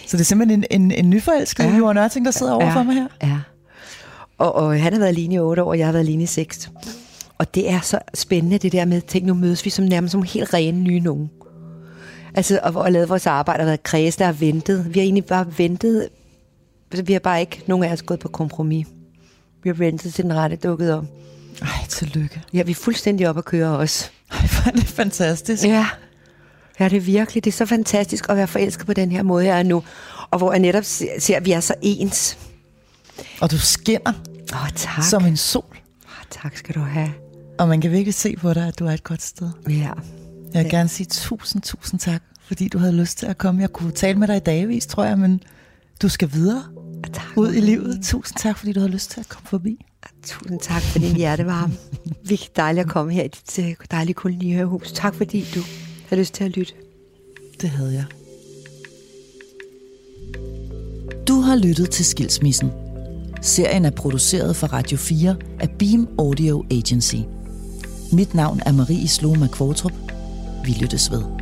Så 0.07 0.17
det 0.17 0.21
er 0.21 0.25
simpelthen 0.25 0.65
en, 0.71 0.83
en, 0.83 0.91
en 0.91 1.11
nyforelsket 1.11 1.65
ja. 1.65 1.71
Ja. 1.71 1.77
Johan 1.77 1.99
Ørting, 1.99 2.25
der 2.27 2.31
sidder 2.33 2.53
overfor 2.53 2.83
mig 2.83 2.95
her. 2.95 3.07
Ja. 3.23 3.39
Og, 4.39 4.55
og 4.55 4.81
han 4.83 4.93
har 4.93 5.01
været 5.01 5.09
alene 5.11 5.35
i 5.35 5.39
otte 5.39 5.63
år, 5.63 5.69
og 5.69 5.79
jeg 5.79 5.87
har 5.87 5.93
været 5.93 6.05
alene 6.05 6.23
i 6.23 6.27
seks. 6.27 6.71
Og 7.39 7.55
det 7.55 7.71
er 7.71 7.81
så 7.81 7.99
spændende, 8.15 8.59
det 8.59 8.73
der 8.73 8.85
med, 8.85 9.01
tænk, 9.01 9.27
nu 9.27 9.35
mødes 9.35 9.65
vi 9.65 9.71
som 9.71 9.85
nærmest 9.85 10.13
som 10.13 10.23
helt 10.23 10.55
rene 10.55 10.79
nye 10.81 11.01
nogen. 11.01 11.31
Altså, 12.35 12.61
og, 12.63 12.75
og 12.75 12.93
lavet 12.93 13.09
vores 13.09 13.27
arbejde 13.27 13.61
og 13.61 13.67
været 13.67 13.83
kreds, 13.83 14.17
der 14.17 14.25
har 14.25 14.33
ventet. 14.33 14.95
Vi 14.95 14.99
har 14.99 15.05
egentlig 15.05 15.25
bare 15.25 15.47
ventet. 15.59 16.09
Altså, 16.91 17.03
Vi 17.05 17.13
har 17.13 17.21
bare 17.21 17.41
ikke, 17.41 17.63
nogen 17.67 17.85
af 17.85 17.93
os 17.93 18.03
gået 18.03 18.21
på 18.21 18.29
kompromis. 18.29 18.87
Vi 19.63 19.69
har 19.69 19.75
ventet 19.75 20.15
til 20.15 20.25
den 20.25 20.35
rette 20.35 20.57
dukket 20.57 20.95
op. 20.95 21.05
Ej, 21.63 21.69
tillykke. 21.89 22.43
Ja, 22.53 22.63
vi 22.63 22.71
er 22.71 22.75
fuldstændig 22.75 23.29
op 23.29 23.39
at 23.39 23.45
køre 23.45 23.79
også. 23.79 24.11
Ej, 24.31 24.39
hvor 24.39 24.69
er 24.69 24.71
det 24.77 24.87
fantastisk. 24.87 25.65
Ja. 25.65 25.87
Ja, 26.81 26.89
det 26.89 26.97
er 26.97 27.01
virkelig. 27.01 27.45
Det 27.45 27.51
er 27.51 27.57
så 27.57 27.67
fantastisk 27.67 28.27
at 28.29 28.37
være 28.37 28.47
forelsket 28.47 28.87
på 28.87 28.93
den 28.93 29.13
her 29.13 29.23
måde, 29.23 29.47
jeg 29.47 29.59
er 29.59 29.63
nu. 29.63 29.83
Og 30.31 30.39
hvor 30.39 30.53
jeg 30.53 30.61
netop 30.61 30.85
ser, 30.85 31.37
at 31.37 31.45
vi 31.45 31.53
er 31.53 31.61
så 31.61 31.75
ens. 31.83 32.39
Og 33.41 33.51
du 33.51 33.59
skinner 33.59 34.13
Åh, 34.55 34.63
oh, 34.63 34.69
tak. 34.75 35.05
som 35.05 35.25
en 35.27 35.37
sol. 35.37 35.77
Oh, 36.05 36.25
tak 36.31 36.57
skal 36.57 36.75
du 36.75 36.81
have. 36.81 37.13
Og 37.59 37.69
man 37.69 37.81
kan 37.81 37.91
virkelig 37.91 38.15
se 38.15 38.37
på 38.37 38.55
dig, 38.55 38.69
at 38.69 38.79
du 38.79 38.87
er 38.87 38.91
et 38.93 39.05
godt 39.05 39.23
sted. 39.23 39.51
Ja. 39.69 39.91
Jeg 40.55 40.65
vil 40.65 40.71
Ja. 40.73 40.77
gerne 40.77 40.89
sige 40.89 41.07
tusind, 41.11 41.63
tusind 41.63 42.01
tak, 42.01 42.23
fordi 42.47 42.69
du 42.69 42.79
havde 42.79 42.93
lyst 42.93 43.19
til 43.19 43.27
at 43.27 43.39
komme. 43.39 43.61
Jeg 43.61 43.71
kunne 43.73 43.93
tale 43.93 44.19
med 44.19 44.29
dig 44.29 44.37
i 44.37 44.41
dagvis, 44.41 44.87
tror 44.87 45.05
jeg, 45.05 45.19
men 45.19 45.43
du 46.03 46.09
skal 46.09 46.33
videre 46.33 46.63
Tak. 47.13 47.25
ud 47.37 47.55
i 47.55 47.61
livet. 47.61 48.01
Tusind 48.05 48.39
tak, 48.39 48.59
fordi 48.59 48.73
du 48.73 48.81
havde 48.81 48.93
lyst 48.93 49.11
til 49.11 49.21
at 49.21 49.29
komme 49.29 49.47
forbi. 49.49 49.87
Tusind 50.27 50.61
tak 50.61 50.83
for 50.83 50.99
din 50.99 51.17
hjertevarme. 51.17 51.73
Virkelig 52.29 52.51
dejligt 52.57 52.85
at 52.87 52.91
komme 52.93 53.13
her 53.13 53.23
i 53.23 53.29
dit 53.29 53.59
øh, 53.59 53.75
dejlige 53.91 54.15
kolonihørehus. 54.15 54.93
Tak 54.93 55.15
fordi 55.15 55.47
du 55.55 55.61
har 56.09 56.17
lyst 56.17 56.35
til 56.35 56.45
at 56.45 56.51
lytte. 56.51 56.73
Det 57.61 57.71
havde 57.71 57.93
jeg. 57.93 58.05
Du 61.29 61.41
har 61.41 61.57
lyttet 61.57 61.91
til 61.91 62.05
Skilsmissen. 62.05 62.71
Serien 63.43 63.85
er 63.85 63.91
produceret 63.91 64.57
for 64.57 64.67
Radio 64.67 64.97
4 64.99 65.37
af 65.61 65.71
Beam 65.79 66.09
Audio 66.19 66.65
Agency. 66.71 67.17
Mit 68.13 68.35
navn 68.35 68.61
er 68.67 68.73
Marie 68.73 69.09
Sloma 69.09 69.47
Kvartrup. 69.47 69.93
Vi 70.65 70.73
lyttes 70.73 71.11
ved. 71.11 71.40